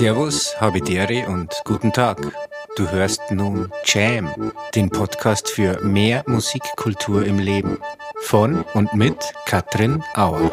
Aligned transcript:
Servus, 0.00 0.58
Habidere 0.58 1.28
und 1.28 1.60
guten 1.66 1.92
Tag. 1.92 2.16
Du 2.74 2.90
hörst 2.90 3.20
nun 3.30 3.70
Jam, 3.84 4.50
den 4.74 4.88
Podcast 4.88 5.50
für 5.50 5.78
mehr 5.84 6.24
Musikkultur 6.26 7.26
im 7.26 7.38
Leben. 7.38 7.76
Von 8.22 8.64
und 8.72 8.94
mit 8.94 9.16
Katrin 9.44 10.02
Auer. 10.14 10.50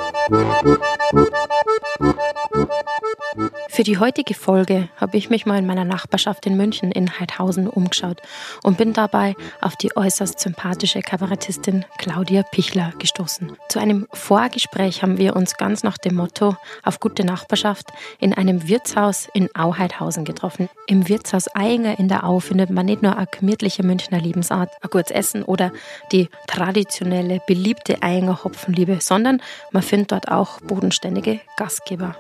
Für 3.78 3.84
die 3.84 4.00
heutige 4.00 4.34
Folge 4.34 4.90
habe 4.98 5.18
ich 5.18 5.30
mich 5.30 5.46
mal 5.46 5.60
in 5.60 5.68
meiner 5.68 5.86
Nachbarschaft 5.86 6.48
in 6.48 6.58
München 6.58 6.92
in 6.92 7.20
Heidhausen 7.20 7.68
umgeschaut 7.70 8.24
und 8.64 8.76
bin 8.76 8.92
dabei 8.92 9.36
auf 9.62 9.76
die 9.76 9.96
äußerst 9.96 10.40
sympathische 10.40 11.02
Kabarettistin 11.02 11.86
Claudia 12.00 12.42
Pichler 12.42 12.92
gestoßen. 12.98 13.56
Zu 13.70 13.78
einem 13.78 14.08
Vorgespräch 14.12 15.04
haben 15.04 15.20
wir 15.20 15.36
uns 15.36 15.58
ganz 15.58 15.84
nach 15.84 16.00
dem 16.00 16.16
Motto 16.16 16.58
auf 16.82 17.00
gute 17.00 17.24
Nachbarschaft 17.24 17.90
in 18.20 18.34
einem 18.34 18.68
Wirtshaus 18.68 19.30
in 19.36 19.48
Auheidhausen 19.56 20.26
getroffen. 20.26 20.70
Im 20.88 21.08
Wirtshaus 21.08 21.48
Einger 21.50 22.00
in 22.00 22.08
der 22.08 22.24
Au 22.24 22.40
findet 22.40 22.72
man 22.72 22.88
nicht 22.88 23.04
nur 23.04 23.16
eine 23.16 23.28
gemütliche 23.28 23.84
Münchner 23.84 24.20
Lebensart, 24.20 24.72
ein 24.82 24.90
gutes 24.90 25.12
Essen 25.12 25.44
oder 25.44 25.72
die 26.12 26.30
traditionelle, 26.48 27.44
beliebte 27.46 28.02
Einger 28.02 28.44
Hopfenliebe, 28.44 28.98
sondern 29.02 29.40
man 29.72 29.84
findet 29.84 30.14
dort 30.14 30.30
auch 30.30 30.62
bodenständige 30.62 31.42
Gastgeber. 31.58 32.16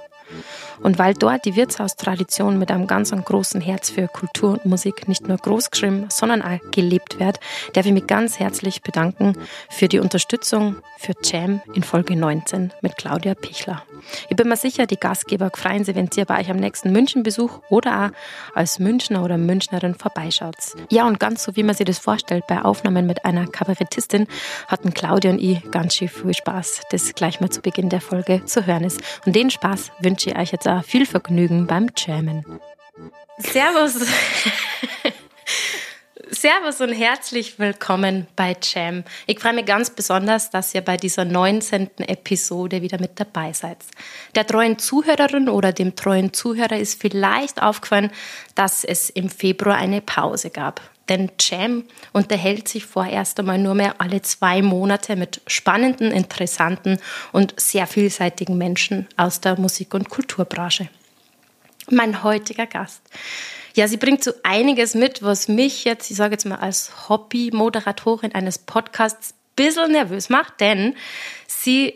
Und 0.81 0.99
weil 0.99 1.13
dort 1.13 1.45
die 1.45 1.55
Wirtshaustradition 1.55 2.59
mit 2.59 2.71
einem 2.71 2.87
ganz 2.87 3.11
großen 3.11 3.61
Herz 3.61 3.89
für 3.89 4.07
Kultur 4.07 4.51
und 4.51 4.65
Musik 4.65 5.07
nicht 5.07 5.27
nur 5.27 5.37
großgeschrieben, 5.37 6.07
sondern 6.09 6.41
auch 6.41 6.59
gelebt 6.71 7.19
wird, 7.19 7.39
darf 7.73 7.85
ich 7.85 7.93
mich 7.93 8.07
ganz 8.07 8.39
herzlich 8.39 8.81
bedanken 8.81 9.35
für 9.69 9.87
die 9.87 9.99
Unterstützung 9.99 10.77
für 10.97 11.13
Jam 11.23 11.61
in 11.73 11.83
Folge 11.83 12.15
19 12.15 12.73
mit 12.81 12.97
Claudia 12.97 13.35
Pichler. 13.35 13.83
Ich 14.29 14.35
bin 14.35 14.47
mir 14.47 14.57
sicher, 14.57 14.85
die 14.85 14.97
Gastgeber 14.97 15.51
freuen 15.53 15.83
sich, 15.83 15.95
wenn 15.95 16.09
ihr 16.15 16.25
bei 16.25 16.39
euch 16.39 16.49
am 16.49 16.57
nächsten 16.57 16.91
Münchenbesuch 16.91 17.59
oder 17.69 18.05
auch 18.05 18.55
als 18.55 18.79
Münchner 18.79 19.23
oder 19.23 19.37
Münchnerin 19.37 19.95
vorbeischaut. 19.95 20.55
Ja, 20.89 21.05
und 21.05 21.19
ganz 21.19 21.43
so 21.43 21.55
wie 21.55 21.63
man 21.63 21.75
sich 21.75 21.85
das 21.85 21.99
vorstellt, 21.99 22.45
bei 22.47 22.61
Aufnahmen 22.61 23.05
mit 23.05 23.25
einer 23.25 23.47
Kabarettistin 23.47 24.27
hatten 24.67 24.93
Claudia 24.93 25.31
und 25.31 25.39
ich 25.39 25.69
ganz 25.71 25.95
schön 25.95 26.07
viel 26.07 26.33
Spaß, 26.33 26.81
das 26.89 27.13
gleich 27.13 27.39
mal 27.39 27.49
zu 27.49 27.61
Beginn 27.61 27.89
der 27.89 28.01
Folge 28.01 28.45
zu 28.45 28.65
hören 28.65 28.83
ist. 28.83 29.01
Und 29.25 29.35
den 29.35 29.49
Spaß 29.49 29.91
wünsche 29.99 30.16
ich 30.25 30.37
euch 30.37 30.51
jetzt 30.51 30.67
auch 30.67 30.83
viel 30.83 31.05
Vergnügen 31.05 31.67
beim 31.67 31.87
Jammen. 31.95 32.43
Servus! 33.37 34.07
Servus 36.29 36.81
und 36.81 36.91
herzlich 36.91 37.57
willkommen 37.57 38.27
bei 38.35 38.55
Jam. 38.61 39.03
Ich 39.27 39.39
freue 39.39 39.53
mich 39.53 39.65
ganz 39.65 39.89
besonders, 39.89 40.49
dass 40.49 40.75
ihr 40.75 40.81
bei 40.81 40.97
dieser 40.97 41.23
19. 41.23 41.89
Episode 41.99 42.81
wieder 42.81 42.99
mit 42.99 43.19
dabei 43.19 43.53
seid. 43.53 43.77
Der 44.35 44.45
treuen 44.45 44.77
Zuhörerin 44.77 45.47
oder 45.47 45.71
dem 45.71 45.95
treuen 45.95 46.33
Zuhörer 46.33 46.77
ist 46.77 47.01
vielleicht 47.01 47.61
aufgefallen, 47.61 48.11
dass 48.55 48.83
es 48.83 49.09
im 49.09 49.29
Februar 49.29 49.77
eine 49.77 50.01
Pause 50.01 50.49
gab. 50.49 50.81
Denn 51.09 51.31
Jam 51.39 51.83
unterhält 52.13 52.67
sich 52.67 52.85
vorerst 52.85 53.39
einmal 53.39 53.57
nur 53.57 53.75
mehr 53.75 53.95
alle 53.99 54.21
zwei 54.21 54.61
Monate 54.61 55.15
mit 55.15 55.41
spannenden, 55.47 56.11
interessanten 56.11 56.99
und 57.31 57.53
sehr 57.59 57.87
vielseitigen 57.87 58.57
Menschen 58.57 59.07
aus 59.15 59.41
der 59.41 59.59
Musik- 59.59 59.93
und 59.93 60.09
Kulturbranche. 60.09 60.89
Mein 61.89 62.23
heutiger 62.23 62.65
Gast 62.65 63.01
ja, 63.77 63.87
sie 63.87 63.97
bringt 63.97 64.23
so 64.23 64.31
einiges 64.41 64.95
mit, 64.95 65.21
was 65.21 65.47
mich 65.47 65.83
jetzt, 65.83 66.09
ich 66.09 66.17
sage 66.17 66.33
jetzt 66.33 66.45
mal 66.45 66.55
als 66.55 67.07
Hobby-Moderatorin 67.09 68.33
eines 68.33 68.57
Podcasts 68.57 69.33
ein 69.33 69.35
bisschen 69.55 69.91
nervös 69.91 70.29
macht, 70.29 70.59
denn 70.59 70.95
sie 71.45 71.93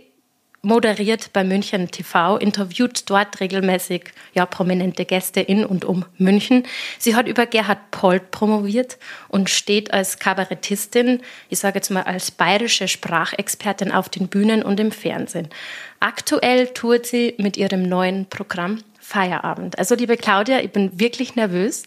moderiert 0.64 1.34
bei 1.34 1.44
München 1.44 1.90
TV, 1.90 2.38
interviewt 2.38 3.10
dort 3.10 3.40
regelmäßig 3.40 4.14
ja, 4.34 4.46
prominente 4.46 5.06
Gäste 5.06 5.42
in 5.42 5.66
und 5.66 5.86
um 5.86 6.06
München. 6.18 6.64
Sie 7.00 7.16
hat 7.16 7.28
über 7.28 7.48
Gerhard 7.48 7.90
Polt 7.90 8.30
promoviert 8.32 9.00
und 9.28 9.50
steht 9.50 9.92
als 9.92 10.20
Kabarettistin, 10.20 11.22
ich 11.50 11.60
sage 11.60 11.80
jetzt 11.80 11.90
mal 11.90 12.04
als 12.04 12.30
bayerische 12.32 12.88
Sprachexpertin 12.88 13.92
auf 13.92 14.10
den 14.10 14.28
Bühnen 14.28 14.62
und 14.62 14.80
im 14.80 14.92
Fernsehen. 14.92 15.50
Aktuell 16.00 16.68
tourt 16.68 17.06
sie 17.08 17.34
mit 17.38 17.58
ihrem 17.58 17.84
neuen 17.84 18.28
Programm 18.28 18.84
Feierabend. 19.00 19.80
Also 19.80 19.96
liebe 19.96 20.16
Claudia, 20.16 20.62
ich 20.62 20.72
bin 20.72 21.00
wirklich 21.00 21.36
nervös. 21.36 21.84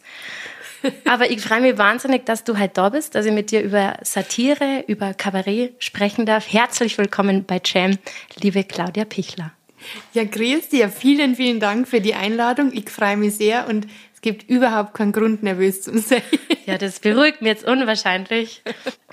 Aber 1.05 1.31
ich 1.31 1.41
freue 1.41 1.61
mich 1.61 1.79
wahnsinnig, 1.79 2.27
dass 2.27 2.45
du 2.45 2.59
heute 2.59 2.75
da 2.75 2.89
bist, 2.89 3.15
dass 3.15 3.27
ich 3.27 3.33
mit 3.33 3.51
dir 3.51 3.63
über 3.63 3.97
Satire, 4.03 4.85
über 4.87 5.15
Kabarett 5.15 5.75
sprechen 5.79 6.27
darf. 6.27 6.53
Herzlich 6.53 6.99
willkommen 6.99 7.45
bei 7.45 7.61
Jam, 7.65 7.99
liebe 8.41 8.65
Claudia 8.65 9.05
Pichler. 9.05 9.53
Ja, 10.13 10.25
grüß 10.25 10.69
dir. 10.71 10.89
Vielen, 10.89 11.37
vielen 11.37 11.61
Dank 11.61 11.89
für 11.89 12.01
die 12.01 12.15
Einladung. 12.15 12.73
Ich 12.73 12.91
freue 12.91 13.17
mich 13.17 13.37
sehr 13.37 13.69
und 13.69 13.87
es 14.15 14.21
gibt 14.21 14.49
überhaupt 14.49 14.95
keinen 14.95 15.13
Grund, 15.13 15.43
nervös 15.43 15.83
zu 15.83 15.99
sein. 15.99 16.23
Ja, 16.67 16.79
das 16.79 17.01
beruhigt 17.01 17.43
mich 17.43 17.51
jetzt 17.51 17.67
unwahrscheinlich. 17.67 18.63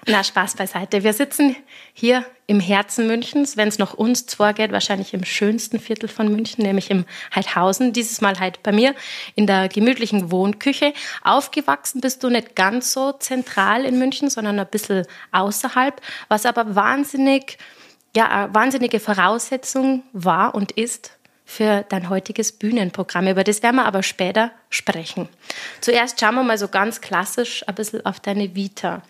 Na, 0.07 0.23
Spaß 0.23 0.56
beiseite. 0.56 1.03
Wir 1.03 1.13
sitzen 1.13 1.56
hier 1.94 2.25
im 2.47 2.59
Herzen 2.59 3.06
Münchens, 3.06 3.56
wenn 3.56 3.67
es 3.67 3.78
noch 3.78 3.94
uns 3.94 4.25
zwei 4.25 4.51
geht, 4.51 4.72
wahrscheinlich 4.72 5.13
im 5.13 5.23
schönsten 5.23 5.79
Viertel 5.79 6.09
von 6.09 6.28
München, 6.31 6.63
nämlich 6.63 6.89
im 6.89 7.06
Heidhausen. 7.35 7.94
Dieses 7.94 8.19
Mal 8.19 8.39
halt 8.39 8.63
bei 8.63 8.72
mir 8.72 8.95
in 9.35 9.45
der 9.45 9.69
gemütlichen 9.69 10.31
Wohnküche. 10.31 10.94
Aufgewachsen 11.23 12.01
bist 12.01 12.23
du 12.23 12.29
nicht 12.29 12.56
ganz 12.56 12.94
so 12.94 13.12
zentral 13.12 13.85
in 13.85 14.00
München, 14.00 14.31
sondern 14.31 14.59
ein 14.59 14.67
bisschen 14.67 15.06
außerhalb, 15.34 16.01
was 16.29 16.47
aber 16.47 16.75
wahnsinnig, 16.75 17.59
ja, 18.16 18.50
wahnsinnige 18.51 19.00
Voraussetzung 19.00 20.01
war 20.13 20.56
und 20.56 20.72
ist 20.72 21.12
für 21.45 21.85
dein 21.89 22.09
heutiges 22.09 22.53
Bühnenprogramm. 22.53 23.28
Über 23.28 23.44
das 23.44 23.62
werden 23.62 23.75
wir 23.75 23.85
aber 23.85 24.01
später 24.01 24.51
sprechen. 24.72 25.29
Zuerst 25.79 26.19
schauen 26.19 26.35
wir 26.35 26.44
mal 26.44 26.57
so 26.57 26.69
ganz 26.69 27.01
klassisch 27.01 27.68
ein 27.68 27.75
bisschen 27.75 28.03
auf 28.03 28.19
deine 28.19 28.56
Vita 28.56 29.03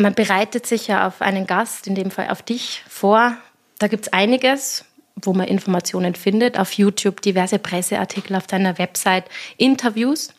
man 0.00 0.14
bereitet 0.14 0.66
sich 0.66 0.88
ja 0.88 1.06
auf 1.06 1.20
einen 1.22 1.46
Gast, 1.46 1.86
in 1.86 1.94
dem 1.94 2.10
Fall 2.10 2.28
auf 2.28 2.42
dich, 2.42 2.82
vor. 2.88 3.36
Da 3.78 3.88
gibt 3.88 4.06
es 4.06 4.12
einiges, 4.12 4.84
wo 5.16 5.32
man 5.32 5.48
Informationen 5.48 6.14
findet. 6.14 6.58
Auf 6.58 6.72
YouTube 6.72 7.20
diverse 7.22 7.58
Presseartikel, 7.58 8.36
auf 8.36 8.46
deiner 8.46 8.78
Website 8.78 9.24
Interviews. 9.56 10.32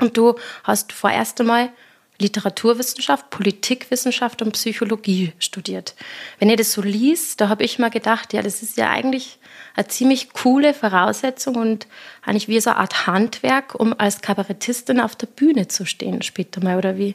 Und 0.00 0.16
du 0.16 0.34
hast 0.64 0.92
vorerst 0.92 1.40
einmal 1.40 1.70
Literaturwissenschaft, 2.18 3.28
Politikwissenschaft 3.30 4.40
und 4.40 4.52
Psychologie 4.52 5.32
studiert. 5.38 5.94
Wenn 6.38 6.48
ihr 6.48 6.56
das 6.56 6.72
so 6.72 6.80
liest, 6.80 7.40
da 7.40 7.48
habe 7.48 7.64
ich 7.64 7.78
mal 7.78 7.90
gedacht, 7.90 8.32
ja, 8.32 8.42
das 8.42 8.62
ist 8.62 8.76
ja 8.78 8.88
eigentlich 8.88 9.38
eine 9.74 9.88
ziemlich 9.88 10.32
coole 10.32 10.72
Voraussetzung 10.72 11.56
und 11.56 11.86
eigentlich 12.22 12.48
wie 12.48 12.60
so 12.60 12.70
eine 12.70 12.78
Art 12.78 13.06
Handwerk, 13.06 13.74
um 13.74 13.94
als 13.98 14.22
Kabarettistin 14.22 15.00
auf 15.00 15.14
der 15.14 15.26
Bühne 15.26 15.68
zu 15.68 15.84
stehen 15.84 16.22
später 16.22 16.62
mal. 16.62 16.78
Oder 16.78 16.96
wie, 16.96 17.14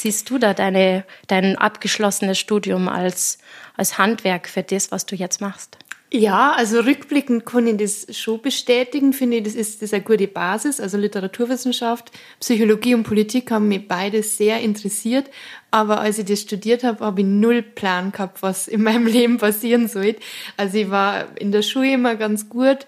siehst 0.00 0.30
du 0.30 0.38
da 0.38 0.54
deine, 0.54 1.04
dein 1.26 1.56
abgeschlossenes 1.56 2.38
Studium 2.38 2.88
als, 2.88 3.38
als 3.76 3.98
Handwerk 3.98 4.48
für 4.48 4.62
das, 4.62 4.90
was 4.90 5.06
du 5.06 5.16
jetzt 5.16 5.40
machst? 5.40 5.78
Ja, 6.10 6.52
also 6.52 6.80
rückblickend 6.80 7.44
kann 7.44 7.66
ich 7.66 7.76
das 7.76 8.16
schon 8.16 8.40
bestätigen. 8.40 9.12
Finde 9.12 9.38
ich, 9.38 9.42
das 9.42 9.54
ist, 9.54 9.82
das 9.82 9.90
ist 9.90 9.94
eine 9.94 10.02
gute 10.02 10.26
Basis. 10.26 10.80
Also 10.80 10.96
Literaturwissenschaft, 10.96 12.10
Psychologie 12.40 12.94
und 12.94 13.02
Politik 13.02 13.50
haben 13.50 13.68
mich 13.68 13.86
beides 13.86 14.38
sehr 14.38 14.60
interessiert. 14.60 15.28
Aber 15.70 16.00
als 16.00 16.18
ich 16.18 16.24
das 16.24 16.40
studiert 16.40 16.82
habe, 16.82 17.04
habe 17.04 17.20
ich 17.20 17.26
null 17.26 17.60
Plan 17.60 18.10
gehabt, 18.10 18.40
was 18.40 18.68
in 18.68 18.82
meinem 18.82 19.06
Leben 19.06 19.36
passieren 19.36 19.86
soll. 19.86 20.16
Also 20.56 20.78
ich 20.78 20.90
war 20.90 21.26
in 21.38 21.52
der 21.52 21.60
Schule 21.60 21.92
immer 21.92 22.16
ganz 22.16 22.48
gut 22.48 22.86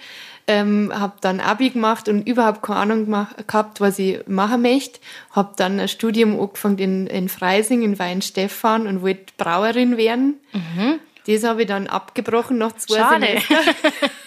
ähm, 0.51 0.93
habe 0.93 1.15
dann 1.21 1.39
Abi 1.39 1.71
gemacht 1.71 2.09
und 2.09 2.27
überhaupt 2.27 2.63
keine 2.63 2.81
Ahnung 2.81 3.05
gemacht, 3.05 3.47
gehabt, 3.47 3.81
was 3.81 3.99
ich 4.01 4.27
machen 4.27 4.63
möchte. 4.63 4.99
Habe 5.31 5.53
dann 5.57 5.79
ein 5.79 5.89
Studium 5.89 6.39
angefangen 6.41 6.79
in, 6.79 7.07
in 7.07 7.29
Freising, 7.29 7.83
in 7.83 7.99
Weinstefan 7.99 8.89
und 8.89 9.03
wollte 9.03 9.33
Brauerin 9.37 9.97
werden. 9.97 10.41
Mhm. 10.53 10.99
Das 11.27 11.45
habe 11.45 11.63
ich 11.63 11.69
dann 11.69 11.87
abgebrochen 11.87 12.59
nach 12.59 12.75
zwei 12.77 12.99
Schade. 12.99 13.27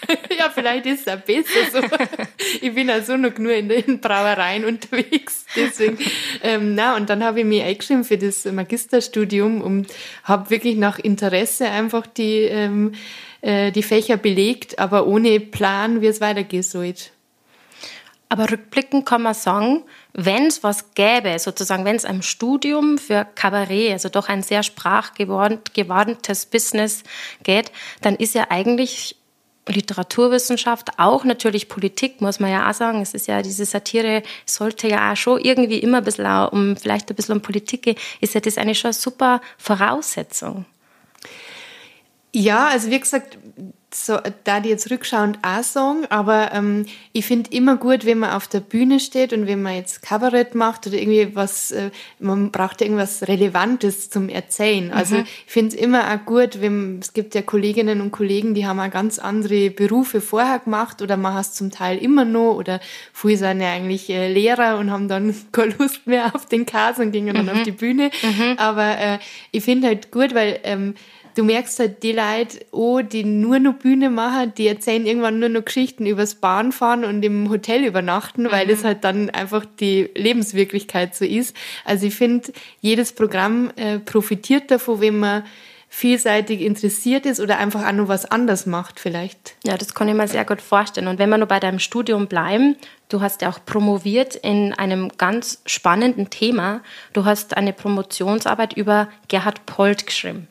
ja, 0.38 0.50
vielleicht 0.52 0.86
ist 0.86 1.06
es 1.06 1.12
auch 1.12 1.20
besser 1.20 1.50
so. 1.72 1.80
Ich 2.62 2.74
bin 2.74 2.88
also 2.88 3.16
noch 3.16 3.36
nur 3.36 3.52
in 3.52 3.68
den 3.68 4.00
Brauereien 4.00 4.64
unterwegs. 4.64 5.44
Deswegen, 5.54 5.98
ähm, 6.42 6.74
na, 6.74 6.96
und 6.96 7.10
dann 7.10 7.22
habe 7.22 7.40
ich 7.40 7.46
mich 7.46 7.62
eingeschrieben 7.62 8.04
für 8.04 8.16
das 8.16 8.44
Magisterstudium 8.44 9.60
und 9.60 9.88
habe 10.22 10.50
wirklich 10.50 10.76
nach 10.76 10.98
Interesse 10.98 11.68
einfach 11.68 12.06
die 12.06 12.42
ähm, 12.42 12.92
äh, 13.44 13.72
die 13.72 13.82
Fächer 13.82 14.16
belegt, 14.16 14.78
aber 14.78 15.06
ohne 15.06 15.38
Plan, 15.38 16.00
wie 16.00 16.06
es 16.06 16.22
weitergehen 16.22 16.62
soll. 16.62 16.94
Aber 18.30 18.50
rückblickend 18.50 19.04
kann 19.04 19.20
man 19.20 19.34
sagen, 19.34 19.84
wenn 20.14 20.46
es 20.46 20.62
was 20.62 20.94
gäbe, 20.94 21.38
sozusagen, 21.38 21.84
wenn 21.84 21.94
es 21.94 22.06
ein 22.06 22.22
Studium 22.22 22.96
für 22.96 23.26
Kabarett, 23.34 23.92
also 23.92 24.08
doch 24.08 24.30
ein 24.30 24.42
sehr 24.42 24.62
sprachgewandtes 24.62 26.46
Business 26.46 27.02
geht, 27.42 27.70
dann 28.00 28.16
ist 28.16 28.34
ja 28.34 28.46
eigentlich 28.48 29.16
Literaturwissenschaft, 29.68 30.98
auch 30.98 31.24
natürlich 31.24 31.68
Politik, 31.68 32.22
muss 32.22 32.40
man 32.40 32.50
ja 32.50 32.70
auch 32.70 32.74
sagen. 32.74 33.02
Es 33.02 33.12
ist 33.12 33.28
ja, 33.28 33.42
diese 33.42 33.66
Satire 33.66 34.22
sollte 34.46 34.88
ja 34.88 35.12
auch 35.12 35.16
schon 35.16 35.40
irgendwie 35.40 35.78
immer 35.78 35.98
ein 35.98 36.04
bisschen 36.04 36.26
um, 36.48 36.76
vielleicht 36.76 37.10
ein 37.10 37.16
bisschen 37.16 37.36
um 37.36 37.42
Politik 37.42 37.82
gehen, 37.82 37.96
ist 38.20 38.34
ja 38.34 38.40
das 38.40 38.56
eigentlich 38.56 38.78
schon 38.78 38.88
eine 38.88 38.94
super 38.94 39.42
Voraussetzung. 39.58 40.64
Ja, 42.36 42.66
also 42.66 42.90
wie 42.90 42.98
gesagt, 42.98 43.38
so, 43.94 44.18
da 44.42 44.58
die 44.58 44.70
jetzt 44.70 44.90
rückschauend 44.90 45.38
auch 45.42 45.62
sagen, 45.62 46.04
aber 46.10 46.50
ähm, 46.52 46.84
ich 47.12 47.24
finde 47.24 47.50
immer 47.52 47.76
gut, 47.76 48.04
wenn 48.04 48.18
man 48.18 48.30
auf 48.30 48.48
der 48.48 48.58
Bühne 48.58 48.98
steht 48.98 49.32
und 49.32 49.46
wenn 49.46 49.62
man 49.62 49.76
jetzt 49.76 50.02
Kabarett 50.02 50.56
macht 50.56 50.88
oder 50.88 50.96
irgendwie 50.96 51.36
was, 51.36 51.70
äh, 51.70 51.90
man 52.18 52.50
braucht 52.50 52.82
irgendwas 52.82 53.28
Relevantes 53.28 54.10
zum 54.10 54.28
Erzählen. 54.28 54.92
Also 54.92 55.16
mhm. 55.18 55.26
ich 55.46 55.52
finde 55.52 55.76
es 55.76 55.80
immer 55.80 56.12
auch 56.12 56.26
gut, 56.26 56.60
wenn 56.60 56.98
es 56.98 57.12
gibt 57.12 57.36
ja 57.36 57.42
Kolleginnen 57.42 58.00
und 58.00 58.10
Kollegen, 58.10 58.54
die 58.54 58.66
haben 58.66 58.80
auch 58.80 58.90
ganz 58.90 59.20
andere 59.20 59.70
Berufe 59.70 60.20
vorher 60.20 60.58
gemacht 60.58 61.00
oder 61.00 61.16
machen 61.16 61.40
es 61.40 61.52
zum 61.52 61.70
Teil 61.70 61.98
immer 61.98 62.24
noch 62.24 62.56
oder 62.56 62.80
viele 63.12 63.36
sind 63.36 63.60
ja 63.60 63.72
eigentlich 63.72 64.10
äh, 64.10 64.32
Lehrer 64.32 64.78
und 64.78 64.90
haben 64.90 65.06
dann 65.06 65.34
keine 65.52 65.74
Lust 65.78 66.04
mehr 66.06 66.34
auf 66.34 66.46
den 66.46 66.66
Kas 66.66 66.98
und 66.98 67.12
gingen 67.12 67.36
mhm. 67.36 67.46
dann 67.46 67.56
auf 67.56 67.62
die 67.62 67.70
Bühne. 67.70 68.10
Mhm. 68.22 68.58
Aber 68.58 68.98
äh, 68.98 69.18
ich 69.52 69.62
finde 69.62 69.86
halt 69.86 70.10
gut, 70.10 70.34
weil 70.34 70.58
ähm, 70.64 70.94
du 71.34 71.44
merkst 71.44 71.78
halt 71.78 72.02
die 72.02 72.12
Leute, 72.12 72.64
oh, 72.70 73.00
die 73.00 73.24
nur 73.24 73.58
noch 73.58 73.74
Bühne 73.74 74.10
machen, 74.10 74.52
die 74.56 74.66
erzählen 74.66 75.06
irgendwann 75.06 75.38
nur 75.38 75.48
noch 75.48 75.64
Geschichten 75.64 76.06
übers 76.06 76.36
Bahnfahren 76.36 77.04
und 77.04 77.24
im 77.24 77.50
Hotel 77.50 77.84
übernachten, 77.84 78.44
mhm. 78.44 78.52
weil 78.52 78.66
das 78.66 78.84
halt 78.84 79.04
dann 79.04 79.30
einfach 79.30 79.64
die 79.80 80.10
Lebenswirklichkeit 80.14 81.14
so 81.14 81.24
ist. 81.24 81.56
Also 81.84 82.06
ich 82.06 82.14
finde, 82.14 82.52
jedes 82.80 83.12
Programm 83.12 83.70
äh, 83.76 83.98
profitiert 83.98 84.70
davon, 84.70 85.00
wenn 85.00 85.18
man 85.18 85.44
vielseitig 85.88 86.60
interessiert 86.60 87.24
ist 87.24 87.38
oder 87.38 87.58
einfach 87.58 87.86
auch 87.86 87.92
noch 87.92 88.08
was 88.08 88.28
anders 88.28 88.66
macht 88.66 88.98
vielleicht. 88.98 89.54
Ja, 89.64 89.76
das 89.76 89.94
kann 89.94 90.08
ich 90.08 90.14
mir 90.14 90.26
sehr 90.26 90.44
gut 90.44 90.60
vorstellen. 90.60 91.06
Und 91.06 91.20
wenn 91.20 91.30
wir 91.30 91.38
nur 91.38 91.46
bei 91.46 91.60
deinem 91.60 91.78
Studium 91.78 92.26
bleiben, 92.26 92.74
du 93.08 93.20
hast 93.20 93.42
ja 93.42 93.48
auch 93.48 93.60
promoviert 93.64 94.34
in 94.34 94.72
einem 94.72 95.12
ganz 95.18 95.62
spannenden 95.66 96.30
Thema. 96.30 96.80
Du 97.12 97.24
hast 97.24 97.56
eine 97.56 97.72
Promotionsarbeit 97.72 98.72
über 98.72 99.08
Gerhard 99.28 99.66
Polt 99.66 100.04
geschrieben. 100.04 100.48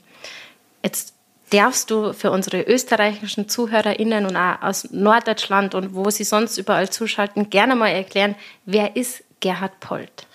Jetzt 0.83 1.13
darfst 1.49 1.91
du 1.91 2.13
für 2.13 2.31
unsere 2.31 2.61
österreichischen 2.61 3.47
ZuhörerInnen 3.47 4.25
und 4.25 4.35
auch 4.35 4.61
aus 4.61 4.89
Norddeutschland 4.91 5.75
und 5.75 5.93
wo 5.93 6.09
sie 6.09 6.23
sonst 6.23 6.57
überall 6.57 6.89
zuschalten, 6.89 7.49
gerne 7.49 7.75
mal 7.75 7.89
erklären, 7.89 8.35
wer 8.65 8.95
ist 8.95 9.23
Gerhard 9.39 9.79
Polt? 9.79 10.27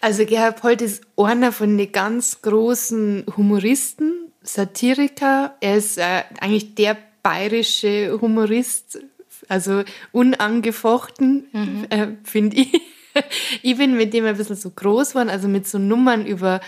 Also 0.00 0.26
Gerhard 0.26 0.60
Polt 0.60 0.82
ist 0.82 1.02
einer 1.16 1.52
von 1.52 1.76
den 1.76 1.90
ganz 1.92 2.42
großen 2.42 3.24
Humoristen, 3.36 4.32
Satiriker. 4.42 5.56
Er 5.60 5.76
ist 5.76 5.98
äh, 5.98 6.22
eigentlich 6.40 6.74
der 6.74 6.96
bayerische 7.22 8.18
Humorist, 8.20 9.00
also 9.48 9.82
unangefochten, 10.12 11.48
mhm. 11.52 11.86
äh, 11.90 12.08
finde 12.24 12.56
ich. 12.58 12.80
ich 13.62 13.76
bin 13.76 13.96
mit 13.96 14.14
dem 14.14 14.26
ein 14.26 14.36
bisschen 14.36 14.56
so 14.56 14.70
groß 14.70 15.10
geworden, 15.10 15.30
also 15.30 15.48
mit 15.48 15.66
so 15.66 15.78
Nummern 15.78 16.26
über 16.26 16.60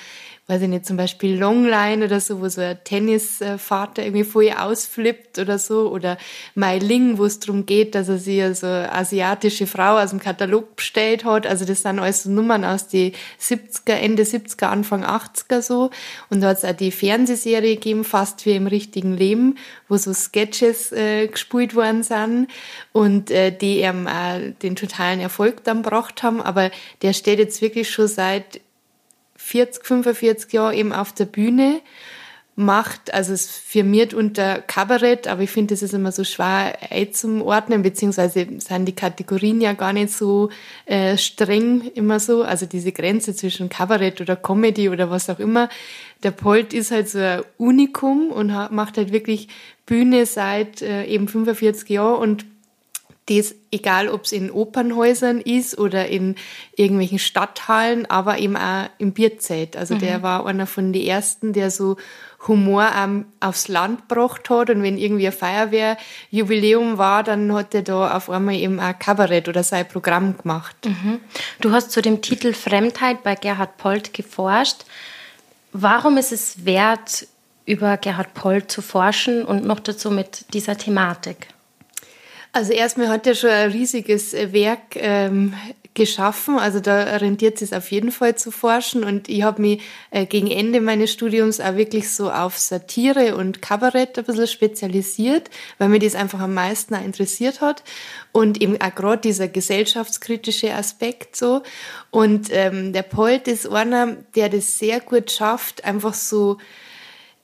weiß 0.50 0.62
ich 0.62 0.68
nicht, 0.68 0.84
zum 0.84 0.96
Beispiel 0.96 1.38
Longline 1.38 2.04
oder 2.04 2.18
so, 2.18 2.40
wo 2.40 2.48
so 2.48 2.60
ein 2.60 2.76
Tennisvater 2.82 4.02
irgendwie 4.02 4.24
vorher 4.24 4.66
ausflippt 4.66 5.38
oder 5.38 5.60
so, 5.60 5.88
oder 5.90 6.18
Mai 6.56 6.78
Ling, 6.78 7.18
wo 7.18 7.24
es 7.24 7.38
darum 7.38 7.66
geht, 7.66 7.94
dass 7.94 8.08
er 8.08 8.18
sich 8.18 8.42
so 8.58 8.66
eine 8.66 8.92
asiatische 8.92 9.68
Frau 9.68 9.96
aus 9.98 10.10
dem 10.10 10.18
Katalog 10.18 10.74
bestellt 10.74 11.24
hat. 11.24 11.46
Also 11.46 11.64
das 11.64 11.82
sind 11.82 12.00
alles 12.00 12.24
so 12.24 12.30
Nummern 12.30 12.64
aus 12.64 12.88
die 12.88 13.12
70er, 13.40 13.92
Ende 13.92 14.24
70er, 14.24 14.66
Anfang 14.66 15.04
80er 15.04 15.62
so. 15.62 15.90
Und 16.30 16.40
da 16.40 16.48
hat 16.48 16.58
es 16.58 16.64
auch 16.64 16.76
die 16.76 16.90
Fernsehserie 16.90 17.76
gegeben, 17.76 18.02
fast 18.02 18.44
wie 18.44 18.56
im 18.56 18.66
richtigen 18.66 19.16
Leben, 19.16 19.56
wo 19.88 19.96
so 19.98 20.12
Sketches 20.12 20.90
äh, 20.90 21.28
gespielt 21.28 21.76
worden 21.76 22.02
sind 22.02 22.48
und 22.92 23.30
äh, 23.30 23.52
die 23.56 23.82
ihm 23.82 24.08
auch 24.08 24.40
den 24.62 24.74
totalen 24.74 25.20
Erfolg 25.20 25.62
dann 25.62 25.84
gebracht 25.84 26.24
haben. 26.24 26.42
Aber 26.42 26.72
der 27.02 27.12
steht 27.12 27.38
jetzt 27.38 27.62
wirklich 27.62 27.88
schon 27.88 28.08
seit 28.08 28.60
40, 29.50 29.84
45 29.84 30.52
Jahre 30.52 30.76
eben 30.76 30.92
auf 30.92 31.12
der 31.12 31.24
Bühne 31.24 31.80
macht, 32.56 33.12
also 33.14 33.32
es 33.32 33.46
firmiert 33.48 34.12
unter 34.12 34.60
Kabarett, 34.60 35.26
aber 35.26 35.42
ich 35.42 35.50
finde, 35.50 35.74
das 35.74 35.82
ist 35.82 35.94
immer 35.94 36.12
so 36.12 36.24
schwer 36.24 36.76
einzuordnen, 36.90 37.82
beziehungsweise 37.82 38.46
sind 38.58 38.86
die 38.86 38.94
Kategorien 38.94 39.60
ja 39.60 39.72
gar 39.72 39.92
nicht 39.92 40.12
so 40.12 40.50
äh, 40.86 41.16
streng 41.16 41.90
immer 41.94 42.20
so, 42.20 42.42
also 42.42 42.66
diese 42.66 42.92
Grenze 42.92 43.34
zwischen 43.34 43.70
Kabarett 43.70 44.20
oder 44.20 44.36
Comedy 44.36 44.88
oder 44.88 45.10
was 45.10 45.30
auch 45.30 45.38
immer. 45.38 45.68
Der 46.22 46.32
Polt 46.32 46.74
ist 46.74 46.90
halt 46.90 47.08
so 47.08 47.18
ein 47.18 47.42
Unikum 47.56 48.30
und 48.30 48.48
macht 48.70 48.98
halt 48.98 49.10
wirklich 49.12 49.48
Bühne 49.86 50.26
seit 50.26 50.82
äh, 50.82 51.06
eben 51.06 51.28
45 51.28 51.88
Jahren 51.88 52.20
und 52.20 52.44
das, 53.30 53.54
egal 53.70 54.08
ob 54.08 54.24
es 54.24 54.32
in 54.32 54.50
Opernhäusern 54.50 55.40
ist 55.40 55.78
oder 55.78 56.08
in 56.08 56.34
irgendwelchen 56.74 57.20
Stadthallen, 57.20 58.10
aber 58.10 58.38
eben 58.38 58.56
auch 58.56 58.88
im 58.98 59.12
Bierzelt. 59.12 59.76
Also 59.76 59.94
mhm. 59.94 60.00
der 60.00 60.22
war 60.22 60.46
einer 60.46 60.66
von 60.66 60.92
den 60.92 61.06
ersten, 61.06 61.52
der 61.52 61.70
so 61.70 61.96
Humor 62.48 62.90
ähm, 62.98 63.26
aufs 63.38 63.68
Land 63.68 64.08
gebracht 64.08 64.50
hat 64.50 64.70
und 64.70 64.82
wenn 64.82 64.98
irgendwie 64.98 65.26
ein 65.26 65.32
Feuerwehrjubiläum 65.32 66.98
war, 66.98 67.22
dann 67.22 67.52
hat 67.52 67.74
er 67.74 67.82
da 67.82 68.16
auf 68.16 68.30
einmal 68.30 68.54
eben 68.54 68.80
ein 68.80 68.98
Kabarett 68.98 69.48
oder 69.48 69.62
sein 69.62 69.86
Programm 69.86 70.36
gemacht. 70.36 70.76
Mhm. 70.86 71.20
Du 71.60 71.70
hast 71.70 71.92
zu 71.92 72.02
dem 72.02 72.22
Titel 72.22 72.52
Fremdheit 72.52 73.22
bei 73.22 73.34
Gerhard 73.34 73.76
Polt 73.76 74.14
geforscht. 74.14 74.86
Warum 75.72 76.16
ist 76.16 76.32
es 76.32 76.64
wert, 76.64 77.28
über 77.66 77.96
Gerhard 77.98 78.34
Polt 78.34 78.72
zu 78.72 78.82
forschen 78.82 79.44
und 79.44 79.64
noch 79.64 79.78
dazu 79.78 80.10
mit 80.10 80.52
dieser 80.52 80.76
Thematik? 80.76 81.48
Also 82.52 82.72
erstmal 82.72 83.08
hat 83.08 83.26
er 83.26 83.34
schon 83.34 83.50
ein 83.50 83.70
riesiges 83.70 84.34
äh, 84.34 84.52
Werk 84.52 84.96
ähm, 84.96 85.54
geschaffen. 85.94 86.58
Also 86.58 86.80
da 86.80 87.16
rentiert 87.16 87.60
es 87.62 87.72
auf 87.72 87.90
jeden 87.90 88.12
Fall 88.12 88.36
zu 88.36 88.50
forschen. 88.50 89.04
Und 89.04 89.28
ich 89.28 89.42
habe 89.42 89.60
mich 89.60 89.82
äh, 90.10 90.26
gegen 90.26 90.50
Ende 90.50 90.80
meines 90.80 91.12
Studiums 91.12 91.60
auch 91.60 91.76
wirklich 91.76 92.10
so 92.10 92.30
auf 92.30 92.58
Satire 92.58 93.36
und 93.36 93.60
Kabarett 93.62 94.18
ein 94.18 94.24
bisschen 94.24 94.46
spezialisiert, 94.46 95.50
weil 95.78 95.88
mir 95.88 95.98
das 95.98 96.14
einfach 96.14 96.40
am 96.40 96.54
meisten 96.54 96.94
auch 96.94 97.04
interessiert 97.04 97.60
hat. 97.60 97.82
Und 98.32 98.60
eben 98.60 98.80
auch 98.80 98.94
gerade 98.94 99.20
dieser 99.22 99.48
gesellschaftskritische 99.48 100.74
Aspekt 100.74 101.36
so. 101.36 101.62
Und 102.10 102.48
ähm, 102.50 102.92
der 102.92 103.02
Polt 103.02 103.48
ist 103.48 103.68
einer, 103.68 104.16
der 104.34 104.48
das 104.48 104.78
sehr 104.78 105.00
gut 105.00 105.30
schafft, 105.30 105.84
einfach 105.84 106.14
so 106.14 106.58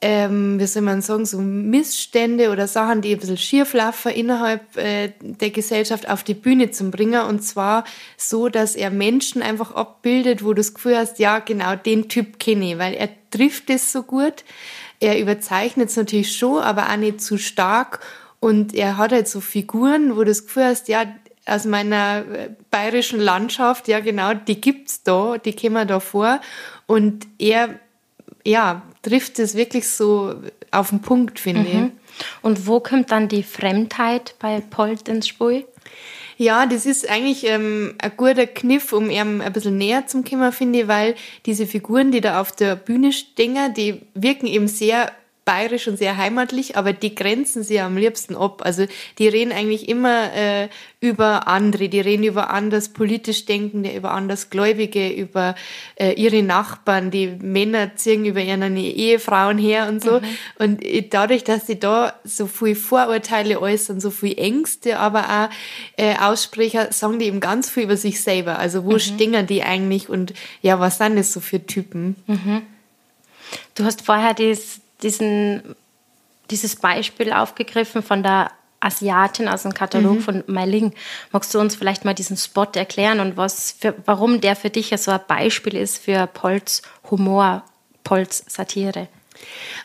ähm, 0.08 0.60
wie 0.60 0.66
soll 0.68 0.82
man 0.82 1.02
sagen, 1.02 1.26
so 1.26 1.40
Missstände 1.40 2.52
oder 2.52 2.68
Sachen, 2.68 3.00
die 3.00 3.12
ein 3.12 3.18
bisschen 3.18 3.36
schief 3.36 3.72
laufen 3.72 4.12
innerhalb 4.12 4.76
äh, 4.76 5.10
der 5.20 5.50
Gesellschaft 5.50 6.08
auf 6.08 6.22
die 6.22 6.34
Bühne 6.34 6.70
zu 6.70 6.92
bringen. 6.92 7.22
Und 7.22 7.42
zwar 7.42 7.82
so, 8.16 8.48
dass 8.48 8.76
er 8.76 8.90
Menschen 8.90 9.42
einfach 9.42 9.72
abbildet, 9.74 10.44
wo 10.44 10.50
du 10.50 10.60
das 10.60 10.74
Gefühl 10.74 10.96
hast, 10.96 11.18
ja, 11.18 11.40
genau, 11.40 11.74
den 11.74 12.08
Typ 12.08 12.38
kenne 12.38 12.70
ich, 12.70 12.78
weil 12.78 12.94
er 12.94 13.08
trifft 13.32 13.68
es 13.68 13.90
so 13.90 14.04
gut. 14.04 14.44
Er 15.00 15.18
überzeichnet 15.18 15.88
es 15.88 15.96
natürlich 15.96 16.36
schon, 16.36 16.62
aber 16.62 16.88
auch 16.88 16.96
nicht 16.96 17.20
zu 17.20 17.36
stark. 17.36 17.98
Und 18.38 18.76
er 18.76 18.98
hat 18.98 19.10
halt 19.10 19.26
so 19.26 19.40
Figuren, 19.40 20.12
wo 20.12 20.20
du 20.20 20.26
das 20.26 20.44
Gefühl 20.44 20.66
hast, 20.66 20.86
ja, 20.86 21.06
aus 21.46 21.64
meiner 21.64 22.18
äh, 22.18 22.50
bayerischen 22.70 23.18
Landschaft, 23.18 23.88
ja 23.88 23.98
genau, 23.98 24.34
die 24.34 24.60
gibt's 24.60 25.02
da, 25.02 25.36
die 25.36 25.56
kommen 25.56 25.88
da 25.88 25.98
vor. 25.98 26.40
Und 26.86 27.26
er, 27.40 27.80
ja, 28.44 28.82
trifft 29.06 29.38
es 29.38 29.54
wirklich 29.54 29.88
so 29.88 30.34
auf 30.72 30.90
den 30.90 31.00
Punkt, 31.00 31.38
finde 31.38 31.60
mhm. 31.60 31.66
ich. 31.66 32.24
Und 32.42 32.66
wo 32.66 32.80
kommt 32.80 33.12
dann 33.12 33.28
die 33.28 33.44
Fremdheit 33.44 34.34
bei 34.40 34.60
Polt 34.60 35.08
ins 35.08 35.28
Spiel? 35.28 35.64
Ja, 36.38 36.66
das 36.66 36.86
ist 36.86 37.08
eigentlich 37.08 37.46
ähm, 37.46 37.94
ein 37.98 38.12
guter 38.16 38.46
Kniff, 38.46 38.92
um 38.92 39.08
ihm 39.08 39.40
ein 39.40 39.52
bisschen 39.52 39.78
näher 39.78 40.06
zum 40.06 40.24
kommen, 40.24 40.52
finde 40.52 40.80
ich, 40.80 40.88
weil 40.88 41.14
diese 41.46 41.66
Figuren, 41.66 42.10
die 42.10 42.20
da 42.20 42.40
auf 42.40 42.52
der 42.52 42.74
Bühne 42.74 43.12
stehen, 43.12 43.72
die 43.74 44.02
wirken 44.14 44.46
eben 44.46 44.68
sehr 44.68 45.12
bayerisch 45.46 45.86
und 45.86 45.96
sehr 45.96 46.16
heimatlich, 46.16 46.76
aber 46.76 46.92
die 46.92 47.14
grenzen 47.14 47.62
sie 47.62 47.78
am 47.78 47.96
liebsten 47.96 48.34
ab. 48.34 48.62
Also 48.64 48.86
die 49.18 49.28
reden 49.28 49.52
eigentlich 49.52 49.88
immer 49.88 50.34
äh, 50.34 50.68
über 50.98 51.46
andere, 51.46 51.88
die 51.88 52.00
reden 52.00 52.24
über 52.24 52.50
anders 52.50 52.88
politisch 52.88 53.46
Denkende, 53.46 53.94
über 53.94 54.10
anders 54.10 54.50
Gläubige, 54.50 55.08
über 55.08 55.54
äh, 55.94 56.14
ihre 56.14 56.42
Nachbarn, 56.42 57.12
die 57.12 57.28
Männer 57.28 57.94
ziehen 57.94 58.24
über 58.24 58.40
ihre 58.40 58.68
Ehefrauen 58.76 59.56
her 59.56 59.88
und 59.88 60.02
so. 60.02 60.18
Mhm. 60.20 60.24
Und 60.58 60.84
dadurch, 61.10 61.44
dass 61.44 61.68
sie 61.68 61.78
da 61.78 62.14
so 62.24 62.48
viel 62.48 62.74
Vorurteile 62.74 63.60
äußern, 63.60 64.00
so 64.00 64.10
viel 64.10 64.36
Ängste, 64.36 64.98
aber 64.98 65.24
auch 65.46 66.02
äh, 66.02 66.16
Aussprecher, 66.16 66.92
sagen 66.92 67.20
die 67.20 67.26
eben 67.26 67.38
ganz 67.38 67.70
viel 67.70 67.84
über 67.84 67.96
sich 67.96 68.20
selber. 68.20 68.58
Also 68.58 68.84
wo 68.84 68.94
mhm. 68.94 68.98
stehen 68.98 69.46
die 69.46 69.62
eigentlich 69.62 70.08
und 70.08 70.34
ja, 70.60 70.80
was 70.80 70.98
sind 70.98 71.14
das 71.14 71.32
so 71.32 71.38
für 71.38 71.64
Typen? 71.64 72.16
Mhm. 72.26 72.62
Du 73.76 73.84
hast 73.84 74.02
vorher 74.02 74.34
das 74.34 74.80
diesen, 75.02 75.62
dieses 76.50 76.76
Beispiel 76.76 77.32
aufgegriffen 77.32 78.02
von 78.02 78.22
der 78.22 78.50
Asiatin 78.80 79.48
aus 79.48 79.62
dem 79.62 79.74
Katalog 79.74 80.16
mhm. 80.16 80.20
von 80.20 80.44
Meiling. 80.46 80.92
Magst 81.32 81.54
du 81.54 81.58
uns 81.58 81.74
vielleicht 81.74 82.04
mal 82.04 82.14
diesen 82.14 82.36
Spot 82.36 82.68
erklären 82.74 83.20
und 83.20 83.36
was 83.36 83.72
für, 83.72 83.94
warum 84.04 84.40
der 84.40 84.54
für 84.54 84.70
dich 84.70 84.90
ja 84.90 84.98
so 84.98 85.10
ein 85.10 85.20
Beispiel 85.26 85.76
ist 85.76 85.98
für 85.98 86.26
Polz 86.26 86.82
Humor, 87.10 87.64
Polz 88.04 88.44
Satire? 88.46 89.08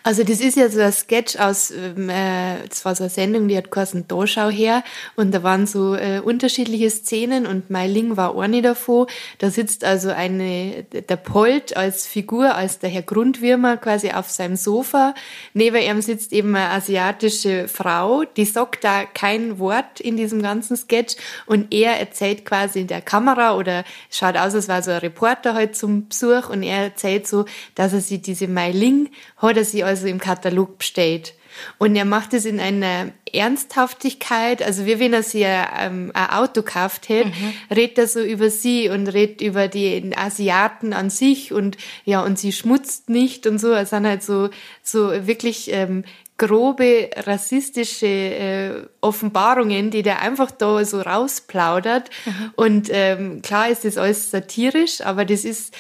Also 0.04 0.24
das 0.24 0.40
ist 0.40 0.58
ja 0.58 0.70
so 0.70 0.80
ein 0.80 0.92
Sketch 0.92 1.36
aus, 1.38 1.72
ähm, 1.72 2.10
äh, 2.10 2.68
das 2.68 2.86
war 2.86 2.96
so 2.96 3.04
eine 3.04 3.10
Sendung, 3.10 3.48
die 3.48 3.58
hat 3.58 3.70
geheißen 3.72 4.08
Dorschau 4.08 4.50
her 4.50 4.84
und 5.16 5.32
da 5.32 5.44
waren 5.44 5.68
so 5.68 5.96
äh, 5.96 6.20
unterschiedliche 6.20 6.90
Szenen 6.90 7.46
und 7.46 7.70
Meiling 7.70 8.18
war 8.18 8.38
eine 8.38 8.62
davon. 8.62 9.08
Da 9.38 9.52
sitzt 9.52 9.84
also 9.84 10.10
eine, 10.10 10.84
der 10.84 11.16
Polt 11.18 11.78
als 11.78 12.08
Figur, 12.08 12.56
als 12.56 12.80
der 12.80 12.90
Herr 12.90 13.04
Grundwürmer 13.04 13.78
quasi 13.78 14.12
auf 14.12 14.30
seinem 14.30 14.56
Sofa. 14.56 15.14
Neben 15.54 15.78
ihm 15.78 16.02
sitzt 16.02 16.34
eben 16.34 16.56
eine 16.56 16.70
asiatische 16.70 17.68
Frau, 17.68 18.24
die 18.24 18.46
sagt 18.46 18.84
da 18.84 19.06
kein 19.06 19.60
Wort 19.60 20.00
in 20.00 20.18
diesem 20.18 20.42
ganzen 20.42 20.76
Sketch 20.78 21.16
und 21.46 21.74
er 21.74 22.00
erzählt 22.00 22.46
quasi 22.46 22.82
in 22.82 22.88
der 22.88 23.02
Kamera 23.02 23.56
oder 23.56 23.84
schaut 24.10 24.36
aus, 24.36 24.56
als 24.56 24.68
war 24.68 24.82
so 24.82 24.92
ein 24.92 24.98
Reporter 24.98 25.54
halt 25.54 25.76
zum 25.76 26.08
Besuch 26.08 26.50
und 26.50 26.64
er 26.64 26.84
erzählt 26.84 27.28
so, 27.28 27.46
dass 27.76 27.94
er 27.94 28.02
sich 28.02 28.22
diese 28.22 28.48
Meiling 28.48 29.10
hat 29.42 29.58
er 29.58 29.66
sie 29.66 29.84
also 29.84 30.08
im 30.08 30.20
Katalog 30.20 30.78
bestellt. 30.78 31.34
Und 31.78 31.96
er 31.96 32.06
macht 32.06 32.34
es 32.34 32.46
in 32.46 32.60
einer 32.60 33.12
Ernsthaftigkeit, 33.32 34.64
also 34.64 34.86
wie 34.86 35.00
wenn 35.00 35.14
er 35.14 35.24
sich 35.24 35.46
ein, 35.46 36.12
ein 36.14 36.30
Auto 36.30 36.62
gekauft 36.62 37.10
hätte, 37.10 37.30
mhm. 37.30 37.76
redet 37.76 37.98
er 37.98 38.08
so 38.08 38.22
über 38.22 38.50
sie 38.50 38.90
und 38.90 39.08
redet 39.08 39.42
über 39.42 39.68
die 39.68 40.12
Asiaten 40.16 40.94
an 40.94 41.10
sich 41.10 41.52
und 41.52 41.78
ja, 42.06 42.22
und 42.22 42.40
sie 42.40 42.52
schmutzt 42.52 43.10
nicht 43.10 43.48
und 43.48 43.60
so. 43.60 43.74
Es 43.74 43.90
sind 43.90 44.08
halt 44.08 44.24
so, 44.24 44.50
so 44.82 45.28
wirklich 45.28 45.72
ähm, 45.72 46.04
grobe 46.38 47.12
rassistische 47.18 48.08
äh, 48.08 48.72
Offenbarungen, 49.00 49.92
die 49.92 50.02
der 50.02 50.22
einfach 50.24 50.50
da 50.50 50.84
so 50.84 51.00
rausplaudert. 51.00 52.10
Mhm. 52.26 52.52
Und 52.56 52.90
ähm, 52.92 53.42
klar 53.44 53.70
ist 53.70 53.86
das 53.86 53.98
alles 53.98 54.32
satirisch, 54.32 55.02
aber 55.02 55.24
das 55.24 55.46
ist 55.46 55.76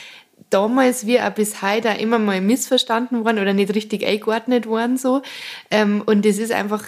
damals 0.49 1.05
wie 1.05 1.19
auch 1.19 1.31
bis 1.31 1.61
heute 1.61 1.91
auch 1.91 1.99
immer 1.99 2.19
mal 2.19 2.41
missverstanden 2.41 3.23
worden 3.23 3.39
oder 3.39 3.53
nicht 3.53 3.73
richtig 3.75 4.05
eingeordnet 4.05 4.65
worden 4.67 4.97
so. 4.97 5.21
Ähm, 5.69 6.01
und 6.05 6.25
das 6.25 6.37
ist 6.37 6.51
einfach 6.51 6.83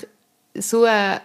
so 0.56 0.84
eine 0.84 1.22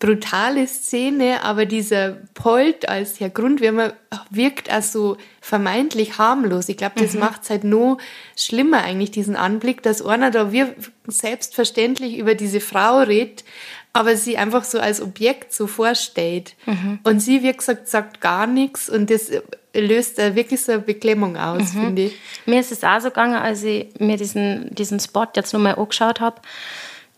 brutale 0.00 0.66
Szene, 0.66 1.44
aber 1.44 1.66
dieser 1.66 2.16
Polt 2.32 2.88
als 2.88 3.20
Herr 3.20 3.28
Grundwürmer 3.28 3.92
wirkt 4.30 4.72
auch 4.72 4.82
so 4.82 5.18
vermeintlich 5.42 6.16
harmlos. 6.16 6.70
Ich 6.70 6.78
glaube, 6.78 6.94
das 6.98 7.12
mhm. 7.12 7.20
macht 7.20 7.42
es 7.42 7.50
halt 7.50 7.64
noch 7.64 7.98
schlimmer 8.34 8.82
eigentlich, 8.82 9.10
diesen 9.10 9.36
Anblick, 9.36 9.82
dass 9.82 10.02
einer 10.02 10.30
da 10.30 10.52
wie 10.52 10.64
selbstverständlich 11.06 12.16
über 12.16 12.34
diese 12.34 12.60
Frau 12.60 13.00
redet, 13.00 13.44
aber 13.92 14.16
sie 14.16 14.38
einfach 14.38 14.64
so 14.64 14.80
als 14.80 15.02
Objekt 15.02 15.52
so 15.52 15.66
vorstellt. 15.66 16.54
Mhm. 16.64 17.00
Und 17.02 17.20
sie, 17.20 17.42
wie 17.42 17.52
gesagt, 17.52 17.86
sagt 17.86 18.22
gar 18.22 18.46
nichts 18.46 18.88
und 18.88 19.10
das 19.10 19.30
löst 19.74 20.18
da 20.18 20.34
wirklich 20.34 20.60
so 20.62 20.72
eine 20.72 20.80
Beklemmung 20.80 21.36
aus, 21.36 21.74
mhm. 21.74 21.84
finde 21.84 22.02
ich. 22.02 22.12
Mir 22.46 22.60
ist 22.60 22.72
es 22.72 22.84
auch 22.84 23.00
so 23.00 23.08
gegangen, 23.08 23.34
als 23.34 23.62
ich 23.62 23.88
mir 23.98 24.16
diesen, 24.16 24.74
diesen 24.74 25.00
Spot 25.00 25.26
jetzt 25.34 25.52
nochmal 25.52 25.76
angeschaut 25.76 26.20
habe. 26.20 26.40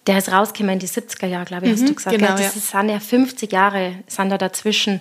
Der 0.06 0.18
ist 0.18 0.32
rausgekommen 0.32 0.75
in 0.75 0.78
die 0.80 0.88
70er 0.88 1.26
Jahre, 1.26 1.44
glaube 1.44 1.66
ich, 1.66 1.73
mhm, 1.73 1.76
hast 1.76 1.88
du 1.88 1.94
gesagt. 1.94 2.16
Genau, 2.16 2.32
das 2.32 2.54
ja. 2.54 2.80
sind 2.80 2.88
ja 2.88 2.99
50 2.99 3.52
Jahre 3.52 3.94
sind 4.09 4.30
da 4.30 4.38
dazwischen. 4.38 5.00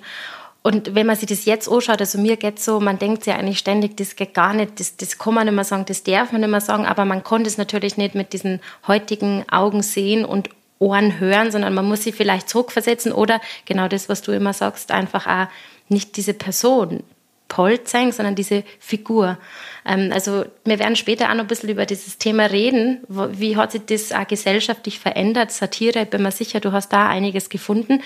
Und 0.64 0.94
wenn 0.94 1.08
man 1.08 1.16
sich 1.16 1.28
das 1.28 1.46
jetzt 1.46 1.68
anschaut, 1.68 2.00
also 2.00 2.20
mir 2.20 2.38
geht 2.38 2.60
so, 2.60 2.80
man 2.80 3.00
denkt 3.00 3.24
sich 3.24 3.34
eigentlich 3.34 3.58
ständig, 3.58 3.98
das 3.98 4.16
geht 4.16 4.36
gar 4.36 4.54
nicht, 4.54 4.80
das, 4.80 4.96
das 4.96 5.18
kann 5.18 5.34
man 5.34 5.48
nicht 5.48 5.56
mehr 5.56 5.64
sagen, 5.64 5.86
das 5.88 6.04
darf 6.04 6.32
man 6.32 6.42
nicht 6.42 6.52
mehr 6.52 6.62
sagen, 6.62 6.86
aber 6.86 7.04
man 7.04 7.24
konnte 7.24 7.48
es 7.48 7.58
natürlich 7.58 7.98
nicht 7.98 8.14
mit 8.14 8.32
diesen 8.32 8.60
heutigen 8.88 9.44
Augen 9.50 9.82
sehen 9.82 10.24
und 10.24 10.50
Ohren 10.78 11.20
hören, 11.20 11.52
sondern 11.52 11.74
man 11.74 11.88
muss 11.88 12.04
sie 12.04 12.12
vielleicht 12.12 12.48
zurückversetzen 12.48 13.12
oder 13.12 13.42
genau 13.66 13.88
das, 13.88 14.08
was 14.08 14.22
du 14.22 14.32
immer 14.32 14.54
sagst, 14.54 14.92
einfach 14.92 15.26
auch 15.26 15.48
nicht 15.90 16.16
diese 16.16 16.34
Person 16.36 17.04
Polt 17.52 17.90
sein, 17.90 18.14
sondern 18.14 18.36
diese 18.36 18.64
Figur. 18.80 19.38
Ähm, 19.86 20.12
also 20.14 20.46
wir 20.64 20.80
werden 20.80 20.96
später 20.96 21.26
auch 21.30 21.34
noch 21.34 21.42
ein 21.42 21.48
bisschen 21.48 21.68
über 21.68 21.86
dieses 21.86 22.18
Thema 22.18 22.46
reden. 22.46 23.02
Wie 23.10 23.58
hat 23.58 23.74
sich 23.74 23.82
das 23.86 24.14
auch 24.14 24.26
gesellschaftlich 24.26 25.00
verändert? 25.00 25.52
Satire, 25.52 26.04
ich 26.04 26.10
bin 26.10 26.24
mir 26.24 26.32
sicher, 26.32 26.62
du 26.62 26.72
hast 26.72 26.94
da 26.94 27.10
einiges 27.10 27.50
gefunden. 27.50 28.04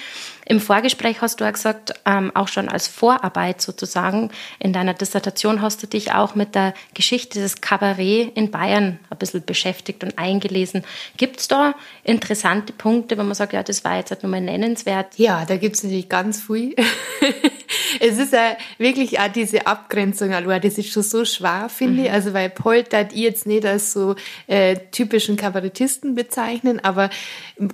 Im 0.48 0.60
Vorgespräch 0.60 1.22
hast 1.22 1.40
du 1.40 1.44
ja 1.44 1.52
gesagt, 1.52 1.94
ähm, 2.08 2.32
auch 2.34 2.48
schon 2.48 2.70
als 2.70 2.88
Vorarbeit 2.88 3.62
sozusagen 3.62 4.32
in 4.58 4.74
deiner 4.74 4.96
Dissertation 4.96 5.62
hast 5.62 5.84
du 5.84 5.86
dich 5.86 6.12
auch 6.12 6.34
mit 6.34 6.56
der 6.56 6.74
Geschichte 6.96 7.40
des 7.40 7.62
Kabarett 7.62 8.36
in 8.36 8.50
Bayern 8.50 8.98
ein 9.12 9.18
bisschen 9.20 9.46
beschäftigt 9.46 10.04
und 10.04 10.18
eingelesen. 10.18 10.84
Gibt 11.18 11.40
es 11.40 11.48
da 11.48 11.76
interessante 12.04 12.74
Punkte, 12.74 13.16
wo 13.16 13.22
man 13.22 13.36
sagt, 13.36 13.54
ja, 13.54 13.62
das 13.62 13.84
war 13.84 13.98
jetzt 13.98 14.10
halt 14.10 14.24
nochmal 14.24 14.42
nennenswert? 14.42 15.18
Ja, 15.18 15.46
da 15.46 15.58
gibt 15.58 15.76
es 15.76 15.84
natürlich 15.84 16.10
ganz 16.10 16.42
viel. 16.42 16.76
es 18.00 18.18
ist 18.18 18.34
ja 18.34 18.58
wirklich 18.78 19.20
auch 19.20 19.32
diese 19.32 19.68
Abgrenzung, 19.68 20.34
allein, 20.34 20.62
das 20.62 20.78
ist 20.78 20.92
schon 20.92 21.04
so 21.04 21.26
schwer, 21.26 21.68
finde 21.70 22.02
mhm. 22.02 22.06
ich. 22.06 22.12
Also, 22.12 22.34
weil 22.34 22.50
Poltert 22.50 23.14
ich 23.14 23.20
jetzt 23.20 23.46
nicht 23.46 23.66
als 23.66 23.94
so 23.94 24.16
äh, 24.48 24.78
typischen 24.92 25.38
Kabarettisten 25.38 26.16
bezeichnen, 26.16 26.80
aber 26.84 27.10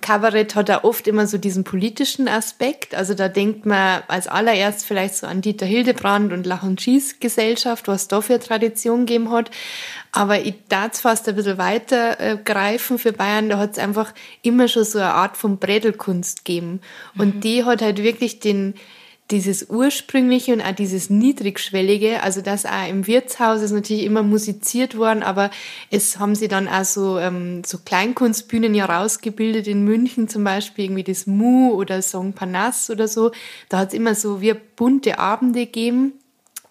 Kabarett 0.02 0.56
hat 0.56 0.70
da 0.70 0.84
oft 0.84 1.08
immer 1.08 1.26
so 1.26 1.38
diesen 1.38 1.64
politischen 1.64 2.28
Aspekt. 2.28 2.94
Also, 2.94 3.14
da 3.14 3.28
denkt 3.28 3.66
man 3.66 4.04
als 4.08 4.28
allererst 4.28 4.86
vielleicht 4.86 5.16
so 5.16 5.28
an 5.28 5.42
Dieter 5.42 5.66
Hildebrand 5.66 6.34
und 6.34 6.46
Lach- 6.46 6.64
und 6.64 6.82
Schießgesellschaft, 6.82 7.88
was 7.88 8.08
da 8.08 8.22
für 8.22 8.40
Tradition 8.40 9.06
gegeben 9.06 9.32
hat. 9.32 9.50
Aber 10.12 10.42
ich 10.42 10.56
darf 10.68 10.82
fast 11.00 11.28
ein 11.30 11.36
bisschen 11.36 11.58
weiter 11.58 12.20
äh, 12.20 12.38
greifen 12.38 12.98
für 12.98 13.14
Bayern. 13.14 13.50
Da 13.50 13.58
hat 13.58 13.74
es 13.74 13.78
einfach 13.78 14.14
immer 14.42 14.68
schon 14.68 14.84
so 14.84 15.00
eine 15.00 15.14
Art 15.14 15.38
von 15.38 15.58
Brädelkunst 15.58 16.44
gegeben. 16.44 16.82
Und 17.18 17.36
mhm. 17.36 17.40
die 17.42 17.64
hat 17.64 17.82
halt 17.82 18.04
wirklich 18.04 18.40
den, 18.40 18.76
dieses 19.30 19.70
ursprüngliche 19.70 20.52
und 20.54 20.62
auch 20.62 20.76
dieses 20.76 21.10
niedrigschwellige, 21.10 22.22
also 22.22 22.42
das 22.42 22.66
auch 22.66 22.90
im 22.90 23.08
Wirtshaus 23.08 23.62
ist 23.62 23.72
natürlich 23.72 24.04
immer 24.04 24.24
musiziert 24.24 24.98
worden, 24.98 25.24
aber 25.24 25.52
es 25.90 26.20
haben 26.20 26.36
sie 26.36 26.50
dann 26.50 26.68
auch 26.68 26.84
so, 26.84 27.18
ähm, 27.18 27.64
so 27.66 27.78
Kleinkunstbühnen 27.78 28.76
ja 28.76 28.86
rausgebildet 28.86 29.68
in 29.68 29.86
München 29.86 30.28
zum 30.28 30.44
Beispiel, 30.44 30.86
irgendwie 30.86 31.04
das 31.04 31.28
Mu 31.28 31.72
oder 31.74 32.02
Song 32.02 32.34
Panas 32.34 32.90
oder 32.90 33.08
so. 33.08 33.32
Da 33.70 33.80
hat 33.80 33.90
es 33.90 33.94
immer 33.94 34.16
so 34.16 34.42
wie 34.42 34.54
bunte 34.54 35.20
Abende 35.20 35.66
gegeben 35.66 36.14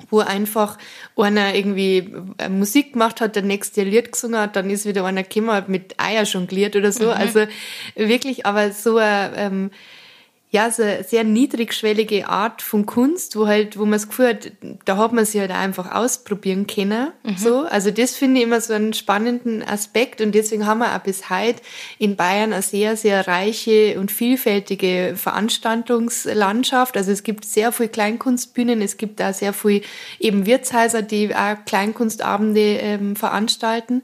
wo 0.08 0.20
einfach 0.20 0.78
einer 1.16 1.54
irgendwie 1.54 2.12
äh, 2.38 2.48
Musik 2.48 2.94
gemacht 2.94 3.20
hat, 3.20 3.36
der 3.36 3.42
nächste 3.42 3.82
Lied 3.82 4.12
gesungen 4.12 4.40
hat, 4.40 4.56
dann 4.56 4.70
ist 4.70 4.86
wieder 4.86 5.04
einer 5.04 5.22
gekommen, 5.22 5.64
mit 5.66 6.00
Eier 6.00 6.22
jongliert 6.22 6.76
oder 6.76 6.92
so. 6.92 7.06
Mhm. 7.06 7.10
Also 7.10 7.46
wirklich, 7.94 8.46
aber 8.46 8.72
so 8.72 8.96
ein, 8.96 9.30
ähm, 9.36 9.70
ja, 10.52 10.68
so 10.68 10.82
eine 10.82 11.04
sehr 11.04 11.22
niedrigschwellige 11.22 12.28
Art 12.28 12.60
von 12.60 12.84
Kunst, 12.84 13.36
wo 13.36 13.46
halt, 13.46 13.78
wo 13.78 13.82
man 13.82 13.92
das 13.92 14.08
Gefühl 14.08 14.30
hat, 14.30 14.52
da 14.84 14.96
hat 14.96 15.12
man 15.12 15.24
sich 15.24 15.40
halt 15.40 15.52
einfach 15.52 15.94
ausprobieren 15.94 16.66
können. 16.66 17.12
Mhm. 17.22 17.36
So. 17.36 17.60
Also 17.60 17.92
das 17.92 18.16
finde 18.16 18.40
ich 18.40 18.46
immer 18.46 18.60
so 18.60 18.72
einen 18.72 18.92
spannenden 18.92 19.62
Aspekt 19.62 20.20
und 20.20 20.34
deswegen 20.34 20.66
haben 20.66 20.78
wir 20.78 20.96
auch 20.96 21.00
bis 21.00 21.30
heute 21.30 21.62
in 21.98 22.16
Bayern 22.16 22.52
eine 22.52 22.62
sehr, 22.62 22.96
sehr 22.96 23.28
reiche 23.28 24.00
und 24.00 24.10
vielfältige 24.10 25.14
Veranstaltungslandschaft. 25.14 26.96
Also 26.96 27.12
es 27.12 27.22
gibt 27.22 27.44
sehr 27.44 27.70
viele 27.70 27.90
Kleinkunstbühnen, 27.90 28.82
es 28.82 28.96
gibt 28.96 29.20
da 29.20 29.32
sehr 29.32 29.52
viele 29.52 29.82
eben 30.18 30.46
Wirtshäuser, 30.46 31.02
die 31.02 31.32
auch 31.32 31.64
Kleinkunstabende 31.64 32.60
ähm, 32.60 33.14
veranstalten. 33.14 34.02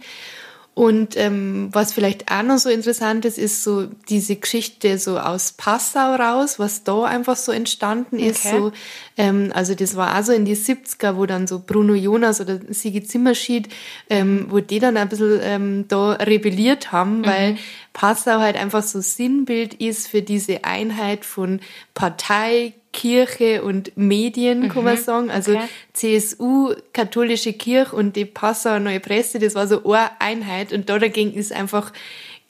Und 0.76 1.16
ähm, 1.16 1.70
was 1.72 1.94
vielleicht 1.94 2.30
auch 2.30 2.42
noch 2.42 2.58
so 2.58 2.68
interessant 2.68 3.24
ist, 3.24 3.38
ist 3.38 3.62
so 3.62 3.86
diese 4.10 4.36
Geschichte 4.36 4.98
so 4.98 5.18
aus 5.18 5.52
Passau 5.52 6.16
raus, 6.16 6.58
was 6.58 6.84
da 6.84 7.04
einfach 7.04 7.36
so 7.36 7.50
entstanden 7.50 8.18
ist. 8.18 8.44
Okay. 8.44 8.58
So, 8.58 8.72
ähm, 9.16 9.50
also 9.54 9.74
das 9.74 9.96
war 9.96 10.12
also 10.12 10.32
in 10.32 10.44
die 10.44 10.56
70er, 10.56 11.16
wo 11.16 11.26
dann 11.26 11.46
so 11.46 11.62
Bruno 11.64 11.94
Jonas 11.94 12.40
oder 12.40 12.60
Sigi 12.68 13.02
Zimmerschied, 13.02 13.68
ähm, 14.10 14.46
wo 14.50 14.60
die 14.60 14.78
dann 14.78 14.96
ein 14.96 15.08
bisschen 15.08 15.40
ähm, 15.42 15.84
da 15.88 16.12
rebelliert 16.12 16.92
haben, 16.92 17.18
mhm. 17.18 17.26
weil 17.26 17.58
Passau 17.92 18.40
halt 18.40 18.56
einfach 18.56 18.82
so 18.82 19.00
Sinnbild 19.00 19.74
ist 19.74 20.08
für 20.08 20.22
diese 20.22 20.64
Einheit 20.64 21.24
von 21.24 21.60
Partei, 21.94 22.74
Kirche 22.92 23.62
und 23.62 23.96
Medien, 23.96 24.60
mhm. 24.60 24.68
kann 24.68 24.84
man 24.84 24.96
sagen. 24.96 25.30
Also 25.30 25.52
okay. 25.52 25.68
CSU, 25.92 26.74
katholische 26.92 27.52
Kirche 27.52 27.94
und 27.94 28.16
die 28.16 28.24
Passauer 28.24 28.80
Neue 28.80 29.00
Presse, 29.00 29.38
das 29.38 29.54
war 29.54 29.66
so 29.66 29.84
eine 29.92 30.10
Einheit 30.18 30.72
und 30.72 30.88
da 30.88 30.98
dagegen 30.98 31.34
ist 31.34 31.52
einfach 31.52 31.92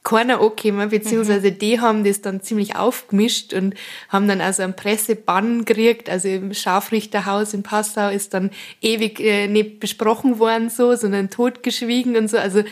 keiner 0.06 0.40
angekommen, 0.40 0.88
beziehungsweise 0.88 1.50
mhm. 1.50 1.58
die 1.58 1.80
haben 1.80 2.04
das 2.04 2.22
dann 2.22 2.40
ziemlich 2.40 2.76
aufgemischt 2.76 3.52
und 3.52 3.74
haben 4.08 4.28
dann 4.28 4.40
also 4.40 4.62
einen 4.62 4.76
Pressebann 4.76 5.64
gekriegt. 5.64 6.08
Also 6.08 6.28
im 6.28 6.54
Scharfrichterhaus 6.54 7.52
in 7.54 7.64
Passau 7.64 8.08
ist 8.08 8.32
dann 8.32 8.50
ewig 8.80 9.18
äh, 9.18 9.48
nicht 9.48 9.80
besprochen 9.80 10.38
worden 10.38 10.70
so, 10.70 10.94
sondern 10.94 11.28
totgeschwiegen 11.28 12.16
und 12.16 12.28
so. 12.28 12.38
Also 12.38 12.62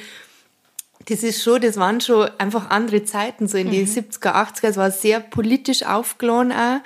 das 1.07 1.25
ist 1.25 1.43
schon, 1.43 1.61
das 1.61 1.77
waren 1.77 2.01
schon 2.01 2.31
einfach 2.39 2.71
andere 2.71 3.05
Zeiten, 3.05 3.49
so 3.49 3.59
in 3.59 3.67
mhm. 3.67 3.73
die 3.73 3.87
70er, 3.87 4.33
80er. 4.33 4.69
Es 4.69 4.77
war 4.77 4.93
sehr 4.93 5.19
politisch 5.19 5.83
aufgeladen 5.85 6.53
auch. 6.53 6.81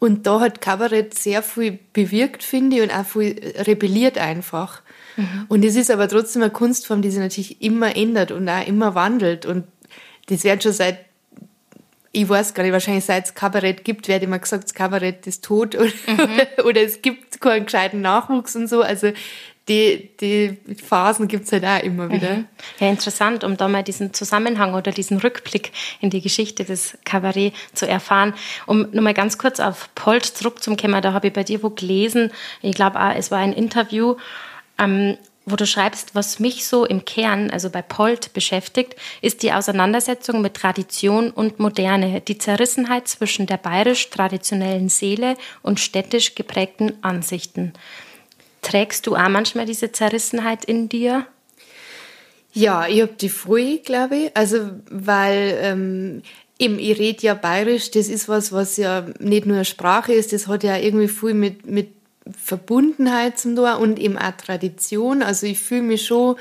Und 0.00 0.26
da 0.26 0.40
hat 0.40 0.60
Kabarett 0.60 1.14
sehr 1.16 1.44
viel 1.44 1.78
bewirkt, 1.92 2.42
finde 2.42 2.76
ich, 2.76 2.82
und 2.82 2.90
auch 2.90 3.06
viel 3.06 3.54
rebelliert 3.56 4.18
einfach. 4.18 4.82
Mhm. 5.16 5.44
Und 5.46 5.64
es 5.64 5.76
ist 5.76 5.92
aber 5.92 6.08
trotzdem 6.08 6.42
eine 6.42 6.50
Kunstform, 6.50 7.02
die 7.02 7.10
sich 7.12 7.20
natürlich 7.20 7.62
immer 7.62 7.94
ändert 7.94 8.32
und 8.32 8.48
auch 8.48 8.66
immer 8.66 8.96
wandelt. 8.96 9.46
Und 9.46 9.62
das 10.32 10.44
wird 10.44 10.62
schon 10.62 10.72
seit, 10.72 10.98
ich 12.12 12.28
weiß 12.28 12.54
gar 12.54 12.62
nicht, 12.62 12.72
wahrscheinlich 12.72 13.04
seit 13.04 13.26
es 13.26 13.34
Kabarett 13.34 13.84
gibt, 13.84 14.08
wird 14.08 14.22
immer 14.22 14.38
gesagt, 14.38 14.64
das 14.64 14.74
Kabarett 14.74 15.26
ist 15.26 15.44
tot 15.44 15.74
oder, 15.76 15.90
mhm. 16.06 16.40
oder 16.64 16.82
es 16.82 17.02
gibt 17.02 17.40
keinen 17.40 17.66
gescheiten 17.66 18.00
Nachwuchs 18.00 18.56
und 18.56 18.68
so. 18.68 18.82
Also 18.82 19.12
die, 19.68 20.10
die 20.20 20.58
Phasen 20.74 21.28
gibt 21.28 21.46
es 21.46 21.52
halt 21.52 21.64
auch 21.64 21.82
immer 21.84 22.10
wieder. 22.10 22.34
Mhm. 22.34 22.48
Ja, 22.80 22.88
interessant, 22.88 23.44
um 23.44 23.56
da 23.56 23.68
mal 23.68 23.84
diesen 23.84 24.12
Zusammenhang 24.12 24.74
oder 24.74 24.90
diesen 24.90 25.18
Rückblick 25.18 25.70
in 26.00 26.10
die 26.10 26.20
Geschichte 26.20 26.64
des 26.64 26.98
Kabarett 27.04 27.54
zu 27.72 27.86
erfahren. 27.86 28.34
Um 28.66 28.88
nochmal 28.90 29.14
ganz 29.14 29.38
kurz 29.38 29.60
auf 29.60 29.88
Polt 29.94 30.24
zurückzukommen, 30.24 31.00
da 31.00 31.12
habe 31.12 31.28
ich 31.28 31.32
bei 31.32 31.44
dir 31.44 31.62
wo 31.62 31.70
gelesen, 31.70 32.32
ich 32.60 32.74
glaube 32.74 32.98
es 33.16 33.30
war 33.30 33.38
ein 33.38 33.52
Interview, 33.52 34.16
ähm, 34.78 35.16
wo 35.44 35.56
du 35.56 35.66
schreibst, 35.66 36.14
was 36.14 36.38
mich 36.38 36.66
so 36.66 36.84
im 36.84 37.04
Kern, 37.04 37.50
also 37.50 37.68
bei 37.68 37.82
Polt, 37.82 38.32
beschäftigt, 38.32 38.94
ist 39.20 39.42
die 39.42 39.52
Auseinandersetzung 39.52 40.40
mit 40.40 40.54
Tradition 40.54 41.30
und 41.30 41.58
Moderne, 41.58 42.20
die 42.20 42.38
Zerrissenheit 42.38 43.08
zwischen 43.08 43.46
der 43.46 43.56
bayerisch-traditionellen 43.56 44.88
Seele 44.88 45.36
und 45.62 45.80
städtisch 45.80 46.34
geprägten 46.34 46.92
Ansichten. 47.02 47.72
Trägst 48.62 49.06
du 49.06 49.16
auch 49.16 49.28
manchmal 49.28 49.66
diese 49.66 49.90
Zerrissenheit 49.90 50.64
in 50.64 50.88
dir? 50.88 51.26
Ja, 52.52 52.86
ich 52.86 53.00
habe 53.00 53.14
die 53.14 53.28
früh, 53.28 53.78
glaube 53.78 54.16
ich. 54.16 54.36
Also, 54.36 54.70
weil 54.90 55.58
ähm, 55.60 56.22
eben, 56.58 56.78
ich 56.78 56.98
rede 56.98 57.22
ja 57.22 57.34
bayerisch, 57.34 57.90
das 57.90 58.08
ist 58.08 58.28
was, 58.28 58.52
was 58.52 58.76
ja 58.76 59.06
nicht 59.18 59.46
nur 59.46 59.56
eine 59.56 59.64
Sprache 59.64 60.12
ist, 60.12 60.32
das 60.32 60.46
hat 60.46 60.62
ja 60.62 60.76
irgendwie 60.76 61.08
viel 61.08 61.34
mit, 61.34 61.66
mit 61.66 62.01
Verbundenheit 62.30 63.38
zum 63.38 63.56
Tor 63.56 63.78
und 63.78 63.98
eben 63.98 64.18
auch 64.18 64.32
Tradition. 64.32 65.22
Also 65.22 65.46
ich 65.46 65.58
fühle 65.58 65.82
mich 65.82 66.06
schon 66.06 66.36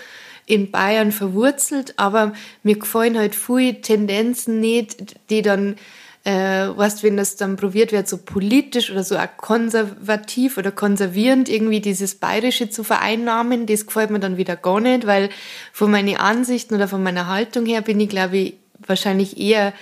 in 0.45 0.71
Bayern 0.71 1.11
verwurzelt, 1.11 1.93
aber 1.97 2.33
mir 2.63 2.77
gefallen 2.77 3.17
halt 3.17 3.35
viele 3.35 3.81
Tendenzen 3.81 4.59
nicht, 4.59 5.15
die 5.29 5.41
dann, 5.41 5.75
äh, 6.23 6.67
weißt, 6.67 7.03
wenn 7.03 7.17
das 7.17 7.35
dann 7.35 7.55
probiert 7.55 7.91
wird, 7.91 8.07
so 8.07 8.17
politisch 8.17 8.91
oder 8.91 9.03
so 9.03 9.17
auch 9.17 9.37
konservativ 9.37 10.57
oder 10.57 10.71
konservierend 10.71 11.47
irgendwie 11.47 11.79
dieses 11.79 12.15
Bayerische 12.15 12.69
zu 12.69 12.83
vereinnahmen, 12.83 13.65
das 13.65 13.85
gefällt 13.85 14.09
mir 14.09 14.19
dann 14.19 14.37
wieder 14.37 14.55
gar 14.55 14.81
nicht, 14.81 15.07
weil 15.07 15.29
von 15.71 15.89
meinen 15.89 16.17
Ansichten 16.17 16.75
oder 16.75 16.87
von 16.87 17.01
meiner 17.01 17.27
Haltung 17.27 17.65
her 17.65 17.81
bin 17.81 17.99
ich, 17.99 18.09
glaube 18.09 18.37
ich, 18.37 18.53
wahrscheinlich 18.85 19.37
eher 19.39 19.73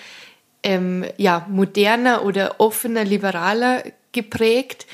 ähm, 0.61 1.05
ja, 1.17 1.45
moderner 1.49 2.23
oder 2.25 2.59
offener, 2.59 3.05
liberaler 3.05 3.83
geprägt. 4.11 4.85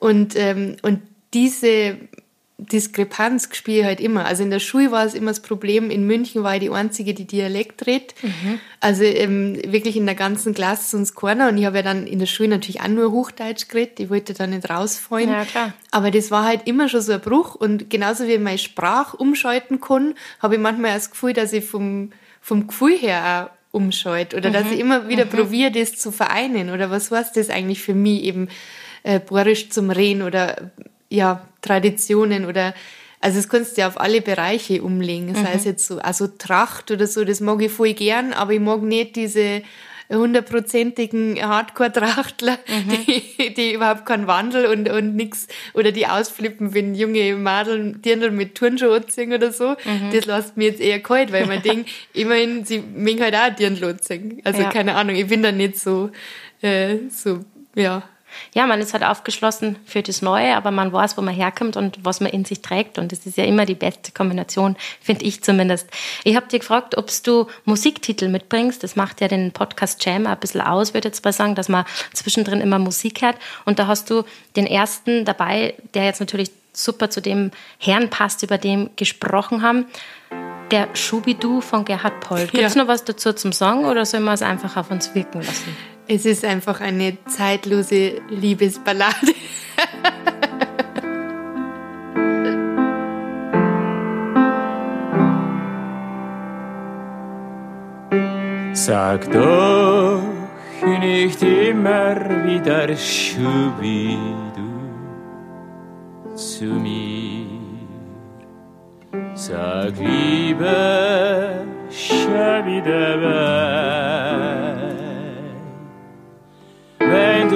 Und, 0.00 0.34
ähm, 0.34 0.76
und 0.82 1.00
diese 1.32 1.96
Diskrepanz 2.58 3.48
spiele 3.52 3.80
ich 3.80 3.84
halt 3.84 4.00
immer. 4.00 4.26
Also 4.26 4.42
in 4.42 4.50
der 4.50 4.58
Schule 4.58 4.90
war 4.90 5.04
es 5.04 5.14
immer 5.14 5.30
das 5.30 5.40
Problem, 5.40 5.90
in 5.90 6.06
München 6.06 6.42
war 6.42 6.54
ich 6.54 6.60
die 6.60 6.70
Einzige, 6.70 7.14
die 7.14 7.26
Dialekt 7.26 7.86
redet. 7.86 8.14
Mhm. 8.22 8.60
Also 8.80 9.04
ähm, 9.04 9.56
wirklich 9.66 9.96
in 9.96 10.06
der 10.06 10.14
ganzen 10.14 10.54
Klasse 10.54 10.90
sonst 10.90 11.14
keiner. 11.14 11.48
Und 11.48 11.58
ich 11.58 11.64
habe 11.64 11.76
ja 11.76 11.82
dann 11.82 12.06
in 12.06 12.18
der 12.18 12.26
Schule 12.26 12.48
natürlich 12.48 12.80
auch 12.80 12.88
nur 12.88 13.12
Hochdeutsch 13.12 13.68
geredet. 13.68 14.00
Ich 14.00 14.10
wollte 14.10 14.34
da 14.34 14.46
nicht 14.46 14.68
rausfallen. 14.68 15.30
Ja, 15.30 15.44
klar. 15.44 15.72
Aber 15.90 16.10
das 16.10 16.30
war 16.30 16.44
halt 16.44 16.66
immer 16.66 16.88
schon 16.88 17.00
so 17.00 17.12
ein 17.12 17.20
Bruch. 17.20 17.54
Und 17.54 17.88
genauso 17.88 18.26
wie 18.26 18.32
ich 18.32 18.40
meine 18.40 18.58
Sprache 18.58 19.16
umschalten 19.16 19.80
kann, 19.80 20.14
habe 20.40 20.56
ich 20.56 20.60
manchmal 20.60 20.94
das 20.94 21.10
Gefühl, 21.10 21.32
dass 21.32 21.52
ich 21.52 21.64
vom, 21.64 22.10
vom 22.40 22.66
Gefühl 22.66 22.96
her 22.96 23.50
auch 23.50 23.60
umschalte. 23.72 24.36
Oder 24.36 24.50
mhm. 24.50 24.54
dass 24.54 24.70
ich 24.70 24.80
immer 24.80 25.08
wieder 25.08 25.26
mhm. 25.26 25.30
probiere, 25.30 25.70
das 25.70 25.96
zu 25.96 26.10
vereinen. 26.10 26.70
Oder 26.70 26.90
was 26.90 27.10
heißt 27.10 27.36
das 27.36 27.50
eigentlich 27.50 27.80
für 27.80 27.94
mich 27.94 28.24
eben? 28.24 28.48
Äh, 29.02 29.20
Borisch 29.20 29.70
zum 29.70 29.90
Rehen 29.90 30.22
oder 30.22 30.70
ja, 31.08 31.46
Traditionen 31.62 32.46
oder 32.46 32.74
also 33.20 33.36
das 33.36 33.48
kannst 33.50 33.76
du 33.76 33.82
ja 33.82 33.88
auf 33.88 34.00
alle 34.00 34.22
Bereiche 34.22 34.82
umlegen. 34.82 35.34
Das 35.34 35.42
mhm. 35.42 35.46
heißt 35.48 35.66
jetzt 35.66 35.86
so, 35.86 35.98
also 35.98 36.26
Tracht 36.26 36.90
oder 36.90 37.06
so, 37.06 37.24
das 37.24 37.40
mag 37.40 37.60
ich 37.60 37.70
voll 37.70 37.92
gern, 37.92 38.32
aber 38.32 38.54
ich 38.54 38.60
mag 38.60 38.82
nicht 38.82 39.14
diese 39.16 39.62
hundertprozentigen 40.08 41.40
Hardcore-Trachtler, 41.40 42.58
mhm. 42.66 43.06
die, 43.06 43.54
die 43.54 43.74
überhaupt 43.74 44.06
keinen 44.06 44.26
Wandel 44.26 44.66
und, 44.66 44.88
und 44.88 45.14
nix, 45.14 45.46
oder 45.74 45.92
die 45.92 46.06
ausflippen, 46.06 46.74
wenn 46.74 46.94
junge 46.94 47.36
Madeln 47.36 48.02
Dirndl 48.02 48.30
mit 48.30 48.56
Turnschuhe 48.56 48.96
anziehen 48.96 49.32
oder 49.32 49.52
so. 49.52 49.76
Mhm. 49.84 50.10
Das 50.12 50.26
lässt 50.26 50.56
mir 50.56 50.68
jetzt 50.68 50.80
eher 50.80 51.00
kalt, 51.00 51.30
weil 51.30 51.46
man 51.46 51.62
denkt, 51.62 51.90
immerhin, 52.12 52.64
sie 52.64 52.80
mögen 52.80 53.22
halt 53.22 53.36
auch 53.36 53.54
Dirndl 53.54 53.84
anziehen. 53.84 54.40
Also 54.44 54.62
ja. 54.62 54.70
keine 54.70 54.94
Ahnung, 54.96 55.14
ich 55.14 55.28
bin 55.28 55.42
da 55.42 55.52
nicht 55.52 55.78
so, 55.78 56.10
äh, 56.62 56.96
so, 57.10 57.40
ja, 57.76 58.02
ja, 58.54 58.66
man 58.66 58.80
ist 58.80 58.92
halt 58.92 59.04
aufgeschlossen 59.04 59.76
für 59.84 60.02
das 60.02 60.22
Neue, 60.22 60.56
aber 60.56 60.70
man 60.70 60.92
weiß, 60.92 61.16
wo 61.16 61.22
man 61.22 61.34
herkommt 61.34 61.76
und 61.76 61.98
was 62.04 62.20
man 62.20 62.30
in 62.32 62.44
sich 62.44 62.62
trägt. 62.62 62.98
Und 62.98 63.12
das 63.12 63.26
ist 63.26 63.36
ja 63.36 63.44
immer 63.44 63.66
die 63.66 63.74
beste 63.74 64.12
Kombination, 64.12 64.76
finde 65.00 65.24
ich 65.24 65.42
zumindest. 65.42 65.88
Ich 66.24 66.36
habe 66.36 66.46
dir 66.46 66.58
gefragt, 66.58 66.96
ob 66.96 67.10
du 67.24 67.46
Musiktitel 67.64 68.28
mitbringst. 68.28 68.82
Das 68.82 68.96
macht 68.96 69.20
ja 69.20 69.28
den 69.28 69.52
Podcast 69.52 70.04
Jam 70.04 70.26
ein 70.26 70.38
bisschen 70.38 70.60
aus, 70.60 70.94
würde 70.94 71.08
ich 71.08 71.14
jetzt 71.14 71.24
mal 71.24 71.32
sagen, 71.32 71.54
dass 71.54 71.68
man 71.68 71.84
zwischendrin 72.12 72.60
immer 72.60 72.78
Musik 72.78 73.22
hört. 73.22 73.36
Und 73.64 73.78
da 73.78 73.86
hast 73.86 74.10
du 74.10 74.24
den 74.56 74.66
ersten 74.66 75.24
dabei, 75.24 75.74
der 75.94 76.04
jetzt 76.04 76.20
natürlich 76.20 76.50
super 76.72 77.10
zu 77.10 77.20
dem 77.20 77.50
Herrn 77.78 78.10
passt, 78.10 78.42
über 78.42 78.58
den 78.58 78.90
gesprochen 78.96 79.62
haben. 79.62 79.86
Der 80.70 80.88
Schubidu 80.94 81.60
von 81.60 81.84
Gerhard 81.84 82.20
Poll. 82.20 82.46
Gibt 82.46 82.62
es 82.62 82.74
ja. 82.74 82.82
noch 82.82 82.88
was 82.88 83.04
dazu 83.04 83.32
zum 83.32 83.52
Song 83.52 83.84
oder 83.86 84.06
sollen 84.06 84.24
wir 84.24 84.32
es 84.32 84.42
einfach 84.42 84.76
auf 84.76 84.90
uns 84.90 85.14
wirken 85.14 85.42
lassen? 85.42 85.76
Es 86.12 86.26
ist 86.26 86.44
einfach 86.44 86.80
eine 86.80 87.18
zeitlose 87.26 88.20
Liebesballade. 88.30 89.32
Sag 98.72 99.30
doch 99.30 100.20
nicht 100.82 101.40
immer 101.44 102.16
wieder 102.44 102.88
Schubidu 102.96 104.34
zu 106.34 106.64
mir. 106.64 107.46
Sag 109.34 109.96
lieber 109.96 111.64
Schubidu 111.88 112.90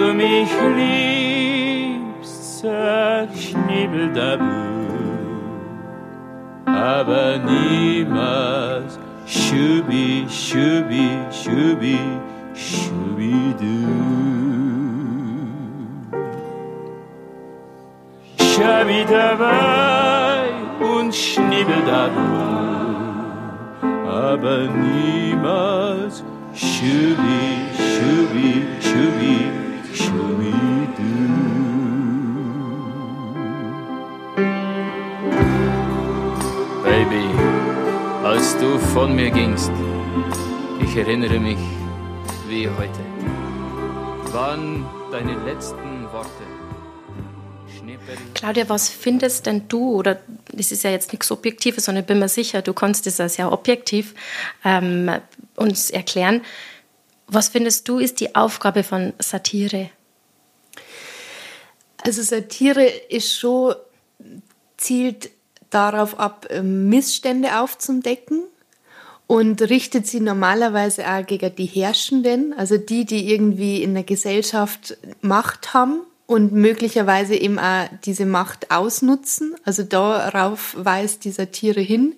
du 0.04 0.12
mich 0.12 0.52
liebst, 0.76 2.60
sag 2.60 3.28
Schnibbeldabu, 3.44 4.44
aber 6.66 7.38
niemals 7.38 8.98
Schubi, 9.26 10.26
Schubi, 10.28 11.08
Schubi, 11.40 11.98
Schubidu. 12.54 13.78
Schabi 18.38 19.00
dabei 19.08 20.48
und 20.94 21.14
Schnibbeldabu, 21.14 22.28
aber 24.06 24.58
niemals 24.68 26.22
Schubi, 26.52 27.44
Schubi, 27.74 28.50
Schubi, 28.80 28.84
Schubi-Du. 28.86 29.63
Baby, 36.82 37.24
als 38.24 38.58
du 38.58 38.76
von 38.92 39.14
mir 39.14 39.30
gingst, 39.30 39.70
ich 40.82 40.96
erinnere 40.96 41.38
mich 41.38 41.58
wie 42.48 42.68
heute, 42.68 44.32
waren 44.32 44.84
deine 45.12 45.34
letzten 45.44 46.10
Worte. 46.10 46.28
Claudia, 48.34 48.68
was 48.68 48.88
findest 48.88 49.46
denn 49.46 49.68
du, 49.68 49.94
oder 49.94 50.18
das 50.52 50.72
ist 50.72 50.82
ja 50.82 50.90
jetzt 50.90 51.12
nichts 51.12 51.30
Objektives, 51.30 51.84
sondern 51.84 52.02
ich 52.02 52.08
bin 52.08 52.18
mir 52.18 52.28
sicher, 52.28 52.62
du 52.62 52.72
kannst 52.72 53.06
das 53.06 53.18
ja 53.18 53.28
sehr 53.28 53.52
objektiv 53.52 54.14
ähm, 54.64 55.10
uns 55.56 55.90
erklären. 55.90 56.42
Was 57.26 57.48
findest 57.48 57.88
du, 57.88 57.98
ist 57.98 58.20
die 58.20 58.34
Aufgabe 58.34 58.82
von 58.82 59.12
Satire? 59.18 59.90
Also 62.02 62.22
Satire 62.22 62.84
ist 63.08 63.34
schon, 63.34 63.74
zielt 64.76 65.30
darauf 65.70 66.18
ab, 66.18 66.46
ähm, 66.50 66.88
Missstände 66.88 67.58
aufzudecken 67.58 68.44
und 69.26 69.62
richtet 69.62 70.06
sie 70.06 70.20
normalerweise 70.20 71.06
auch 71.08 71.26
gegen 71.26 71.54
die 71.56 71.66
Herrschenden, 71.66 72.52
also 72.52 72.76
die, 72.76 73.04
die 73.04 73.32
irgendwie 73.32 73.82
in 73.82 73.94
der 73.94 74.04
Gesellschaft 74.04 74.96
Macht 75.22 75.72
haben 75.72 76.00
und 76.26 76.52
möglicherweise 76.52 77.34
eben 77.34 77.58
auch 77.58 77.88
diese 78.04 78.26
Macht 78.26 78.70
ausnutzen. 78.70 79.54
Also 79.64 79.82
darauf 79.82 80.74
weist 80.78 81.24
die 81.24 81.30
Satire 81.30 81.80
hin. 81.80 82.14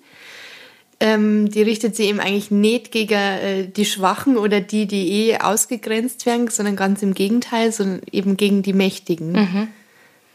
Ähm, 0.98 1.50
die 1.50 1.62
richtet 1.62 1.94
sich 1.94 2.08
eben 2.08 2.20
eigentlich 2.20 2.50
nicht 2.50 2.90
gegen 2.90 3.12
äh, 3.12 3.66
die 3.66 3.84
Schwachen 3.84 4.38
oder 4.38 4.62
die, 4.62 4.86
die 4.86 5.28
eh 5.28 5.38
ausgegrenzt 5.38 6.24
werden, 6.24 6.48
sondern 6.48 6.74
ganz 6.74 7.02
im 7.02 7.12
Gegenteil, 7.12 7.70
sondern 7.70 8.00
eben 8.10 8.38
gegen 8.38 8.62
die 8.62 8.72
Mächtigen. 8.72 9.32
Mhm. 9.32 9.68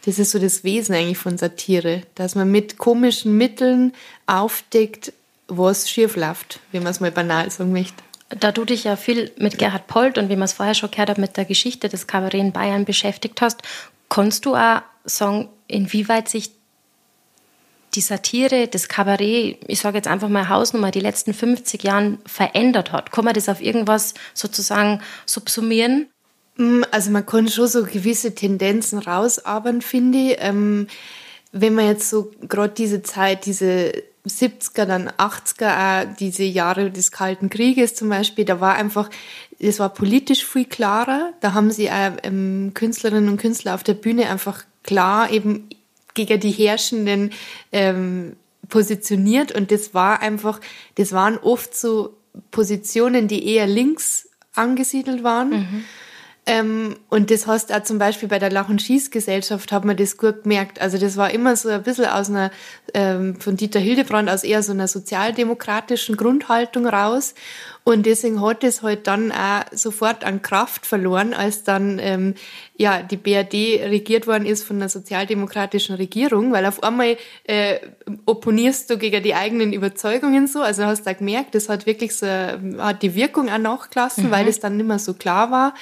Das 0.04 0.18
ist 0.18 0.30
so 0.30 0.38
das 0.38 0.62
Wesen 0.62 0.94
eigentlich 0.94 1.18
von 1.18 1.38
Satire, 1.38 2.02
dass 2.14 2.34
man 2.34 2.50
mit 2.50 2.78
komischen 2.78 3.36
Mitteln 3.36 3.92
aufdeckt, 4.26 5.12
was 5.48 5.90
schief 5.90 6.16
läuft, 6.16 6.60
wie 6.70 6.78
man 6.78 6.88
es 6.88 7.00
mal 7.00 7.10
banal 7.10 7.50
sagen 7.50 7.72
möchte. 7.72 8.02
Da 8.28 8.50
du 8.50 8.64
dich 8.64 8.84
ja 8.84 8.96
viel 8.96 9.30
mit 9.36 9.58
Gerhard 9.58 9.86
Polt 9.88 10.16
und 10.16 10.28
wie 10.28 10.36
man 10.36 10.44
es 10.44 10.54
vorher 10.54 10.74
schon 10.74 10.90
gehört 10.90 11.10
hat, 11.10 11.18
mit 11.18 11.36
der 11.36 11.44
Geschichte 11.44 11.88
des 11.88 12.06
Kabarett 12.06 12.40
in 12.40 12.52
Bayern 12.52 12.84
beschäftigt 12.84 13.40
hast, 13.42 13.62
kannst 14.08 14.46
du 14.46 14.54
auch 14.54 14.82
sagen, 15.04 15.48
inwieweit 15.68 16.28
sich 16.28 16.50
die 17.94 18.00
Satire, 18.00 18.68
das 18.68 18.88
Kabarett, 18.88 19.58
ich 19.66 19.80
sage 19.80 19.98
jetzt 19.98 20.08
einfach 20.08 20.28
mal 20.28 20.48
Hausnummer, 20.48 20.90
die 20.90 21.00
letzten 21.00 21.34
50 21.34 21.82
Jahren 21.82 22.18
verändert 22.26 22.92
hat? 22.92 23.12
Kann 23.12 23.24
man 23.24 23.34
das 23.34 23.48
auf 23.48 23.60
irgendwas 23.60 24.14
sozusagen 24.34 25.00
subsumieren? 25.26 26.08
Mm, 26.56 26.82
also 26.90 27.10
man 27.10 27.26
kann 27.26 27.48
schon 27.48 27.68
so 27.68 27.84
gewisse 27.84 28.34
Tendenzen 28.34 28.98
rausarbeiten, 28.98 29.82
finde 29.82 30.18
ich. 30.18 30.36
Ähm, 30.40 30.86
wenn 31.52 31.74
man 31.74 31.86
jetzt 31.86 32.08
so 32.08 32.30
gerade 32.48 32.72
diese 32.72 33.02
Zeit, 33.02 33.44
diese 33.44 33.92
70er, 34.26 34.86
dann 34.86 35.08
80er, 35.10 36.06
auch 36.10 36.16
diese 36.16 36.44
Jahre 36.44 36.90
des 36.90 37.10
Kalten 37.10 37.50
Krieges 37.50 37.94
zum 37.94 38.08
Beispiel, 38.08 38.44
da 38.44 38.60
war 38.60 38.74
einfach, 38.74 39.10
es 39.58 39.78
war 39.78 39.90
politisch 39.90 40.46
viel 40.46 40.64
klarer. 40.64 41.32
Da 41.40 41.52
haben 41.52 41.70
sie 41.70 41.90
auch 41.90 42.12
ähm, 42.22 42.72
Künstlerinnen 42.72 43.28
und 43.28 43.36
Künstler 43.36 43.74
auf 43.74 43.82
der 43.82 43.94
Bühne 43.94 44.30
einfach 44.30 44.64
klar 44.82 45.30
eben 45.30 45.68
gegen 46.14 46.40
die 46.40 46.50
Herrschenden 46.50 47.30
ähm, 47.72 48.36
positioniert 48.68 49.52
und 49.52 49.70
das 49.70 49.94
war 49.94 50.20
einfach, 50.20 50.60
das 50.94 51.12
waren 51.12 51.38
oft 51.38 51.76
so 51.76 52.16
Positionen, 52.50 53.28
die 53.28 53.46
eher 53.46 53.66
links 53.66 54.28
angesiedelt 54.54 55.22
waren. 55.22 55.50
Mhm. 55.50 55.84
Ähm, 56.44 56.96
und 57.08 57.30
das 57.30 57.46
hast 57.46 57.72
auch 57.72 57.84
zum 57.84 57.98
Beispiel 57.98 58.28
bei 58.28 58.40
der 58.40 58.50
Lach- 58.50 58.68
und 58.68 58.82
Schießgesellschaft 58.82 59.70
hat 59.70 59.84
man 59.84 59.96
das 59.96 60.16
gut 60.16 60.42
gemerkt. 60.42 60.80
Also 60.80 60.98
das 60.98 61.16
war 61.16 61.30
immer 61.30 61.54
so 61.54 61.68
ein 61.68 61.84
bisschen 61.84 62.06
aus 62.06 62.30
einer, 62.30 62.50
ähm, 62.94 63.36
von 63.38 63.56
Dieter 63.56 63.78
Hildebrand 63.78 64.28
aus 64.28 64.42
eher 64.42 64.62
so 64.64 64.72
einer 64.72 64.88
sozialdemokratischen 64.88 66.16
Grundhaltung 66.16 66.86
raus. 66.86 67.34
Und 67.84 68.06
deswegen 68.06 68.40
hat 68.40 68.62
es 68.62 68.82
halt 68.82 69.06
dann 69.08 69.32
auch 69.32 69.64
sofort 69.72 70.24
an 70.24 70.40
Kraft 70.40 70.86
verloren, 70.86 71.34
als 71.34 71.64
dann 71.64 71.98
ähm, 71.98 72.34
ja 72.76 73.02
die 73.02 73.16
BRD 73.16 73.90
regiert 73.90 74.26
worden 74.26 74.46
ist 74.46 74.62
von 74.62 74.76
einer 74.76 74.88
sozialdemokratischen 74.88 75.96
Regierung, 75.96 76.52
weil 76.52 76.64
auf 76.64 76.82
einmal 76.82 77.16
äh, 77.44 77.80
opponierst 78.24 78.88
du 78.88 78.98
gegen 78.98 79.22
die 79.22 79.34
eigenen 79.34 79.72
Überzeugungen 79.72 80.46
so. 80.46 80.60
Also 80.60 80.84
hast 80.84 81.06
du 81.06 81.14
gemerkt, 81.14 81.54
das 81.56 81.68
hat 81.68 81.86
wirklich 81.86 82.16
so 82.16 82.26
hat 82.26 83.02
die 83.02 83.14
Wirkung 83.16 83.48
auch 83.48 83.58
nachgelassen, 83.58 84.26
mhm. 84.26 84.30
weil 84.30 84.46
es 84.46 84.60
dann 84.60 84.76
nicht 84.76 84.86
mehr 84.86 85.00
so 85.00 85.14
klar 85.14 85.50
war. 85.50 85.74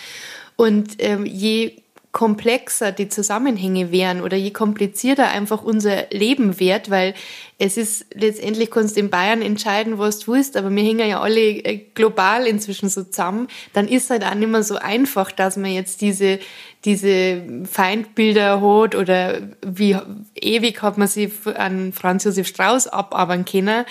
Und 0.56 0.96
ähm, 0.98 1.26
je 1.26 1.76
komplexer 2.12 2.90
die 2.90 3.08
Zusammenhänge 3.08 3.92
wären 3.92 4.20
oder 4.20 4.36
je 4.36 4.50
komplizierter 4.50 5.28
einfach 5.28 5.62
unser 5.62 6.06
Leben 6.10 6.58
wird, 6.58 6.90
weil 6.90 7.14
es 7.58 7.76
ist 7.76 8.06
letztendlich 8.12 8.70
kannst 8.72 8.96
du 8.96 9.00
in 9.00 9.10
Bayern 9.10 9.42
entscheiden, 9.42 9.98
was 9.98 10.18
du 10.18 10.32
willst, 10.32 10.56
aber 10.56 10.70
wir 10.70 10.82
hängen 10.82 11.08
ja 11.08 11.20
alle 11.20 11.40
äh, 11.40 11.76
global 11.94 12.46
inzwischen 12.46 12.88
so 12.88 13.04
zusammen, 13.04 13.46
dann 13.74 13.86
ist 13.86 14.10
halt 14.10 14.24
auch 14.24 14.34
nicht 14.34 14.50
mehr 14.50 14.64
so 14.64 14.76
einfach, 14.76 15.30
dass 15.30 15.56
man 15.56 15.70
jetzt 15.70 16.00
diese, 16.00 16.40
diese 16.84 17.42
Feindbilder 17.70 18.60
hat 18.60 18.96
oder 18.96 19.42
wie 19.64 19.96
ewig 20.34 20.82
hat 20.82 20.98
man 20.98 21.06
sie 21.06 21.30
an 21.54 21.92
Franz 21.92 22.24
Josef 22.24 22.48
Strauß 22.48 22.88
abarbeiten 22.88 23.44
können. 23.44 23.84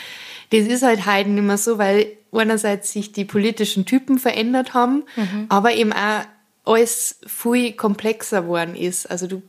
Das 0.49 0.67
ist 0.67 0.84
halt 0.84 1.05
heute 1.05 1.29
nicht 1.29 1.43
mehr 1.43 1.58
so, 1.58 1.77
weil 1.77 2.08
einerseits 2.34 2.91
sich 2.91 3.13
die 3.13 3.25
politischen 3.25 3.86
Typen 3.86 4.19
verändert 4.19 4.73
haben, 4.73 5.03
mhm. 5.15 5.45
aber 5.47 5.73
eben 5.73 5.93
auch 5.93 6.25
alles 6.69 7.19
viel 7.25 7.73
komplexer 7.73 8.43
geworden 8.43 8.75
ist. 8.75 9.05
Also 9.10 9.27
du, 9.27 9.41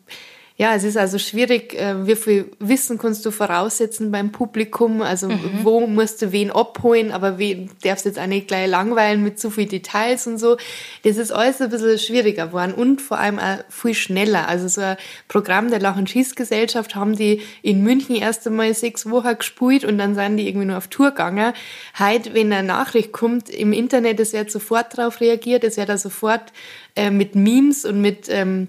ja, 0.61 0.75
es 0.75 0.85
ist 0.85 0.99
also 0.99 1.17
schwierig, 1.17 1.73
äh, 1.73 2.07
wie 2.07 2.17
viel 2.17 2.51
Wissen 2.59 2.99
kannst 2.99 3.25
du 3.25 3.31
voraussetzen 3.31 4.13
beim 4.13 4.31
Publikum, 4.31 5.01
also 5.01 5.31
mhm. 5.31 5.61
wo 5.63 5.87
musst 5.87 6.21
du 6.21 6.33
wen 6.33 6.51
abholen, 6.51 7.13
aber 7.13 7.39
wen 7.39 7.71
darfst 7.83 8.05
jetzt 8.05 8.19
auch 8.19 8.27
nicht 8.27 8.49
gleich 8.49 8.69
langweilen 8.69 9.23
mit 9.23 9.41
zu 9.41 9.49
viel 9.49 9.65
Details 9.65 10.27
und 10.27 10.37
so. 10.37 10.59
Das 11.03 11.17
ist 11.17 11.33
alles 11.33 11.63
ein 11.63 11.71
bisschen 11.71 11.99
schwieriger 11.99 12.49
geworden 12.49 12.75
und 12.75 13.01
vor 13.01 13.19
allem 13.19 13.39
auch 13.39 13.61
viel 13.71 13.95
schneller. 13.95 14.49
Also 14.49 14.69
so 14.69 14.83
ein 14.83 14.99
Programm 15.29 15.71
der 15.71 15.81
Lach- 15.81 15.97
und 15.97 16.11
Schießgesellschaft 16.11 16.95
haben 16.95 17.17
die 17.17 17.41
in 17.63 17.83
München 17.83 18.17
erst 18.17 18.47
einmal 18.47 18.75
sechs 18.75 19.09
Wochen 19.09 19.39
gespielt 19.39 19.87
und 19.87 19.97
dann 19.97 20.15
sind 20.15 20.37
die 20.37 20.47
irgendwie 20.47 20.67
nur 20.67 20.77
auf 20.77 20.89
Tour 20.89 21.13
gegangen. 21.13 21.55
Heute, 21.99 22.35
wenn 22.35 22.53
eine 22.53 22.69
Nachricht 22.69 23.13
kommt 23.13 23.49
im 23.49 23.73
Internet, 23.73 24.21
es 24.21 24.35
wird 24.35 24.51
sofort 24.51 24.99
darauf 24.99 25.23
reagiert, 25.23 25.65
es 25.65 25.79
wird 25.79 25.89
da 25.89 25.97
sofort 25.97 26.53
äh, 26.97 27.11
mit 27.11 27.35
Memes 27.35 27.87
und 27.87 28.03
mit 28.03 28.29
ähm, 28.29 28.69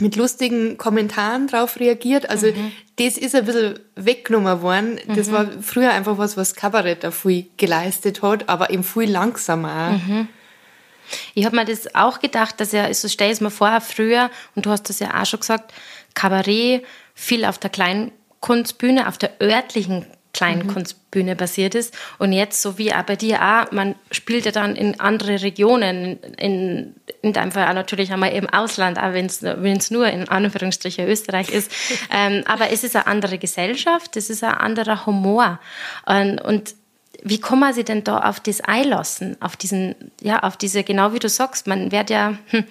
mit 0.00 0.16
lustigen 0.16 0.78
Kommentaren 0.78 1.46
drauf 1.46 1.78
reagiert. 1.78 2.28
Also 2.28 2.48
mhm. 2.48 2.72
das 2.96 3.16
ist 3.16 3.34
ein 3.34 3.44
bisschen 3.44 3.78
weggenommen 3.96 4.62
worden. 4.62 4.98
Das 5.08 5.28
mhm. 5.28 5.32
war 5.32 5.46
früher 5.62 5.92
einfach 5.92 6.18
was, 6.18 6.36
was 6.36 6.54
Kabarett 6.54 7.04
da 7.04 7.10
viel 7.10 7.46
geleistet 7.56 8.22
hat, 8.22 8.48
aber 8.48 8.70
eben 8.70 8.84
viel 8.84 9.10
langsamer. 9.10 9.90
Mhm. 9.90 10.28
Ich 11.34 11.44
habe 11.44 11.56
mir 11.56 11.64
das 11.64 11.94
auch 11.94 12.20
gedacht, 12.20 12.60
dass 12.60 12.72
ja, 12.72 12.92
so 12.94 13.08
stell 13.08 13.30
es 13.30 13.40
mir 13.40 13.50
vorher 13.50 13.80
früher, 13.80 14.30
und 14.54 14.66
du 14.66 14.70
hast 14.70 14.88
das 14.88 15.00
ja 15.00 15.20
auch 15.20 15.26
schon 15.26 15.40
gesagt, 15.40 15.72
Kabarett 16.14 16.84
viel 17.14 17.44
auf 17.44 17.58
der 17.58 17.70
Kleinkunstbühne, 17.70 19.08
auf 19.08 19.18
der 19.18 19.32
örtlichen 19.40 20.06
kleinen 20.32 20.66
mhm. 20.66 20.72
Kunstbühne 20.72 21.36
basiert 21.36 21.74
ist. 21.74 21.96
Und 22.18 22.32
jetzt, 22.32 22.62
so 22.62 22.78
wie 22.78 22.92
bei 23.06 23.16
dir 23.16 23.40
auch, 23.42 23.72
man 23.72 23.94
spielt 24.10 24.46
ja 24.46 24.52
dann 24.52 24.76
in 24.76 25.00
andere 25.00 25.42
Regionen, 25.42 26.18
in, 26.38 26.94
in 27.22 27.32
deinem 27.32 27.52
Fall 27.52 27.68
auch 27.68 27.74
natürlich 27.74 28.12
einmal 28.12 28.32
im 28.32 28.48
Ausland, 28.48 28.98
auch 28.98 29.12
wenn 29.12 29.26
es 29.26 29.90
nur 29.90 30.06
in 30.06 30.28
Anführungsstrichen 30.28 31.06
Österreich 31.06 31.50
ist. 31.50 31.72
ähm, 32.10 32.42
aber 32.46 32.70
es 32.70 32.84
ist 32.84 32.96
eine 32.96 33.06
andere 33.06 33.38
Gesellschaft, 33.38 34.16
es 34.16 34.30
ist 34.30 34.44
ein 34.44 34.54
anderer 34.54 35.06
Humor. 35.06 35.58
Und, 36.06 36.40
und 36.40 36.74
wie 37.22 37.40
kann 37.40 37.58
man 37.58 37.74
sich 37.74 37.84
denn 37.84 38.04
da 38.04 38.20
auf 38.20 38.40
das 38.40 38.60
einlassen? 38.60 39.36
Auf 39.40 39.56
diesen, 39.56 39.94
ja, 40.20 40.40
auf 40.40 40.56
diese, 40.56 40.84
genau 40.84 41.12
wie 41.12 41.18
du 41.18 41.28
sagst, 41.28 41.66
man 41.66 41.92
wird 41.92 42.10
ja, 42.10 42.34
hm, 42.46 42.64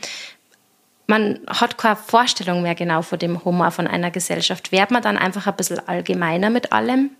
man 1.07 1.39
hat 1.47 1.77
keine 1.77 1.95
Vorstellung 1.95 2.61
mehr 2.61 2.75
genau 2.75 3.01
von 3.01 3.19
dem 3.19 3.43
Humor 3.43 3.71
von 3.71 3.87
einer 3.87 4.11
Gesellschaft. 4.11 4.71
Wird 4.71 4.91
man 4.91 5.01
dann 5.01 5.17
einfach 5.17 5.47
ein 5.47 5.55
bisschen 5.55 5.87
allgemeiner 5.87 6.49
mit 6.49 6.71
allem? 6.71 7.11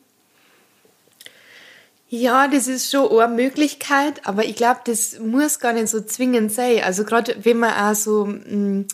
Ja, 2.12 2.48
das 2.48 2.67
ist 2.67 2.89
schon 2.91 3.08
eine 3.19 3.34
Möglichkeit, 3.36 4.26
aber 4.26 4.43
ich 4.43 4.56
glaube, 4.56 4.80
das 4.86 5.19
muss 5.19 5.60
gar 5.60 5.74
nicht 5.74 5.89
so 5.89 6.02
zwingend 6.02 6.52
sein. 6.52 6.82
Also 6.84 7.04
gerade 7.04 7.36
wenn 7.43 7.60
man 7.60 7.74
auch 7.74 7.93
so, 7.93 8.26
mm, 8.26 8.88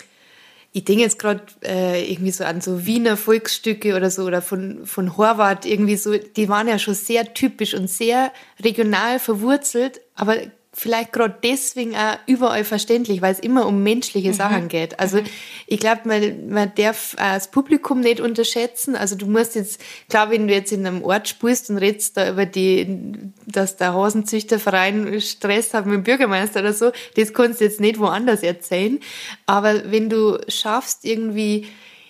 ich 0.73 0.83
denke 0.83 1.03
jetzt 1.03 1.17
gerade 1.17 1.41
äh, 1.63 2.11
irgendwie 2.11 2.31
so 2.31 2.43
an 2.43 2.59
so 2.59 2.85
Wiener 2.85 3.15
Volksstücke 3.15 3.95
oder 3.95 4.11
so 4.11 4.23
oder 4.23 4.41
von, 4.41 4.85
von 4.85 5.15
Horvath 5.15 5.65
irgendwie 5.65 5.95
so, 5.95 6.17
die 6.17 6.49
waren 6.49 6.67
ja 6.67 6.77
schon 6.77 6.93
sehr 6.93 7.33
typisch 7.33 7.73
und 7.73 7.89
sehr 7.89 8.33
regional 8.61 9.19
verwurzelt, 9.19 10.01
aber 10.15 10.35
vielleicht 10.77 11.13
gerade 11.13 11.37
deswegen 11.41 11.95
auch 11.95 12.17
überall 12.27 12.65
verständlich, 12.65 13.21
weil 13.21 13.31
es 13.31 13.39
immer 13.39 13.65
um 13.65 13.81
menschliche 13.81 14.29
mhm. 14.29 14.33
Sachen 14.33 14.67
geht. 14.67 14.99
Also 14.99 15.21
mhm. 15.21 15.25
ich 15.67 15.79
glaube, 15.79 16.01
man, 16.03 16.49
man 16.49 16.71
darf 16.75 17.15
das 17.17 17.49
Publikum 17.49 18.01
nicht 18.01 18.19
unterschätzen. 18.19 18.97
Also 18.97 19.15
du 19.15 19.25
musst 19.25 19.55
jetzt, 19.55 19.79
klar, 20.09 20.29
wenn 20.29 20.47
du 20.47 20.53
jetzt 20.53 20.73
in 20.73 20.85
einem 20.85 21.01
Ort 21.01 21.29
spielst 21.29 21.69
und 21.69 21.77
redest 21.77 22.17
da 22.17 22.29
über 22.29 22.45
die, 22.45 22.99
dass 23.45 23.77
der 23.77 23.93
Hasenzüchterverein 23.93 25.21
Stress 25.21 25.73
hat 25.73 25.85
mit 25.85 25.95
dem 25.95 26.03
Bürgermeister 26.03 26.59
oder 26.59 26.73
so, 26.73 26.91
das 27.15 27.33
kannst 27.33 27.61
du 27.61 27.65
jetzt 27.65 27.79
nicht 27.79 27.97
woanders 27.97 28.43
erzählen. 28.43 28.99
Aber 29.45 29.91
wenn 29.91 30.09
du 30.09 30.39
schaffst, 30.49 31.05
irgendwie, 31.05 31.67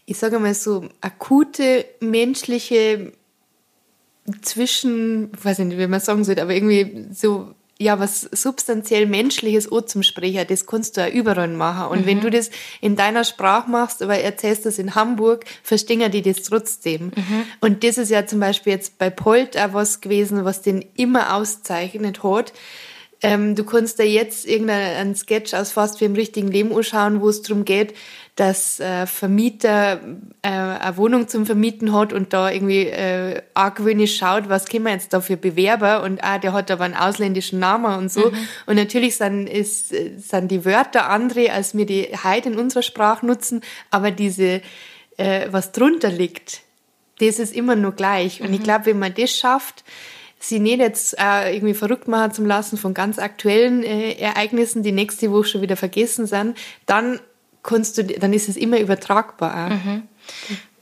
ich 0.08 0.18
sage 0.18 0.40
mal 0.40 0.56
so, 0.56 0.90
akute 1.02 1.86
menschliche 2.00 3.14
zwischen, 4.42 5.30
weiß 5.44 5.60
ich 5.60 5.66
nicht, 5.66 5.78
wie 5.78 5.86
man 5.86 6.00
sagen 6.00 6.24
soll, 6.24 6.40
aber 6.40 6.54
irgendwie 6.54 7.06
so 7.14 7.54
ja, 7.78 8.00
was 8.00 8.22
substanziell 8.22 9.06
Menschliches 9.06 9.70
auch 9.70 9.82
zum 9.82 10.02
Sprecher, 10.02 10.46
das 10.46 10.66
kannst 10.66 10.96
du 10.96 11.02
ja 11.02 11.10
überall 11.10 11.50
machen. 11.50 11.92
Und 11.92 12.02
mhm. 12.02 12.06
wenn 12.06 12.22
du 12.22 12.30
das 12.30 12.50
in 12.80 12.96
deiner 12.96 13.26
Sprache 13.26 13.70
machst, 13.70 14.02
aber 14.02 14.18
erzählst 14.18 14.66
das 14.66 14.80
in 14.80 14.96
Hamburg, 14.96 15.46
verstehen 15.62 16.10
die 16.12 16.22
das 16.22 16.44
trotzdem. 16.44 17.12
Mhm. 17.16 17.46
Und 17.60 17.84
das 17.84 17.98
ist 17.98 18.12
ja 18.12 18.26
zum 18.26 18.40
Beispiel 18.40 18.74
jetzt 18.74 18.98
bei 18.98 19.10
Polt 19.10 19.58
auch 19.58 19.74
was 19.74 20.00
gewesen, 20.00 20.46
was 20.46 20.62
den 20.62 20.86
immer 20.96 21.36
auszeichnet 21.36 22.24
hat. 22.24 22.54
Ähm, 23.22 23.56
du 23.56 23.64
kannst 23.66 24.00
da 24.00 24.04
jetzt 24.04 24.46
irgendeinen 24.46 25.16
Sketch 25.16 25.54
aus 25.54 25.72
fast 25.72 26.00
wie 26.00 26.06
im 26.06 26.16
richtigen 26.16 26.50
Leben 26.50 26.74
anschauen, 26.74 27.22
wo 27.22 27.30
es 27.30 27.42
darum 27.42 27.66
geht, 27.66 27.94
dass 28.36 28.82
äh, 28.82 29.08
Vermieter 29.08 30.02
äh, 30.42 30.50
eine 30.50 30.98
Wohnung 30.98 31.30
zum 31.30 31.46
Vermieten 31.46 31.94
hat 31.94 32.12
und 32.12 32.34
da 32.34 32.52
irgendwie 32.52 32.88
äh, 32.88 33.42
argwöhnisch 33.54 34.18
schaut, 34.18 34.50
was 34.50 34.66
können 34.66 34.84
wir 34.84 34.92
jetzt 34.92 35.14
da 35.14 35.22
für 35.22 35.38
Bewerber 35.38 36.04
und 36.04 36.22
ah, 36.22 36.38
der 36.38 36.52
hat 36.52 36.70
aber 36.70 36.84
einen 36.84 36.96
ausländischen 36.96 37.60
Namen 37.60 37.98
und 37.98 38.12
so. 38.12 38.32
Mhm. 38.32 38.48
Und 38.66 38.76
natürlich 38.76 39.16
sind, 39.16 39.48
ist, 39.48 39.90
sind 39.90 40.52
die 40.52 40.66
Wörter 40.66 41.10
andere, 41.10 41.52
als 41.52 41.78
wir 41.78 41.86
die 41.86 42.10
heute 42.24 42.50
in 42.50 42.60
unserer 42.60 42.84
Sprache 42.84 43.26
nutzen, 43.26 43.62
aber 43.90 44.12
diese, 44.12 44.62
äh, 45.16 45.48
was 45.52 45.72
drunter 45.72 46.10
liegt, 46.10 46.62
das 47.20 47.40
ist 47.40 47.56
immer 47.56 47.78
nur 47.78 47.94
gleich. 47.94 48.42
Und 48.42 48.54
ich 48.54 48.60
mhm. 48.60 48.64
glaube, 48.64 48.88
wenn 48.88 49.00
man 49.00 49.14
das 49.14 49.32
schafft, 49.32 49.86
sie 50.40 50.60
nicht 50.60 50.80
jetzt 50.80 51.16
äh, 51.18 51.56
irgendwie 51.56 51.74
verrückt 51.74 52.10
machen 52.10 52.34
zum 52.34 52.46
lassen 52.46 52.78
von 52.78 52.94
ganz 52.94 53.18
aktuellen 53.18 53.84
äh, 53.84 54.12
Ereignissen, 54.14 54.84
die 54.84 54.92
nächste 54.92 55.32
Woche 55.32 55.46
schon 55.46 55.62
wieder 55.62 55.78
vergessen 55.78 56.26
sind, 56.28 56.58
dann 56.86 57.22
kannst 57.66 57.98
du, 57.98 58.04
dann 58.04 58.34
ist 58.34 58.50
es 58.50 58.58
immer 58.58 58.80
übertragbar. 58.80 59.70
Mhm. 59.70 60.04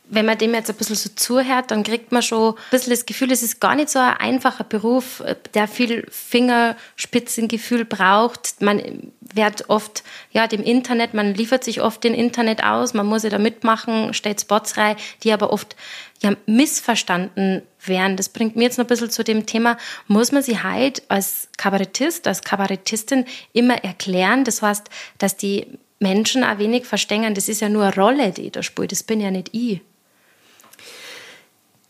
wenn 0.09 0.25
man 0.25 0.37
dem 0.37 0.53
jetzt 0.53 0.69
ein 0.69 0.75
bisschen 0.75 0.95
so 0.95 1.09
zuhört, 1.15 1.71
dann 1.71 1.83
kriegt 1.83 2.11
man 2.11 2.21
schon 2.21 2.53
ein 2.53 2.59
bisschen 2.69 2.91
das 2.91 3.05
Gefühl, 3.05 3.31
es 3.31 3.41
ist 3.41 3.59
gar 3.59 3.75
nicht 3.75 3.89
so 3.89 3.99
ein 3.99 4.17
einfacher 4.17 4.63
Beruf, 4.63 5.23
der 5.53 5.67
viel 5.67 6.05
Fingerspitzengefühl 6.09 7.83
braucht. 7.85 8.61
Man 8.61 9.11
wird 9.21 9.69
oft, 9.69 10.03
ja, 10.31 10.45
dem 10.45 10.61
Internet, 10.61 11.13
man 11.13 11.33
liefert 11.33 11.63
sich 11.63 11.81
oft 11.81 12.03
den 12.03 12.13
Internet 12.13 12.63
aus, 12.63 12.93
man 12.93 13.07
muss 13.07 13.23
ja 13.23 13.29
da 13.29 13.39
mitmachen, 13.39 14.13
stellt 14.13 14.41
Spots 14.41 14.77
rein, 14.77 14.97
die 15.23 15.33
aber 15.33 15.51
oft 15.51 15.75
ja, 16.21 16.33
missverstanden 16.45 17.63
werden. 17.83 18.15
Das 18.15 18.29
bringt 18.29 18.55
mir 18.55 18.63
jetzt 18.63 18.77
noch 18.77 18.85
ein 18.85 18.89
bisschen 18.89 19.09
zu 19.09 19.23
dem 19.23 19.45
Thema, 19.45 19.77
muss 20.07 20.31
man 20.31 20.43
sie 20.43 20.61
halt 20.61 21.03
als 21.09 21.49
Kabarettist, 21.57 22.27
als 22.27 22.41
Kabarettistin 22.41 23.25
immer 23.51 23.83
erklären? 23.83 24.43
Das 24.43 24.61
heißt, 24.61 24.89
dass 25.17 25.37
die 25.37 25.67
Menschen 26.03 26.43
auch 26.43 26.59
wenig 26.59 26.85
verstehen, 26.85 27.33
das 27.33 27.49
ist 27.49 27.61
ja 27.61 27.69
nur 27.69 27.85
eine 27.85 27.95
Rolle, 27.95 28.31
die 28.31 28.43
ich 28.43 28.51
da 28.51 28.61
spiele, 28.61 28.89
das 28.89 29.01
bin 29.01 29.19
ja 29.19 29.31
nicht 29.31 29.49
ich. 29.53 29.81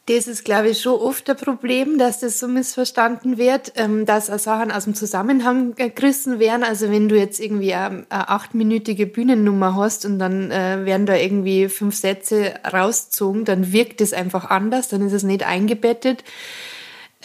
Das 0.07 0.27
ist, 0.27 0.43
glaube 0.43 0.69
ich, 0.69 0.81
schon 0.81 0.99
oft 0.99 1.29
ein 1.29 1.37
Problem, 1.37 1.97
dass 1.97 2.19
das 2.19 2.37
so 2.37 2.49
missverstanden 2.49 3.37
wird, 3.37 3.71
ähm, 3.77 4.05
dass 4.05 4.25
Sachen 4.25 4.69
aus 4.69 4.83
dem 4.83 4.95
Zusammenhang 4.95 5.75
gerissen 5.75 6.39
werden. 6.39 6.63
Also 6.63 6.91
wenn 6.91 7.07
du 7.07 7.17
jetzt 7.17 7.39
irgendwie 7.39 7.73
eine, 7.73 8.05
eine 8.09 8.29
achtminütige 8.29 9.07
Bühnennummer 9.07 9.77
hast 9.77 10.05
und 10.05 10.19
dann 10.19 10.51
äh, 10.51 10.83
werden 10.83 11.05
da 11.05 11.15
irgendwie 11.15 11.69
fünf 11.69 11.95
Sätze 11.95 12.53
rausgezogen, 12.69 13.45
dann 13.45 13.71
wirkt 13.71 14.01
es 14.01 14.11
einfach 14.11 14.49
anders, 14.49 14.89
dann 14.89 15.07
ist 15.07 15.13
es 15.13 15.23
nicht 15.23 15.43
eingebettet. 15.43 16.25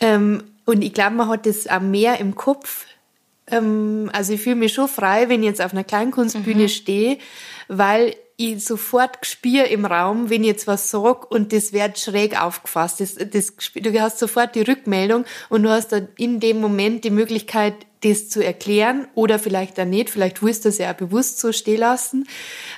Ähm, 0.01 0.45
und 0.65 0.83
ich 0.85 0.93
glaube, 0.93 1.17
man 1.17 1.29
hat 1.29 1.47
das 1.47 1.67
auch 1.67 1.81
mehr 1.81 2.21
im 2.21 2.37
Kopf. 2.37 2.87
Ähm, 3.51 4.11
also 4.13 4.33
ich 4.33 4.41
fühle 4.41 4.57
mich 4.57 4.73
schon 4.73 4.89
frei, 4.89 5.29
wenn 5.29 5.43
ich 5.43 5.49
jetzt 5.49 5.63
auf 5.63 5.73
einer 5.73 5.85
Kleinkunstbühne 5.85 6.63
mhm. 6.63 6.69
stehe, 6.69 7.19
weil 7.69 8.15
ich 8.41 8.65
sofort 8.65 9.19
spüre 9.23 9.67
im 9.67 9.85
Raum, 9.85 10.31
wenn 10.31 10.43
ich 10.43 10.49
jetzt 10.49 10.67
was 10.69 10.91
sag 10.91 11.29
und 11.29 11.53
das 11.53 11.73
wird 11.73 11.99
schräg 11.99 12.41
aufgefasst. 12.41 13.01
Das, 13.01 13.17
das, 13.17 13.53
du 13.75 14.01
hast 14.01 14.21
sofort 14.21 14.55
die 14.55 14.63
Rückmeldung 14.63 15.25
und 15.49 15.65
du 15.65 15.71
hast 15.71 15.89
dann 15.89 16.09
in 16.17 16.39
dem 16.39 16.61
Moment 16.61 17.03
die 17.03 17.11
Möglichkeit, 17.11 17.75
das 18.03 18.29
zu 18.29 18.45
erklären 18.45 19.09
oder 19.15 19.39
vielleicht 19.39 19.79
auch 19.81 19.85
nicht. 19.85 20.11
Vielleicht 20.11 20.43
willst 20.43 20.65
du 20.65 20.69
es 20.69 20.79
ja 20.79 20.93
auch 20.93 20.97
bewusst 20.97 21.41
so 21.41 21.53
stehen 21.53 21.81
lassen. 21.81 22.29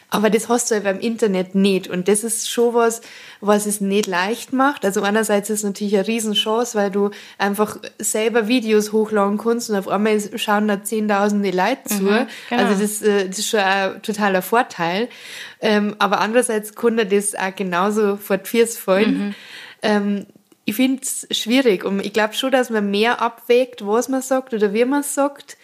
Aber 0.08 0.30
das 0.30 0.48
hast 0.48 0.70
du 0.70 0.74
ja 0.74 0.80
beim 0.80 0.98
Internet 0.98 1.54
nicht. 1.54 1.88
Und 1.88 2.08
das 2.08 2.24
ist 2.24 2.50
schon 2.50 2.74
was, 2.74 3.02
was 3.40 3.66
es 3.66 3.80
nicht 3.80 4.06
leicht 4.06 4.52
macht. 4.52 4.84
Also 4.84 5.02
einerseits 5.02 5.50
ist 5.50 5.58
es 5.58 5.64
natürlich 5.64 5.94
eine 5.94 6.06
Riesenchance, 6.06 6.76
weil 6.76 6.90
du 6.90 7.10
einfach 7.38 7.76
selber 7.98 8.48
Videos 8.48 8.92
hochladen 8.92 9.38
kannst 9.38 9.70
und 9.70 9.76
auf 9.76 9.88
einmal 9.88 10.18
schauen 10.38 10.68
da 10.68 10.82
zehntausende 10.82 11.50
Leute 11.50 11.84
zu. 11.84 12.02
Mhm, 12.02 12.26
genau. 12.48 12.64
Also 12.64 12.80
das, 12.80 13.02
äh, 13.02 13.28
das 13.28 13.38
ist 13.38 13.48
schon 13.50 13.60
ein 13.60 14.02
totaler 14.02 14.42
Vorteil. 14.42 15.08
Ähm, 15.60 15.96
aber 15.98 16.20
andererseits 16.20 16.74
konnte 16.74 17.04
das 17.04 17.34
auch 17.34 17.54
genauso 17.54 18.16
Füße 18.16 18.78
fallen. 18.78 19.34
Mhm. 19.82 20.26
Ich 20.64 20.76
finde 20.76 21.02
es 21.02 21.26
schwierig 21.36 21.84
und 21.84 22.04
ich 22.04 22.12
glaube 22.12 22.34
schon, 22.34 22.52
dass 22.52 22.70
man 22.70 22.90
mehr 22.90 23.20
abwägt, 23.20 23.84
was 23.86 24.08
man 24.08 24.22
sagt 24.22 24.54
oder 24.54 24.72
wie 24.72 24.84
man 24.84 25.02
sagt. 25.02 25.56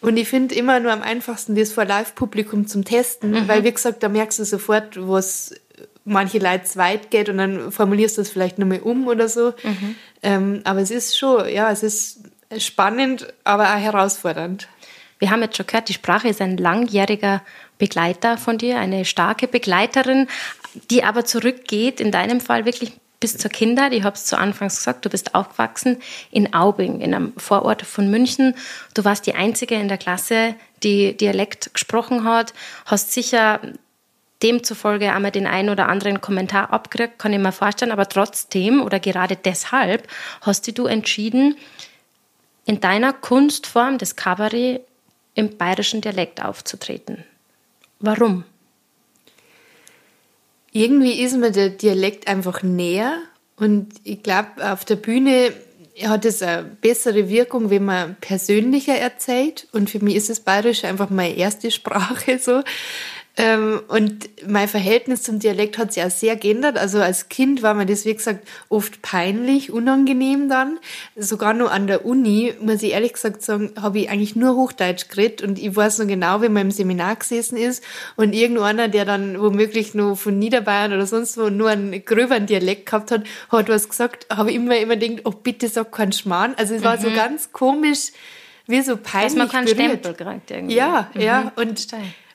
Und 0.00 0.16
ich 0.16 0.28
finde 0.28 0.54
immer 0.54 0.80
nur 0.80 0.92
am 0.92 1.02
einfachsten 1.02 1.54
das 1.54 1.72
vor 1.72 1.84
Live-Publikum 1.84 2.66
zum 2.66 2.84
Testen, 2.84 3.32
mhm. 3.32 3.48
weil 3.48 3.64
wie 3.64 3.72
gesagt, 3.72 4.02
da 4.02 4.08
merkst 4.08 4.38
du 4.38 4.44
sofort, 4.44 4.96
was 4.96 5.54
manche 6.04 6.38
Leute 6.38 6.64
zu 6.64 6.78
weit 6.78 7.10
geht 7.10 7.28
und 7.28 7.38
dann 7.38 7.70
formulierst 7.70 8.16
du 8.16 8.22
das 8.22 8.30
vielleicht 8.30 8.58
nochmal 8.58 8.80
um 8.80 9.06
oder 9.06 9.28
so. 9.28 9.52
Mhm. 9.62 9.96
Ähm, 10.22 10.60
aber 10.64 10.80
es 10.80 10.90
ist 10.90 11.18
schon, 11.18 11.48
ja, 11.48 11.70
es 11.70 11.82
ist 11.82 12.20
spannend, 12.58 13.32
aber 13.44 13.74
auch 13.74 13.78
herausfordernd. 13.78 14.68
Wir 15.18 15.30
haben 15.30 15.42
jetzt 15.42 15.56
schon 15.56 15.66
gehört, 15.66 15.88
die 15.88 15.94
Sprache 15.94 16.28
ist 16.28 16.40
ein 16.40 16.56
langjähriger 16.56 17.42
Begleiter 17.78 18.38
von 18.38 18.58
dir, 18.58 18.78
eine 18.78 19.04
starke 19.04 19.48
Begleiterin, 19.48 20.28
die 20.90 21.04
aber 21.04 21.24
zurückgeht, 21.24 22.00
in 22.00 22.10
deinem 22.10 22.40
Fall 22.40 22.64
wirklich 22.64 22.92
bis 23.20 23.36
zur 23.36 23.50
Kindheit. 23.50 23.92
Ich 23.92 24.02
habe 24.02 24.16
es 24.16 24.24
zu 24.24 24.38
Anfangs 24.38 24.76
gesagt, 24.76 25.04
du 25.04 25.10
bist 25.10 25.34
aufgewachsen 25.34 25.98
in 26.30 26.54
Aubing, 26.54 27.00
in 27.00 27.14
einem 27.14 27.34
Vorort 27.36 27.82
von 27.82 28.10
München. 28.10 28.54
Du 28.94 29.04
warst 29.04 29.26
die 29.26 29.34
Einzige 29.34 29.74
in 29.74 29.88
der 29.88 29.98
Klasse, 29.98 30.54
die 30.82 31.16
Dialekt 31.16 31.74
gesprochen 31.74 32.24
hat, 32.24 32.54
hast 32.86 33.12
sicher 33.12 33.60
demzufolge 34.42 35.12
einmal 35.12 35.30
den 35.30 35.46
einen 35.46 35.68
oder 35.68 35.88
anderen 35.88 36.22
Kommentar 36.22 36.72
abgekriegt, 36.72 37.18
kann 37.18 37.34
ich 37.34 37.38
mir 37.38 37.52
vorstellen, 37.52 37.92
aber 37.92 38.08
trotzdem 38.08 38.80
oder 38.80 38.98
gerade 38.98 39.36
deshalb 39.36 40.08
hast 40.40 40.78
du 40.78 40.86
entschieden, 40.86 41.56
in 42.64 42.80
deiner 42.80 43.12
Kunstform 43.12 43.98
des 43.98 44.16
Kabarett 44.16 44.82
im 45.34 45.56
bayerischen 45.56 46.00
Dialekt 46.00 46.42
aufzutreten. 46.42 47.24
Warum? 47.98 48.44
Irgendwie 50.72 51.20
ist 51.20 51.36
mir 51.36 51.50
der 51.50 51.70
Dialekt 51.70 52.28
einfach 52.28 52.62
näher 52.62 53.18
und 53.56 53.88
ich 54.04 54.22
glaube, 54.22 54.48
auf 54.72 54.84
der 54.84 54.96
Bühne 54.96 55.52
hat 56.02 56.24
es 56.24 56.42
eine 56.42 56.64
bessere 56.64 57.28
Wirkung, 57.28 57.70
wenn 57.70 57.84
man 57.84 58.16
persönlicher 58.20 58.94
erzählt. 58.94 59.66
Und 59.72 59.90
für 59.90 60.02
mich 60.02 60.16
ist 60.16 60.30
das 60.30 60.40
Bayerische 60.40 60.88
einfach 60.88 61.10
meine 61.10 61.36
erste 61.36 61.70
Sprache 61.70 62.38
so. 62.38 62.62
Ähm, 63.36 63.80
und 63.88 64.28
mein 64.46 64.66
Verhältnis 64.66 65.22
zum 65.22 65.38
Dialekt 65.38 65.78
hat 65.78 65.92
sich 65.92 66.02
auch 66.02 66.10
sehr 66.10 66.36
geändert. 66.36 66.76
Also 66.76 67.00
als 67.00 67.28
Kind 67.28 67.62
war 67.62 67.74
mir 67.74 67.86
das, 67.86 68.04
wie 68.04 68.14
gesagt, 68.14 68.46
oft 68.68 69.02
peinlich, 69.02 69.70
unangenehm 69.72 70.48
dann. 70.48 70.78
Sogar 71.16 71.54
nur 71.54 71.70
an 71.70 71.86
der 71.86 72.04
Uni, 72.04 72.52
muss 72.60 72.82
ich 72.82 72.90
ehrlich 72.90 73.12
gesagt 73.12 73.42
sagen, 73.42 73.72
habe 73.80 74.00
ich 74.00 74.10
eigentlich 74.10 74.34
nur 74.34 74.56
Hochdeutsch 74.56 75.08
geredet. 75.08 75.42
Und 75.42 75.58
ich 75.58 75.74
weiß 75.74 75.98
noch 75.98 76.08
genau, 76.08 76.42
wie 76.42 76.48
man 76.48 76.66
im 76.66 76.70
Seminar 76.70 77.16
gesessen 77.16 77.56
ist 77.56 77.84
und 78.16 78.32
irgendeiner, 78.32 78.88
der 78.88 79.04
dann 79.04 79.40
womöglich 79.40 79.94
nur 79.94 80.16
von 80.16 80.38
Niederbayern 80.38 80.92
oder 80.92 81.06
sonst 81.06 81.38
wo 81.38 81.50
nur 81.50 81.70
einen 81.70 82.04
gröberen 82.04 82.46
Dialekt 82.46 82.86
gehabt 82.86 83.12
hat, 83.12 83.24
hat 83.48 83.68
was 83.68 83.88
gesagt, 83.88 84.26
habe 84.30 84.50
ich 84.50 84.56
immer, 84.56 84.76
immer 84.76 84.96
gedacht, 84.96 85.22
oh 85.24 85.30
bitte 85.30 85.68
sag 85.68 85.92
keinen 85.92 86.12
Schmarrn. 86.12 86.54
Also 86.56 86.74
es 86.74 86.82
war 86.82 86.96
mhm. 86.96 87.02
so 87.02 87.10
ganz 87.12 87.52
komisch, 87.52 88.08
wie 88.66 88.82
so 88.82 88.96
peinlich 88.96 89.32
Dass 89.32 89.36
man 89.36 89.48
keinen 89.48 89.64
berührt. 89.66 90.00
Stempel 90.00 90.14
kriegt 90.14 90.50
irgendwie. 90.50 90.74
Ja, 90.74 91.10
mhm. 91.14 91.20
ja. 91.20 91.52
Und, 91.56 91.86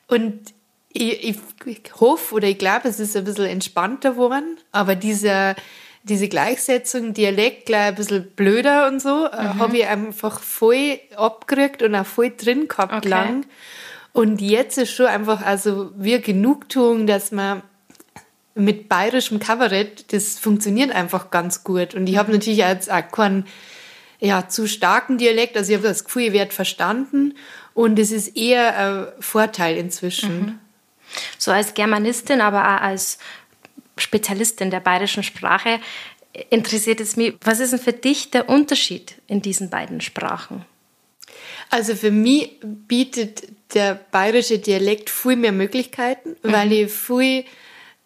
und 0.08 0.55
ich, 0.96 1.38
ich, 1.66 2.00
hoffe 2.00 2.36
oder 2.36 2.48
ich 2.48 2.58
glaube, 2.58 2.88
es 2.88 3.00
ist 3.00 3.16
ein 3.16 3.26
bisschen 3.26 3.46
entspannter 3.46 4.12
geworden, 4.12 4.58
aber 4.72 4.96
diese, 4.96 5.56
diese 6.04 6.28
Gleichsetzung, 6.28 7.14
Dialekt 7.14 7.66
gleich 7.66 7.88
ein 7.88 7.96
bisschen 7.96 8.32
blöder 8.36 8.88
und 8.88 9.02
so, 9.02 9.26
äh, 9.26 9.44
mhm. 9.44 9.60
habe 9.60 9.78
ich 9.78 9.88
einfach 9.88 10.40
voll 10.40 11.00
abgerückt 11.16 11.84
und 11.84 11.96
auch 11.96 12.06
voll 12.06 12.32
drin 12.36 12.68
gehabt 12.68 12.94
okay. 12.94 13.10
lang. 13.10 13.46
Und 14.14 14.40
jetzt 14.40 14.78
ist 14.78 14.94
schon 14.94 15.08
einfach 15.08 15.42
also 15.42 15.92
wie 15.98 16.20
Genugtuung, 16.22 17.06
dass 17.06 17.32
man 17.32 17.62
mit 18.54 18.88
bayerischem 18.88 19.40
Kabarett, 19.40 20.14
das 20.14 20.40
funktioniert 20.40 20.92
einfach 20.96 21.30
ganz 21.30 21.66
gut. 21.66 21.94
Und 21.94 22.08
ich 22.08 22.18
habe 22.18 22.32
natürlich 22.32 22.60
jetzt 22.60 22.90
auch 22.90 23.12
keinen 23.12 23.46
ja, 24.22 24.48
zu 24.48 24.68
starken 24.68 25.18
Dialekt, 25.18 25.58
also 25.58 25.72
ich 25.72 25.78
habe 25.78 25.88
das 25.88 26.06
Gefühl, 26.06 26.24
ich 26.24 26.34
werde 26.34 26.54
verstanden 26.54 27.34
und 27.74 28.00
es 28.00 28.12
ist 28.12 28.38
eher 28.38 28.78
ein 28.78 29.08
Vorteil 29.20 29.76
inzwischen. 29.76 30.40
Mhm. 30.40 30.60
So 31.38 31.52
als 31.52 31.74
Germanistin, 31.74 32.42
aber 32.42 32.62
auch 32.64 32.82
als 32.82 33.18
Spezialistin 33.98 34.72
der 34.72 34.80
bayerischen 34.80 35.24
Sprache 35.24 35.80
interessiert 36.50 37.00
es 37.00 37.16
mich, 37.16 37.36
was 37.42 37.60
ist 37.60 37.72
denn 37.72 37.80
für 37.80 37.94
dich 37.94 38.32
der 38.32 38.50
Unterschied 38.50 39.16
in 39.28 39.42
diesen 39.42 39.70
beiden 39.70 40.02
Sprachen? 40.02 40.66
Also 41.70 41.96
für 41.96 42.12
mich 42.12 42.52
bietet 42.62 43.44
der 43.74 43.96
bayerische 43.96 44.60
Dialekt 44.60 45.10
viel 45.10 45.36
mehr 45.36 45.52
Möglichkeiten, 45.52 46.36
mhm. 46.44 46.52
weil 46.52 46.72
ich 46.72 46.92
viel 46.92 47.46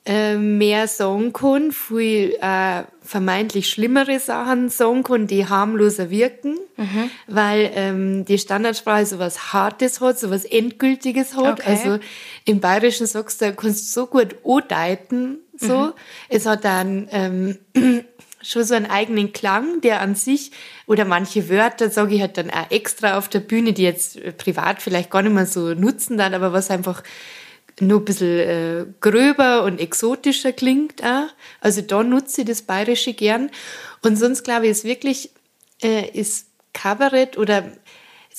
äh, 0.10 0.38
mehr 0.38 0.88
sagen 0.88 1.34
kann, 1.34 1.72
viel 1.72 2.36
äh, 2.42 2.82
vermeintlich 3.04 3.70
schlimmere 3.70 4.20
Sachen 4.20 4.70
sagen 4.70 5.04
kann, 5.04 5.28
die 5.28 5.48
harmloser 5.48 6.10
wirken, 6.10 6.58
mhm. 6.78 7.12
weil 7.28 7.70
ähm, 7.76 8.26
die 8.26 8.40
Standardsprache 8.40 9.06
so 9.06 9.20
was 9.20 9.54
Hartes 9.54 10.02
hat, 10.02 10.18
so 10.18 10.32
was 10.32 10.46
Endgültiges 10.46 11.36
hat. 11.36 11.60
Okay. 11.60 11.70
Also 11.70 12.00
im 12.46 12.60
Bayerischen 12.60 13.06
sagst 13.06 13.40
du, 13.40 13.54
kannst 13.54 13.96
du 13.96 14.02
so 14.02 14.08
gut 14.08 14.38
andeuten, 14.44 15.38
so. 15.56 15.78
Mhm. 15.78 15.94
Es 16.28 16.48
hat 16.48 16.66
dann 16.66 17.08
ähm, 17.12 17.60
schon 18.42 18.64
so 18.64 18.74
einen 18.74 18.90
eigenen 18.90 19.32
Klang, 19.32 19.82
der 19.82 20.02
an 20.02 20.16
sich, 20.16 20.52
oder 20.88 21.06
manche 21.06 21.50
Wörter 21.50 21.92
sage 21.92 22.16
ich 22.16 22.22
halt 22.22 22.36
dann 22.36 22.50
auch 22.50 22.72
extra 22.72 23.16
auf 23.16 23.30
der 23.30 23.42
Bühne, 23.42 23.74
die 23.74 23.84
jetzt 23.84 24.18
privat 24.40 24.82
vielleicht 24.82 25.12
gar 25.12 25.22
nicht 25.22 25.36
mehr 25.36 25.46
so 25.46 25.76
nutzen 25.76 26.18
dann, 26.18 26.34
aber 26.34 26.52
was 26.52 26.72
einfach 26.72 27.04
nur 27.82 28.00
ein 28.00 28.06
bisschen 28.06 28.40
äh, 28.40 28.86
gröber 29.00 29.64
und 29.64 29.80
exotischer 29.80 30.52
klingt 30.52 31.04
auch. 31.04 31.28
Also 31.62 31.82
da 31.82 32.04
nutze 32.04 32.42
ich 32.42 32.48
das 32.48 32.62
Bayerische 32.62 33.14
gern. 33.14 33.50
Und 34.02 34.18
sonst 34.18 34.44
glaube 34.44 34.66
ich, 34.66 34.72
ist 34.72 34.84
wirklich, 34.84 35.32
äh, 35.82 36.10
ist 36.10 36.48
Kabarett 36.74 37.38
oder 37.38 37.72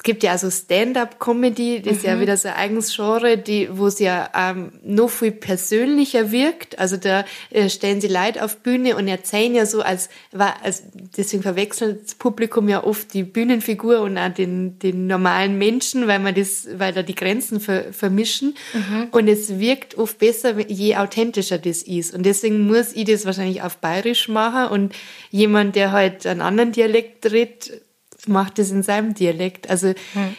es 0.01 0.03
gibt 0.05 0.23
ja 0.23 0.33
also 0.33 0.51
Stand-up-Comedy, 0.51 1.83
das 1.83 1.99
ist 1.99 2.05
ja 2.05 2.19
wieder 2.19 2.35
so 2.39 2.49
ein 2.49 2.55
eigenes 2.55 2.97
Genre, 2.97 3.37
die, 3.37 3.69
wo 3.71 3.87
es 3.87 3.99
ja 3.99 4.31
ähm, 4.35 4.73
noch 4.83 5.11
viel 5.11 5.31
persönlicher 5.31 6.33
wirkt. 6.33 6.79
Also 6.79 6.97
da 6.97 7.27
äh, 7.51 7.69
stellen 7.69 8.01
sie 8.01 8.09
Leute 8.09 8.43
auf 8.43 8.61
Bühne 8.61 8.97
und 8.97 9.09
erzählen 9.09 9.55
ja 9.55 9.67
so, 9.67 9.83
als, 9.83 10.09
als 10.33 10.85
deswegen 11.19 11.43
verwechselt 11.43 12.05
das 12.05 12.15
Publikum 12.15 12.71
ja 12.71 12.83
oft 12.83 13.13
die 13.13 13.25
Bühnenfigur 13.25 14.01
und 14.01 14.17
auch 14.17 14.33
den, 14.33 14.79
den 14.79 15.07
normalen 15.07 15.59
Menschen, 15.59 16.07
weil 16.07 16.19
man 16.19 16.35
das, 16.35 16.67
weil 16.79 16.95
da 16.95 17.03
die 17.03 17.15
Grenzen 17.15 17.61
ver, 17.61 17.93
vermischen. 17.93 18.57
Mhm. 18.73 19.09
Und 19.11 19.29
es 19.29 19.59
wirkt 19.59 19.99
oft 19.99 20.19
besser, 20.19 20.59
je 20.67 20.97
authentischer 20.97 21.59
das 21.59 21.83
ist. 21.83 22.15
Und 22.15 22.25
deswegen 22.25 22.61
muss 22.61 22.95
ich 22.95 23.05
das 23.05 23.27
wahrscheinlich 23.27 23.61
auf 23.61 23.77
Bayerisch 23.77 24.29
machen 24.29 24.73
und 24.73 24.95
jemand, 25.31 25.77
der 25.77 25.93
halt 25.93 26.27
einen 26.27 26.41
anderen 26.41 26.73
Dialekt 26.73 27.31
redet, 27.31 27.83
macht 28.28 28.59
es 28.59 28.70
in 28.70 28.83
seinem 28.83 29.14
Dialekt. 29.14 29.70
Also 29.70 29.88
hm. 29.88 30.37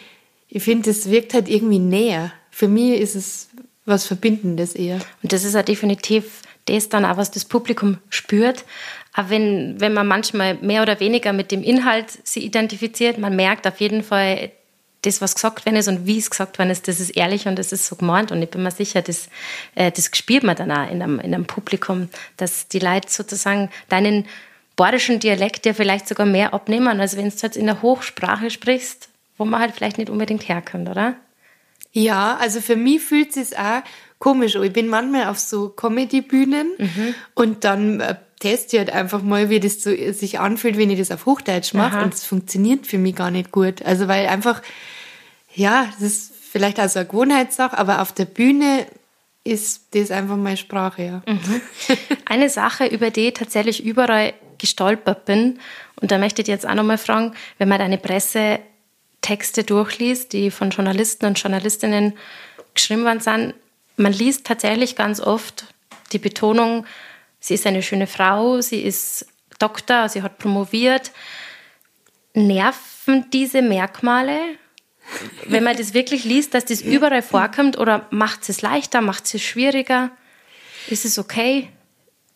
ich 0.48 0.62
finde, 0.62 0.90
es 0.90 1.10
wirkt 1.10 1.34
halt 1.34 1.48
irgendwie 1.48 1.78
näher. 1.78 2.32
Für 2.50 2.68
mich 2.68 3.00
ist 3.00 3.14
es 3.14 3.48
was 3.84 4.06
Verbindendes 4.06 4.74
eher. 4.74 5.00
Und 5.22 5.32
das 5.32 5.44
ist 5.44 5.54
ja 5.54 5.62
definitiv 5.62 6.42
das 6.66 6.88
dann 6.88 7.04
auch, 7.04 7.16
was 7.16 7.30
das 7.30 7.44
Publikum 7.44 7.98
spürt. 8.08 8.64
Aber 9.12 9.30
wenn, 9.30 9.80
wenn 9.80 9.92
man 9.92 10.06
manchmal 10.06 10.54
mehr 10.54 10.82
oder 10.82 11.00
weniger 11.00 11.32
mit 11.32 11.50
dem 11.50 11.62
Inhalt 11.62 12.06
sie 12.22 12.44
identifiziert, 12.44 13.18
man 13.18 13.34
merkt 13.34 13.66
auf 13.66 13.80
jeden 13.80 14.02
Fall, 14.02 14.52
das, 15.02 15.20
was 15.20 15.34
gesagt 15.34 15.66
worden 15.66 15.76
ist 15.76 15.88
und 15.88 16.06
wie 16.06 16.18
es 16.18 16.30
gesagt 16.30 16.58
worden 16.58 16.70
ist, 16.70 16.86
das 16.86 17.00
ist 17.00 17.10
ehrlich 17.10 17.46
und 17.46 17.58
das 17.58 17.72
ist 17.72 17.86
so 17.86 17.96
gemeint. 17.96 18.30
Und 18.30 18.40
ich 18.40 18.50
bin 18.50 18.62
mir 18.62 18.70
sicher, 18.70 19.02
das, 19.02 19.28
äh, 19.74 19.90
das 19.90 20.10
spürt 20.14 20.44
man 20.44 20.56
dann 20.56 20.70
auch 20.70 20.88
in 20.90 21.02
einem, 21.02 21.18
in 21.18 21.34
einem 21.34 21.44
Publikum, 21.44 22.08
dass 22.36 22.68
die 22.68 22.78
Leute 22.78 23.10
sozusagen 23.10 23.68
deinen 23.88 24.26
bayerischen 24.76 25.20
Dialekt 25.20 25.66
ja 25.66 25.74
vielleicht 25.74 26.08
sogar 26.08 26.26
mehr 26.26 26.54
abnehmen, 26.54 27.00
als 27.00 27.16
wenn 27.16 27.28
du 27.28 27.34
jetzt 27.34 27.56
in 27.56 27.66
der 27.66 27.82
Hochsprache 27.82 28.50
sprichst, 28.50 29.08
wo 29.38 29.44
man 29.44 29.60
halt 29.60 29.74
vielleicht 29.74 29.98
nicht 29.98 30.10
unbedingt 30.10 30.48
herkommt, 30.48 30.88
oder? 30.88 31.14
Ja, 31.92 32.36
also 32.40 32.60
für 32.60 32.76
mich 32.76 33.02
fühlt 33.02 33.36
es 33.36 33.50
sich 33.50 33.58
auch 33.58 33.82
komisch 34.18 34.56
an. 34.56 34.62
Ich 34.62 34.72
bin 34.72 34.88
manchmal 34.88 35.26
auf 35.26 35.38
so 35.38 35.68
Comedy-Bühnen 35.68 36.72
mhm. 36.78 37.14
und 37.34 37.64
dann 37.64 38.00
äh, 38.00 38.14
teste 38.40 38.76
ich 38.76 38.80
halt 38.80 38.92
einfach 38.92 39.22
mal, 39.22 39.50
wie 39.50 39.60
das 39.60 39.82
so 39.82 39.90
sich 40.12 40.40
anfühlt, 40.40 40.78
wenn 40.78 40.90
ich 40.90 40.98
das 40.98 41.10
auf 41.10 41.26
Hochdeutsch 41.26 41.74
mache 41.74 42.02
und 42.02 42.14
es 42.14 42.24
funktioniert 42.24 42.86
für 42.86 42.98
mich 42.98 43.14
gar 43.14 43.30
nicht 43.30 43.52
gut. 43.52 43.82
Also 43.82 44.08
weil 44.08 44.26
einfach, 44.26 44.62
ja, 45.54 45.86
das 46.00 46.02
ist 46.02 46.32
vielleicht 46.50 46.80
auch 46.80 46.88
so 46.88 46.98
eine 46.98 47.08
Gewohnheitssache, 47.08 47.76
aber 47.76 48.00
auf 48.00 48.12
der 48.12 48.24
Bühne 48.24 48.86
ist 49.44 49.94
das 49.94 50.10
einfach 50.10 50.36
meine 50.36 50.56
Sprache, 50.56 51.02
ja. 51.02 51.22
Mhm. 51.26 51.60
Eine 52.24 52.48
Sache, 52.48 52.86
über 52.86 53.10
die 53.10 53.28
ich 53.28 53.34
tatsächlich 53.34 53.84
überall 53.84 54.34
gestolpert 54.62 55.26
bin, 55.26 55.58
und 56.00 56.10
da 56.10 56.18
möchte 56.18 56.42
ich 56.42 56.48
jetzt 56.48 56.66
auch 56.66 56.74
nochmal 56.74 56.98
fragen, 56.98 57.34
wenn 57.58 57.68
man 57.68 57.78
deine 57.78 57.98
Pressetexte 57.98 59.62
durchliest, 59.64 60.32
die 60.32 60.50
von 60.50 60.70
Journalisten 60.70 61.26
und 61.26 61.38
Journalistinnen 61.38 62.14
geschrieben 62.74 63.04
worden 63.04 63.20
sind, 63.20 63.54
man 63.96 64.12
liest 64.12 64.46
tatsächlich 64.46 64.96
ganz 64.96 65.20
oft 65.20 65.66
die 66.12 66.18
Betonung, 66.18 66.86
sie 67.38 67.54
ist 67.54 67.66
eine 67.66 67.82
schöne 67.82 68.06
Frau, 68.06 68.62
sie 68.62 68.80
ist 68.80 69.26
Doktor, 69.58 70.08
sie 70.08 70.22
hat 70.22 70.38
promoviert. 70.38 71.12
Nerven 72.34 73.26
diese 73.30 73.60
Merkmale 73.62 74.38
wenn 75.46 75.64
man 75.64 75.76
das 75.76 75.94
wirklich 75.94 76.24
liest, 76.24 76.54
dass 76.54 76.64
das 76.64 76.80
überall 76.80 77.22
vorkommt 77.22 77.78
oder 77.78 78.06
macht 78.10 78.48
es 78.48 78.62
leichter, 78.62 79.00
macht 79.00 79.32
es 79.34 79.42
schwieriger? 79.42 80.10
Ist 80.88 81.04
es 81.04 81.18
okay? 81.18 81.68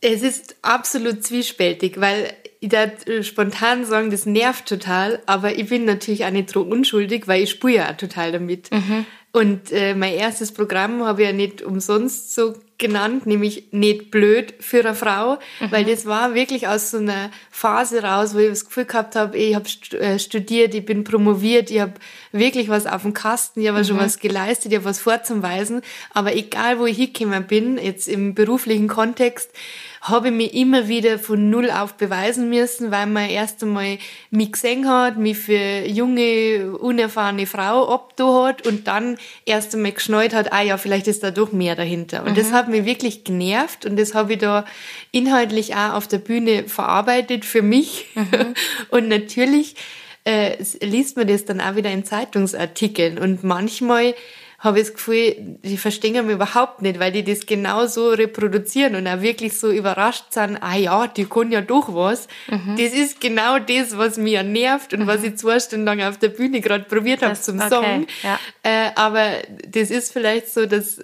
Es 0.00 0.22
ist 0.22 0.56
absolut 0.62 1.24
zwiespältig, 1.24 2.00
weil 2.00 2.32
ich 2.60 2.68
da 2.68 2.90
spontan 3.22 3.84
sagen, 3.84 4.10
das 4.10 4.26
nervt 4.26 4.66
total, 4.66 5.22
aber 5.26 5.56
ich 5.58 5.68
bin 5.68 5.84
natürlich 5.84 6.24
auch 6.24 6.30
nicht 6.30 6.50
so 6.50 6.62
unschuldig, 6.62 7.26
weil 7.28 7.42
ich 7.42 7.50
spüre 7.50 7.74
ja 7.74 7.90
auch 7.90 7.96
total 7.96 8.32
damit. 8.32 8.70
Mhm. 8.70 9.06
Und 9.32 9.72
äh, 9.72 9.94
mein 9.94 10.14
erstes 10.14 10.52
Programm 10.52 11.04
habe 11.04 11.22
ich 11.22 11.28
ja 11.28 11.34
nicht 11.34 11.62
umsonst 11.62 12.34
so 12.34 12.54
genannt, 12.78 13.26
nämlich 13.26 13.68
nicht 13.70 14.10
blöd 14.10 14.54
für 14.60 14.80
eine 14.80 14.94
Frau, 14.94 15.38
mhm. 15.60 15.70
weil 15.72 15.84
das 15.84 16.06
war 16.06 16.34
wirklich 16.34 16.68
aus 16.68 16.90
so 16.90 16.98
einer 16.98 17.30
Phase 17.50 18.02
raus, 18.02 18.34
wo 18.34 18.38
ich 18.38 18.48
das 18.48 18.66
Gefühl 18.66 18.84
gehabt 18.84 19.16
habe, 19.16 19.36
ich 19.36 19.54
habe 19.54 19.68
äh, 19.98 20.18
studiert, 20.18 20.74
ich 20.74 20.84
bin 20.84 21.04
promoviert, 21.04 21.70
ich 21.70 21.80
habe 21.80 21.94
wirklich 22.32 22.68
was 22.68 22.86
auf 22.86 23.02
dem 23.02 23.14
Kasten, 23.14 23.60
ich 23.60 23.68
habe 23.68 23.78
mhm. 23.78 23.84
schon 23.84 23.98
was 23.98 24.18
geleistet, 24.18 24.72
ich 24.72 24.78
habe 24.78 24.84
was 24.84 25.00
vorzuweisen, 25.00 25.82
aber 26.12 26.34
egal 26.34 26.78
wo 26.78 26.86
ich 26.86 26.96
hingekommen 26.96 27.46
bin, 27.46 27.78
jetzt 27.78 28.08
im 28.08 28.34
beruflichen 28.34 28.88
Kontext, 28.88 29.50
habe 30.08 30.28
ich 30.28 30.34
mich 30.34 30.54
immer 30.54 30.88
wieder 30.88 31.18
von 31.18 31.50
Null 31.50 31.70
auf 31.70 31.94
beweisen 31.94 32.48
müssen, 32.48 32.90
weil 32.90 33.06
man 33.06 33.28
erst 33.28 33.62
einmal 33.62 33.98
mich 34.30 34.52
gesehen 34.52 34.88
hat, 34.88 35.16
mich 35.18 35.38
für 35.38 35.84
junge, 35.86 36.76
unerfahrene 36.78 37.46
Frau 37.46 37.92
abgetan 37.92 38.16
hat 38.16 38.66
und 38.66 38.86
dann 38.86 39.18
erst 39.44 39.74
einmal 39.74 39.92
geschnallt 39.92 40.34
hat, 40.34 40.52
ah 40.52 40.62
ja, 40.62 40.78
vielleicht 40.78 41.08
ist 41.08 41.22
da 41.22 41.30
doch 41.30 41.52
mehr 41.52 41.74
dahinter. 41.74 42.24
Und 42.24 42.32
mhm. 42.32 42.36
das 42.36 42.52
hat 42.52 42.65
mich 42.68 42.84
wirklich 42.84 43.24
genervt 43.24 43.86
und 43.86 43.96
das 43.98 44.14
habe 44.14 44.34
ich 44.34 44.38
da 44.38 44.64
inhaltlich 45.12 45.74
auch 45.74 45.94
auf 45.94 46.06
der 46.06 46.18
Bühne 46.18 46.64
verarbeitet 46.68 47.44
für 47.44 47.62
mich. 47.62 48.06
Mhm. 48.14 48.54
und 48.90 49.08
natürlich 49.08 49.76
äh, 50.24 50.56
liest 50.80 51.16
man 51.16 51.26
das 51.28 51.44
dann 51.44 51.60
auch 51.60 51.76
wieder 51.76 51.90
in 51.90 52.04
Zeitungsartikeln 52.04 53.18
und 53.18 53.44
manchmal 53.44 54.14
habe 54.58 54.80
ich 54.80 54.86
das 54.86 54.94
Gefühl, 54.94 55.58
die 55.62 55.76
verstehen 55.76 56.26
mich 56.26 56.34
überhaupt 56.34 56.82
nicht, 56.82 56.98
weil 56.98 57.12
die 57.12 57.22
das 57.22 57.46
genau 57.46 57.86
so 57.86 58.10
reproduzieren 58.10 58.96
und 58.96 59.06
auch 59.06 59.20
wirklich 59.20 59.58
so 59.58 59.70
überrascht 59.70 60.32
sind, 60.32 60.56
ah 60.62 60.76
ja, 60.76 61.06
die 61.06 61.26
können 61.26 61.52
ja 61.52 61.60
doch 61.60 61.94
was. 61.94 62.26
Mhm. 62.48 62.76
Das 62.76 62.92
ist 62.92 63.20
genau 63.20 63.58
das, 63.58 63.98
was 63.98 64.16
mir 64.16 64.42
nervt 64.42 64.94
und 64.94 65.00
mhm. 65.00 65.06
was 65.06 65.22
ich 65.22 65.36
zwei 65.36 65.60
Stunden 65.60 65.84
lang 65.84 66.02
auf 66.02 66.18
der 66.18 66.28
Bühne 66.28 66.60
gerade 66.60 66.84
probiert 66.84 67.22
habe 67.22 67.34
zum 67.34 67.58
okay. 67.58 67.68
Song. 67.68 68.06
Ja. 68.22 68.40
Äh, 68.62 68.90
aber 68.94 69.30
das 69.68 69.90
ist 69.90 70.12
vielleicht 70.12 70.48
so, 70.52 70.66
dass 70.66 71.00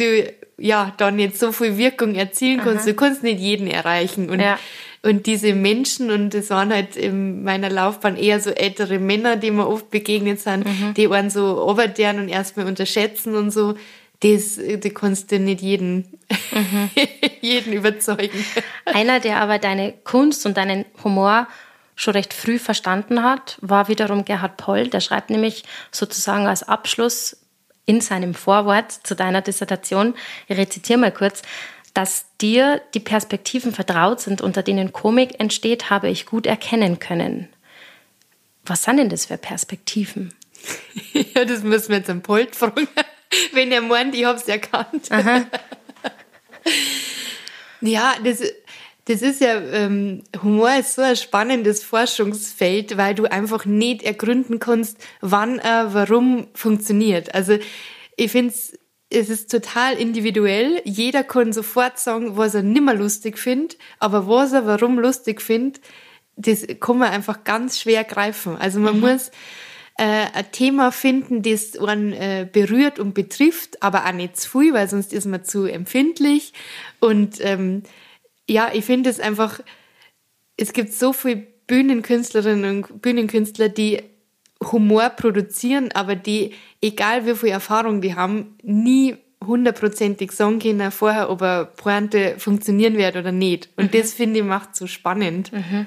du 0.00 0.32
ja 0.58 0.92
da 0.96 1.10
nicht 1.10 1.38
so 1.38 1.52
viel 1.52 1.78
Wirkung 1.78 2.14
erzielen 2.14 2.60
kannst. 2.60 2.86
Mhm. 2.86 2.90
Du 2.90 2.96
kannst 2.96 3.22
nicht 3.22 3.40
jeden 3.40 3.68
erreichen. 3.68 4.28
Und 4.30 4.40
ja. 4.40 4.58
Und 5.00 5.26
diese 5.26 5.54
Menschen, 5.54 6.10
und 6.10 6.34
das 6.34 6.50
waren 6.50 6.72
halt 6.72 6.96
in 6.96 7.44
meiner 7.44 7.70
Laufbahn 7.70 8.16
eher 8.16 8.40
so 8.40 8.50
ältere 8.50 8.98
Männer, 8.98 9.36
die 9.36 9.52
mir 9.52 9.66
oft 9.66 9.90
begegnet 9.90 10.40
sind, 10.40 10.66
mhm. 10.66 10.94
die 10.94 11.08
waren 11.08 11.30
so 11.30 11.64
oberdern 11.64 12.18
und 12.18 12.28
erstmal 12.28 12.66
unterschätzen 12.66 13.36
und 13.36 13.50
so. 13.52 13.74
Das, 14.20 14.56
die 14.56 14.90
kannst 14.90 15.30
du 15.30 15.38
nicht 15.38 15.60
jeden, 15.60 16.18
mhm. 16.50 16.90
jeden 17.40 17.72
überzeugen. 17.72 18.44
Einer, 18.84 19.20
der 19.20 19.40
aber 19.40 19.60
deine 19.60 19.94
Kunst 20.02 20.44
und 20.44 20.56
deinen 20.56 20.84
Humor 21.04 21.46
schon 21.94 22.14
recht 22.14 22.34
früh 22.34 22.58
verstanden 22.58 23.22
hat, 23.22 23.58
war 23.60 23.86
wiederum 23.86 24.24
Gerhard 24.24 24.56
Poll. 24.56 24.88
Der 24.88 25.00
schreibt 25.00 25.30
nämlich 25.30 25.62
sozusagen 25.92 26.48
als 26.48 26.64
Abschluss 26.64 27.36
in 27.88 28.02
seinem 28.02 28.34
Vorwort 28.34 28.92
zu 28.92 29.16
deiner 29.16 29.40
Dissertation, 29.40 30.14
ich 30.46 30.58
rezitiere 30.58 30.98
mal 30.98 31.10
kurz, 31.10 31.40
dass 31.94 32.26
dir 32.38 32.82
die 32.92 33.00
Perspektiven 33.00 33.72
vertraut 33.72 34.20
sind, 34.20 34.42
unter 34.42 34.62
denen 34.62 34.92
Komik 34.92 35.40
entsteht, 35.40 35.88
habe 35.88 36.10
ich 36.10 36.26
gut 36.26 36.46
erkennen 36.46 36.98
können. 36.98 37.48
Was 38.66 38.84
sind 38.84 38.98
denn 38.98 39.08
das 39.08 39.24
für 39.24 39.38
Perspektiven? 39.38 40.34
ja, 41.34 41.46
das 41.46 41.62
müssen 41.62 41.88
wir 41.88 41.96
jetzt 41.96 42.10
am 42.10 42.20
Polt 42.20 42.54
fragen. 42.54 42.86
Wenn 43.52 43.72
er 43.72 43.80
meint, 43.80 44.14
ich 44.14 44.26
habe 44.26 44.38
es 44.38 44.46
erkannt. 44.46 45.08
ja, 47.80 48.14
das, 48.22 48.42
das 49.08 49.22
ist 49.22 49.40
ja, 49.40 49.58
ähm, 49.58 50.22
Humor 50.42 50.74
ist 50.78 50.94
so 50.94 51.02
ein 51.02 51.16
spannendes 51.16 51.82
Forschungsfeld, 51.82 52.98
weil 52.98 53.14
du 53.14 53.24
einfach 53.24 53.64
nicht 53.64 54.02
ergründen 54.02 54.58
kannst, 54.58 54.98
wann 55.22 55.58
er 55.58 55.94
warum 55.94 56.48
funktioniert. 56.52 57.34
Also 57.34 57.58
ich 58.16 58.30
finde 58.30 58.52
es 58.52 58.78
es 59.10 59.30
ist 59.30 59.50
total 59.50 59.94
individuell. 59.94 60.82
Jeder 60.84 61.24
kann 61.24 61.54
sofort 61.54 61.98
sagen, 61.98 62.36
was 62.36 62.54
er 62.54 62.62
nimmer 62.62 62.92
lustig 62.92 63.38
findet, 63.38 63.78
aber 63.98 64.28
was 64.28 64.52
er 64.52 64.66
warum 64.66 64.98
lustig 64.98 65.40
findet, 65.40 65.80
das 66.36 66.66
kann 66.78 66.98
man 66.98 67.10
einfach 67.10 67.42
ganz 67.44 67.80
schwer 67.80 68.04
greifen. 68.04 68.56
Also 68.56 68.80
man 68.80 68.96
mhm. 68.96 69.00
muss 69.00 69.30
äh, 69.96 70.26
ein 70.34 70.52
Thema 70.52 70.92
finden, 70.92 71.42
das 71.42 71.78
einen 71.78 72.12
äh, 72.12 72.46
berührt 72.52 72.98
und 72.98 73.14
betrifft, 73.14 73.82
aber 73.82 74.04
auch 74.04 74.12
nicht 74.12 74.36
zu 74.36 74.60
viel, 74.60 74.74
weil 74.74 74.90
sonst 74.90 75.14
ist 75.14 75.24
man 75.24 75.42
zu 75.42 75.64
empfindlich. 75.64 76.52
Und 77.00 77.38
ähm, 77.40 77.84
ja, 78.48 78.70
ich 78.72 78.84
finde 78.84 79.10
es 79.10 79.20
einfach, 79.20 79.60
es 80.56 80.72
gibt 80.72 80.92
so 80.92 81.12
viele 81.12 81.46
Bühnenkünstlerinnen 81.66 82.84
und 82.84 83.02
Bühnenkünstler, 83.02 83.68
die 83.68 84.02
Humor 84.72 85.10
produzieren, 85.10 85.90
aber 85.92 86.16
die, 86.16 86.54
egal 86.82 87.26
wie 87.26 87.34
viel 87.34 87.50
Erfahrung 87.50 88.00
die 88.00 88.14
haben, 88.14 88.56
nie 88.62 89.16
hundertprozentig 89.46 90.32
sagen 90.32 90.58
können 90.58 90.90
vorher, 90.90 91.30
ob 91.30 91.42
eine 91.42 91.66
Pointe 91.66 92.34
funktionieren 92.38 92.96
wird 92.96 93.16
oder 93.16 93.30
nicht. 93.30 93.68
Und 93.76 93.94
mhm. 93.94 93.98
das 93.98 94.12
finde 94.12 94.40
ich 94.40 94.44
macht 94.44 94.74
so 94.74 94.86
spannend. 94.86 95.52
Mhm. 95.52 95.86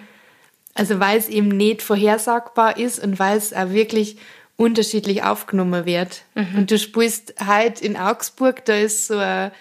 Also 0.74 1.00
weil 1.02 1.18
es 1.18 1.28
eben 1.28 1.50
nicht 1.50 1.82
vorhersagbar 1.82 2.78
ist 2.78 3.04
und 3.04 3.20
weil 3.20 3.38
es 3.38 3.54
auch 3.54 3.72
wirklich 3.72 4.18
unterschiedlich 4.56 5.24
aufgenommen 5.24 5.86
wird. 5.86 6.24
Mhm. 6.36 6.60
Und 6.60 6.72
du 6.72 6.78
spielst 6.78 7.34
halt 7.46 7.82
in 7.82 7.98
Augsburg, 7.98 8.64
da 8.64 8.76
ist 8.76 9.08
so 9.08 9.18
ein 9.18 9.52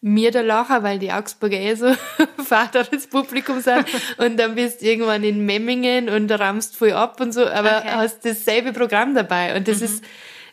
mir 0.00 0.30
da 0.30 0.42
lachen, 0.42 0.82
weil 0.82 0.98
die 0.98 1.12
Augsburger 1.12 1.58
eh 1.58 1.74
so 1.74 1.92
vateres 2.36 3.08
Publikum 3.08 3.60
sind. 3.60 3.84
Und 4.18 4.36
dann 4.36 4.54
bist 4.54 4.80
du 4.80 4.86
irgendwann 4.86 5.24
in 5.24 5.44
Memmingen 5.44 6.08
und 6.08 6.30
rammst 6.30 6.76
voll 6.76 6.92
ab 6.92 7.20
und 7.20 7.32
so, 7.32 7.46
aber 7.46 7.78
okay. 7.78 7.90
hast 7.90 8.24
dasselbe 8.24 8.72
Programm 8.72 9.14
dabei. 9.14 9.56
Und 9.56 9.66
das 9.66 9.78
mhm. 9.78 9.84
ist, 9.84 10.04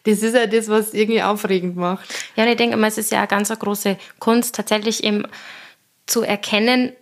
das 0.03 0.23
ist 0.23 0.35
ja 0.35 0.47
das, 0.47 0.67
was 0.67 0.93
irgendwie 0.93 1.21
aufregend 1.21 1.75
macht. 1.75 2.07
Ja, 2.35 2.43
und 2.43 2.49
ich 2.49 2.57
denke 2.57 2.75
immer, 2.75 2.87
es 2.87 2.97
ist 2.97 3.11
ja 3.11 3.19
eine 3.19 3.27
ganz 3.27 3.49
große 3.49 3.97
Kunst, 4.19 4.55
tatsächlich 4.55 5.03
eben 5.03 5.27
zu 6.05 6.23
erkennen, 6.23 6.93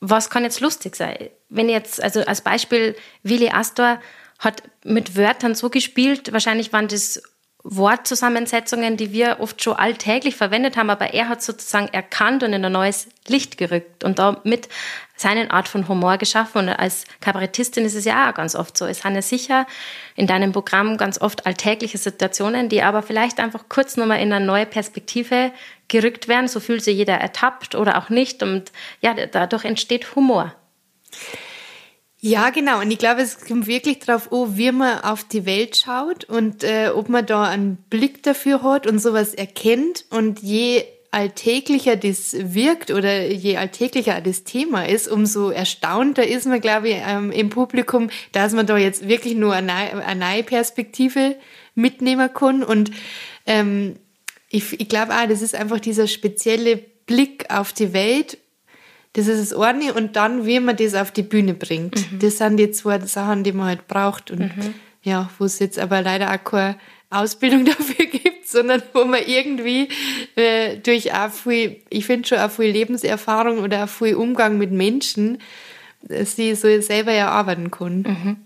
was 0.00 0.30
kann 0.30 0.44
jetzt 0.44 0.60
lustig 0.60 0.96
sein. 0.96 1.30
Wenn 1.48 1.68
jetzt, 1.68 2.02
also 2.02 2.20
als 2.20 2.40
Beispiel, 2.40 2.96
Willi 3.22 3.50
Astor 3.50 4.00
hat 4.38 4.62
mit 4.84 5.16
Wörtern 5.16 5.54
so 5.54 5.70
gespielt, 5.70 6.32
wahrscheinlich 6.32 6.72
waren 6.72 6.88
das 6.88 7.22
Wortzusammensetzungen, 7.66 8.98
die 8.98 9.10
wir 9.10 9.38
oft 9.40 9.62
schon 9.62 9.72
alltäglich 9.72 10.36
verwendet 10.36 10.76
haben, 10.76 10.90
aber 10.90 11.14
er 11.14 11.30
hat 11.30 11.42
sozusagen 11.42 11.88
erkannt 11.88 12.42
und 12.42 12.52
in 12.52 12.62
ein 12.62 12.70
neues 12.70 13.08
Licht 13.26 13.56
gerückt 13.56 14.04
und 14.04 14.18
damit 14.18 14.68
seine 15.16 15.50
Art 15.50 15.66
von 15.66 15.88
Humor 15.88 16.18
geschaffen. 16.18 16.58
Und 16.58 16.68
als 16.68 17.06
Kabarettistin 17.22 17.86
ist 17.86 17.94
es 17.94 18.04
ja 18.04 18.28
auch 18.28 18.34
ganz 18.34 18.54
oft 18.54 18.76
so. 18.76 18.84
Es 18.84 19.00
sind 19.00 19.14
ja 19.14 19.22
sicher 19.22 19.66
in 20.14 20.26
deinem 20.26 20.52
Programm 20.52 20.98
ganz 20.98 21.18
oft 21.18 21.46
alltägliche 21.46 21.96
Situationen, 21.96 22.68
die 22.68 22.82
aber 22.82 23.02
vielleicht 23.02 23.40
einfach 23.40 23.64
kurz 23.70 23.96
nochmal 23.96 24.20
in 24.20 24.30
eine 24.30 24.44
neue 24.44 24.66
Perspektive 24.66 25.50
gerückt 25.88 26.28
werden. 26.28 26.48
So 26.48 26.60
fühlt 26.60 26.84
sich 26.84 26.98
jeder 26.98 27.14
ertappt 27.14 27.76
oder 27.76 27.96
auch 27.96 28.10
nicht. 28.10 28.42
Und 28.42 28.72
ja, 29.00 29.14
dadurch 29.14 29.64
entsteht 29.64 30.14
Humor. 30.14 30.54
Ja, 32.26 32.48
genau. 32.48 32.80
Und 32.80 32.90
ich 32.90 32.96
glaube, 32.96 33.20
es 33.20 33.38
kommt 33.38 33.66
wirklich 33.66 33.98
darauf 33.98 34.32
an, 34.32 34.56
wie 34.56 34.72
man 34.72 35.00
auf 35.00 35.24
die 35.24 35.44
Welt 35.44 35.76
schaut 35.76 36.24
und 36.24 36.64
äh, 36.64 36.88
ob 36.88 37.10
man 37.10 37.26
da 37.26 37.42
einen 37.44 37.76
Blick 37.90 38.22
dafür 38.22 38.62
hat 38.62 38.86
und 38.86 38.98
sowas 38.98 39.34
erkennt. 39.34 40.06
Und 40.08 40.40
je 40.40 40.84
alltäglicher 41.10 41.96
das 41.96 42.34
wirkt 42.34 42.90
oder 42.90 43.26
je 43.26 43.58
alltäglicher 43.58 44.22
das 44.22 44.42
Thema 44.42 44.88
ist, 44.88 45.06
umso 45.06 45.50
erstaunter 45.50 46.26
ist 46.26 46.46
man, 46.46 46.62
glaube 46.62 46.88
ich, 46.88 46.96
ähm, 47.06 47.30
im 47.30 47.50
Publikum, 47.50 48.08
dass 48.32 48.54
man 48.54 48.66
da 48.66 48.78
jetzt 48.78 49.06
wirklich 49.06 49.34
nur 49.34 49.52
eine, 49.52 49.74
eine 49.74 50.24
neue 50.24 50.44
Perspektive 50.44 51.36
mitnehmen 51.74 52.32
kann. 52.32 52.62
Und 52.62 52.90
ähm, 53.44 53.96
ich, 54.48 54.80
ich 54.80 54.88
glaube 54.88 55.12
auch, 55.12 55.28
das 55.28 55.42
ist 55.42 55.54
einfach 55.54 55.78
dieser 55.78 56.06
spezielle 56.06 56.78
Blick 57.04 57.50
auf 57.50 57.74
die 57.74 57.92
Welt 57.92 58.38
das 59.14 59.28
ist 59.28 59.52
das 59.52 59.58
eine 59.58 59.94
und 59.94 60.16
dann, 60.16 60.44
wie 60.44 60.60
man 60.60 60.76
das 60.76 60.94
auf 60.94 61.10
die 61.10 61.22
Bühne 61.22 61.54
bringt. 61.54 62.12
Mhm. 62.12 62.18
Das 62.18 62.38
sind 62.38 62.56
die 62.56 62.70
zwei 62.72 62.98
Sachen, 63.00 63.44
die 63.44 63.52
man 63.52 63.66
halt 63.66 63.88
braucht 63.88 64.30
und 64.30 64.40
mhm. 64.40 64.74
ja, 65.02 65.30
wo 65.38 65.44
es 65.44 65.60
jetzt 65.60 65.78
aber 65.78 66.02
leider 66.02 66.32
auch 66.32 66.44
keine 66.44 66.76
Ausbildung 67.10 67.64
dafür 67.64 68.06
gibt, 68.06 68.48
sondern 68.48 68.82
wo 68.92 69.04
man 69.04 69.20
irgendwie 69.24 69.88
äh, 70.34 70.76
durch 70.78 71.14
auch 71.14 71.30
viel, 71.30 71.80
ich 71.90 72.06
finde 72.06 72.28
schon 72.28 72.38
auch 72.38 72.50
viel 72.50 72.70
Lebenserfahrung 72.70 73.58
oder 73.58 73.84
auch 73.84 73.88
viel 73.88 74.16
Umgang 74.16 74.58
mit 74.58 74.72
Menschen, 74.72 75.38
sie 76.08 76.54
so 76.54 76.80
selber 76.80 77.12
erarbeiten 77.12 77.70
kann. 77.70 78.02
Mhm. 78.02 78.36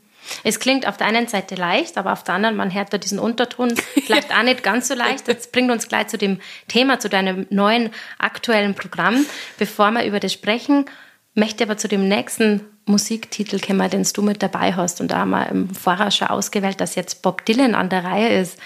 Es 0.45 0.61
klingt 0.61 0.87
auf 0.87 0.97
der 0.97 1.07
einen 1.07 1.27
Seite 1.27 1.55
leicht, 1.55 1.99
aber 1.99 2.13
auf 2.13 2.25
der 2.25 2.35
anderen, 2.35 2.57
man 2.57 2.73
hört 2.73 2.93
da 2.93 2.99
diesen 2.99 3.19
Unterton, 3.19 3.75
vielleicht 3.95 4.33
auch 4.33 4.43
nicht 4.43 4.63
ganz 4.63 4.89
so 4.89 4.95
leicht. 4.95 5.29
Das 5.29 5.51
bringt 5.51 5.71
uns 5.71 5.89
gleich 5.89 6.09
zu 6.09 6.19
dem 6.19 6.41
Thema, 6.69 6.99
zu 7.01 7.09
deinem 7.09 7.47
neuen 7.51 7.91
aktuellen 8.19 8.75
Programm. 8.75 9.25
Bevor 9.59 9.91
wir 9.93 10.05
über 10.05 10.21
das 10.21 10.33
sprechen, 10.33 10.87
möchte 11.35 11.65
aber 11.65 11.77
zu 11.77 11.89
dem 11.89 12.09
nächsten 12.09 12.65
Musiktitel 12.87 13.61
kommen, 13.61 13.89
den 13.91 14.07
du 14.13 14.23
mit 14.23 14.43
dabei 14.43 14.75
hast. 14.75 15.01
Und 15.01 15.11
da 15.11 15.19
haben 15.19 15.31
wir 15.31 15.49
im 15.49 15.75
Vorher 15.75 16.11
schon 16.11 16.29
ausgewählt, 16.29 16.81
dass 16.81 16.95
jetzt 16.95 17.23
Bob 17.23 17.45
Dylan 17.45 17.75
an 17.75 17.89
der 17.89 18.05
Reihe 18.05 18.41
ist 18.41 18.59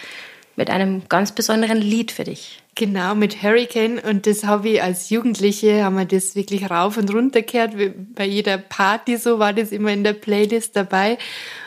mit 0.56 0.70
einem 0.70 1.08
ganz 1.08 1.32
besonderen 1.32 1.78
Lied 1.78 2.12
für 2.12 2.24
dich. 2.24 2.61
Genau, 2.74 3.14
mit 3.14 3.42
Hurricane. 3.42 3.98
Und 3.98 4.26
das 4.26 4.44
habe 4.44 4.70
ich 4.70 4.82
als 4.82 5.10
Jugendliche, 5.10 5.84
haben 5.84 5.96
wir 5.98 6.06
das 6.06 6.34
wirklich 6.34 6.70
rauf 6.70 6.96
und 6.96 7.12
runter 7.12 7.42
gehört. 7.42 7.74
Bei 8.14 8.24
jeder 8.24 8.56
Party 8.56 9.18
so 9.18 9.38
war 9.38 9.52
das 9.52 9.72
immer 9.72 9.92
in 9.92 10.04
der 10.04 10.14
Playlist 10.14 10.74
dabei. 10.74 11.18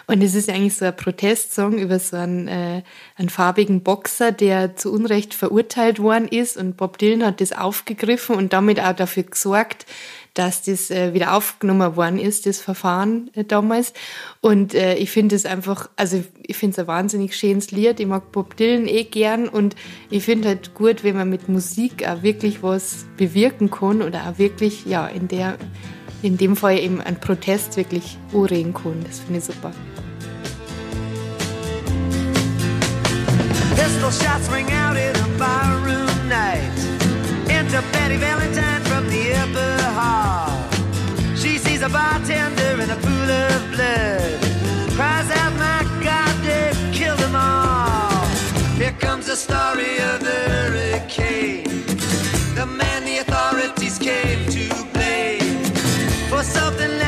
Und 0.08 0.24
es 0.24 0.34
ist 0.34 0.50
eigentlich 0.50 0.76
so 0.76 0.86
ein 0.86 0.96
Protestsong 0.96 1.78
über 1.78 2.00
so 2.00 2.18
einen, 2.18 2.48
äh, 2.48 2.82
einen 3.18 3.30
farbigen 3.30 3.84
Boxer, 3.84 4.32
der 4.32 4.76
zu 4.76 4.92
Unrecht 4.92 5.36
verurteilt 5.36 6.00
worden 6.00 6.28
ist. 6.28 6.58
Und 6.58 6.76
Bob 6.76 6.98
Dylan 6.98 7.24
hat 7.24 7.40
das 7.40 7.52
aufgegriffen 7.52 8.36
und 8.36 8.52
damit 8.52 8.80
auch 8.80 8.94
dafür 8.94 9.24
gesorgt, 9.24 9.86
dass 10.36 10.62
das 10.62 10.92
äh, 10.92 11.14
wieder 11.14 11.34
aufgenommen 11.34 11.96
worden 11.96 12.20
ist, 12.20 12.46
das 12.46 12.60
Verfahren 12.60 13.32
äh, 13.34 13.44
damals. 13.44 13.94
Und 14.42 14.76
äh, 14.76 14.96
ich 14.96 15.10
finde 15.10 15.36
es 15.36 15.46
einfach, 15.46 15.90
also 15.96 16.24
ich 16.44 16.56
finde 16.56 16.74
es 16.74 16.80
ein 16.80 16.88
wahnsinnig 16.88 17.36
schönes 17.36 17.72
Lied. 17.72 18.00
Ich 18.00 18.06
mag 18.06 18.32
Bob 18.32 18.56
Dylan 18.56 18.88
eh 18.88 19.06
gern 19.06 19.48
und 19.48 19.76
ich 20.10 20.24
finde 20.24 20.50
halt 20.50 20.76
gut, 20.76 21.04
wenn 21.04 21.16
man 21.16 21.30
mit 21.30 21.50
Musik 21.50 22.08
auch 22.08 22.22
wirklich 22.22 22.62
was 22.62 23.06
bewirken 23.18 23.72
kann 23.72 24.02
oder 24.02 24.28
auch 24.30 24.38
wirklich, 24.38 24.86
ja, 24.86 25.08
in 25.08 25.28
der, 25.30 25.58
in 26.22 26.38
dem 26.38 26.56
Fall 26.56 26.80
eben 26.80 27.02
einen 27.02 27.20
Protest 27.20 27.78
wirklich 27.78 28.18
anregen 28.34 28.74
kann. 28.74 29.04
Das 29.08 29.20
finde 29.20 29.40
ich 29.40 29.46
super. 29.46 29.72
Pistol 33.76 34.12
shots 34.12 34.52
ring 34.52 34.68
out 34.72 34.98
in 34.98 35.16
a 35.16 35.40
barroom 35.40 36.28
night. 36.28 36.62
Enter 37.48 37.82
Betty 37.94 38.20
Valentine 38.20 38.85
the 39.10 39.34
upper 39.44 39.84
hall. 40.00 40.52
She 41.36 41.58
sees 41.58 41.82
a 41.82 41.90
bartender 41.90 42.82
in 42.84 42.90
a 42.90 43.00
pool 43.06 43.30
of 43.48 43.72
blood. 43.72 44.40
Cries 44.96 45.30
out, 45.32 45.54
my 45.54 45.82
God, 46.04 46.36
they've 46.44 46.94
killed 46.94 47.20
them 47.20 47.36
all. 47.36 48.26
Here 48.78 48.96
comes 49.00 49.28
the 49.28 49.36
story 49.36 50.00
of 50.12 50.20
the 50.22 50.40
hurricane. 50.54 51.86
The 52.56 52.66
man 52.66 53.06
the 53.06 53.18
authorities 53.18 53.98
came 53.98 54.46
to 54.56 54.66
blame 54.94 55.64
for 56.30 56.44
something 56.44 57.05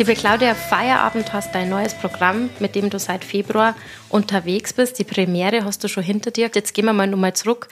Liebe 0.00 0.14
Claudia, 0.14 0.54
Feierabend 0.54 1.34
hast 1.34 1.54
dein 1.54 1.68
neues 1.68 1.92
Programm, 1.92 2.48
mit 2.58 2.74
dem 2.74 2.88
du 2.88 2.98
seit 2.98 3.22
Februar 3.22 3.76
unterwegs 4.08 4.72
bist. 4.72 4.98
Die 4.98 5.04
Premiere 5.04 5.62
hast 5.66 5.84
du 5.84 5.88
schon 5.88 6.02
hinter 6.02 6.30
dir. 6.30 6.50
Jetzt 6.54 6.72
gehen 6.72 6.86
wir 6.86 6.94
mal 6.94 7.06
nochmal 7.06 7.34
zurück 7.34 7.68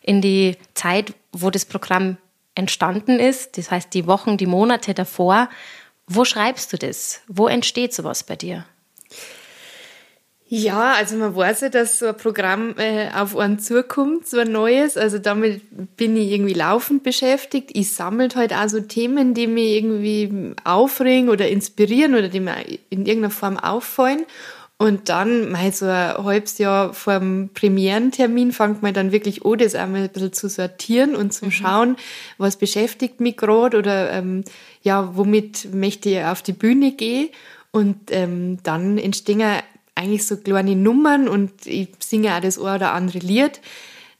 in 0.00 0.20
die 0.20 0.56
Zeit, 0.74 1.12
wo 1.32 1.50
das 1.50 1.64
Programm 1.64 2.18
entstanden 2.54 3.18
ist. 3.18 3.58
Das 3.58 3.72
heißt, 3.72 3.92
die 3.94 4.06
Wochen, 4.06 4.36
die 4.36 4.46
Monate 4.46 4.94
davor. 4.94 5.48
Wo 6.06 6.24
schreibst 6.24 6.72
du 6.72 6.76
das? 6.76 7.22
Wo 7.26 7.48
entsteht 7.48 7.92
sowas 7.92 8.22
bei 8.22 8.36
dir? 8.36 8.64
Ja, 10.54 10.92
also 10.92 11.16
man 11.16 11.34
weiß 11.34 11.62
ja, 11.62 11.68
dass 11.70 11.98
so 11.98 12.08
ein 12.08 12.16
Programm 12.18 12.74
äh, 12.76 13.08
auf 13.14 13.38
einen 13.38 13.58
zukommt, 13.58 14.28
so 14.28 14.38
ein 14.38 14.52
neues. 14.52 14.98
Also 14.98 15.18
damit 15.18 15.62
bin 15.96 16.14
ich 16.14 16.30
irgendwie 16.30 16.52
laufend 16.52 17.02
beschäftigt. 17.02 17.70
Ich 17.72 17.94
sammle 17.94 18.28
halt 18.34 18.52
auch 18.52 18.68
so 18.68 18.80
Themen, 18.80 19.32
die 19.32 19.46
mich 19.46 19.76
irgendwie 19.76 20.52
aufregen 20.62 21.30
oder 21.30 21.48
inspirieren 21.48 22.14
oder 22.14 22.28
die 22.28 22.40
mir 22.40 22.56
in 22.90 23.06
irgendeiner 23.06 23.30
Form 23.30 23.56
auffallen. 23.56 24.26
Und 24.76 25.08
dann, 25.08 25.50
mal 25.50 25.72
so 25.72 25.86
ein 25.86 26.22
halbes 26.22 26.58
Jahr 26.58 26.92
vor 26.92 27.18
dem 27.18 27.48
Premierentermin, 27.54 28.52
fängt 28.52 28.82
man 28.82 28.92
dann 28.92 29.10
wirklich 29.10 29.46
an, 29.46 29.56
das 29.56 29.74
einmal 29.74 30.02
ein 30.02 30.10
bisschen 30.10 30.34
zu 30.34 30.50
sortieren 30.50 31.16
und 31.16 31.32
zu 31.32 31.46
mhm. 31.46 31.50
schauen, 31.50 31.96
was 32.36 32.56
beschäftigt 32.58 33.20
mich 33.20 33.38
gerade 33.38 33.78
oder 33.78 34.12
ähm, 34.12 34.44
ja, 34.82 35.16
womit 35.16 35.72
möchte 35.72 36.10
ich 36.10 36.22
auf 36.22 36.42
die 36.42 36.52
Bühne 36.52 36.92
gehen. 36.92 37.30
Und 37.70 38.10
ähm, 38.10 38.58
dann 38.64 38.98
entstehen 38.98 39.40
eigentlich 39.94 40.26
so 40.26 40.36
kleine 40.36 40.76
Nummern 40.76 41.28
und 41.28 41.66
ich 41.66 41.88
singe 41.98 42.34
auch 42.34 42.40
das 42.40 42.58
ein 42.58 42.76
oder 42.76 42.92
andere 42.92 43.18
Lied. 43.18 43.60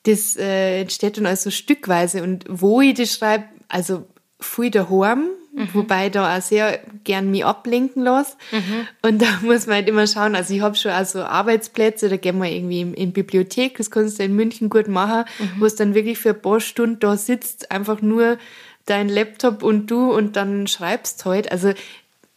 Das 0.04 0.36
äh, 0.36 0.80
entsteht 0.80 1.16
dann 1.16 1.26
also 1.26 1.50
stückweise. 1.50 2.22
Und 2.22 2.44
wo 2.48 2.80
ich 2.80 2.94
das 2.94 3.14
schreibe, 3.14 3.44
also 3.68 4.04
viel 4.40 4.70
daheim, 4.70 5.28
mhm. 5.54 5.68
wobei 5.72 6.06
ich 6.06 6.12
da 6.12 6.36
auch 6.36 6.42
sehr 6.42 6.80
gern 7.04 7.30
mich 7.30 7.44
ablenken 7.44 8.02
lasse. 8.02 8.36
Mhm. 8.50 8.86
Und 9.02 9.22
da 9.22 9.26
muss 9.42 9.66
man 9.66 9.76
halt 9.76 9.88
immer 9.88 10.06
schauen, 10.06 10.34
also 10.34 10.52
ich 10.52 10.60
habe 10.60 10.74
schon 10.74 10.92
auch 10.92 11.04
so 11.04 11.22
Arbeitsplätze, 11.22 12.08
da 12.08 12.16
gehen 12.16 12.38
wir 12.38 12.50
irgendwie 12.50 12.80
in, 12.80 12.94
in 12.94 13.12
Bibliothek, 13.12 13.78
das 13.78 13.90
kannst 13.90 14.18
du 14.18 14.24
in 14.24 14.34
München 14.34 14.68
gut 14.68 14.88
machen, 14.88 15.24
mhm. 15.38 15.60
wo 15.60 15.64
es 15.64 15.76
dann 15.76 15.94
wirklich 15.94 16.18
für 16.18 16.30
ein 16.30 16.42
paar 16.42 16.60
Stunden 16.60 16.98
da 16.98 17.16
sitzt, 17.16 17.70
einfach 17.70 18.02
nur 18.02 18.38
dein 18.86 19.08
Laptop 19.08 19.62
und 19.62 19.90
du 19.90 20.12
und 20.12 20.36
dann 20.36 20.66
schreibst 20.66 21.24
halt. 21.24 21.50
Also 21.52 21.72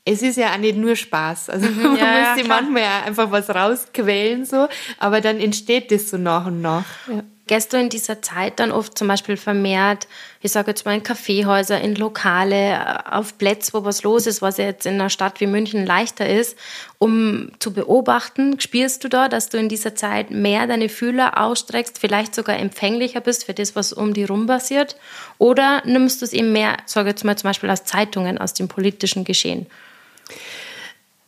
es 0.05 0.21
ist 0.21 0.37
ja 0.37 0.53
auch 0.53 0.57
nicht 0.57 0.77
nur 0.77 0.95
Spaß. 0.95 1.49
Also 1.49 1.67
mhm, 1.67 1.83
man 1.83 1.97
ja, 1.97 2.05
muss 2.05 2.37
sich 2.37 2.47
ja, 2.47 2.55
manchmal 2.55 2.83
ja 2.83 3.03
einfach 3.05 3.31
was 3.31 3.49
rausquälen 3.49 4.45
so, 4.45 4.67
aber 4.99 5.19
dann 5.19 5.39
entsteht 5.39 5.91
das 5.91 6.09
so 6.09 6.17
nach 6.17 6.45
und 6.45 6.61
nach. 6.61 6.85
Ja. 7.07 7.23
Gehst 7.47 7.73
du 7.73 7.77
in 7.77 7.89
dieser 7.89 8.23
Zeit 8.23 8.59
dann 8.59 8.71
oft 8.71 8.97
zum 8.97 9.07
Beispiel 9.07 9.37
vermehrt, 9.37 10.07
ich 10.41 10.51
sage 10.51 10.71
jetzt 10.71 10.83
mal 10.83 10.95
in 10.95 11.03
Kaffeehäuser, 11.03 11.79
in 11.79 11.93
Lokale, 11.93 12.73
äh, 12.73 12.97
auf 13.11 13.37
Plätze, 13.37 13.73
wo 13.73 13.85
was 13.85 14.01
los 14.01 14.25
ist, 14.25 14.41
was 14.41 14.57
jetzt 14.57 14.87
in 14.87 14.95
einer 14.95 15.11
Stadt 15.11 15.39
wie 15.39 15.45
München 15.45 15.85
leichter 15.85 16.27
ist, 16.27 16.57
um 16.97 17.51
zu 17.59 17.71
beobachten? 17.71 18.59
Spürst 18.59 19.03
du 19.03 19.09
da, 19.09 19.29
dass 19.29 19.49
du 19.49 19.59
in 19.59 19.69
dieser 19.69 19.93
Zeit 19.93 20.31
mehr 20.31 20.65
deine 20.65 20.89
Fühler 20.89 21.39
ausstreckst, 21.39 21.99
vielleicht 21.99 22.33
sogar 22.33 22.57
empfänglicher 22.57 23.21
bist 23.21 23.45
für 23.45 23.53
das, 23.53 23.75
was 23.75 23.93
um 23.93 24.15
dich 24.15 24.27
rum 24.27 24.47
passiert? 24.47 24.95
Oder 25.37 25.83
nimmst 25.85 26.21
du 26.21 26.25
es 26.25 26.33
eben 26.33 26.51
mehr, 26.51 26.77
sage 26.87 27.09
jetzt 27.09 27.23
mal 27.23 27.37
zum 27.37 27.49
Beispiel 27.49 27.69
aus 27.69 27.83
Zeitungen, 27.83 28.39
aus 28.39 28.55
dem 28.55 28.67
politischen 28.67 29.23
Geschehen? 29.23 29.67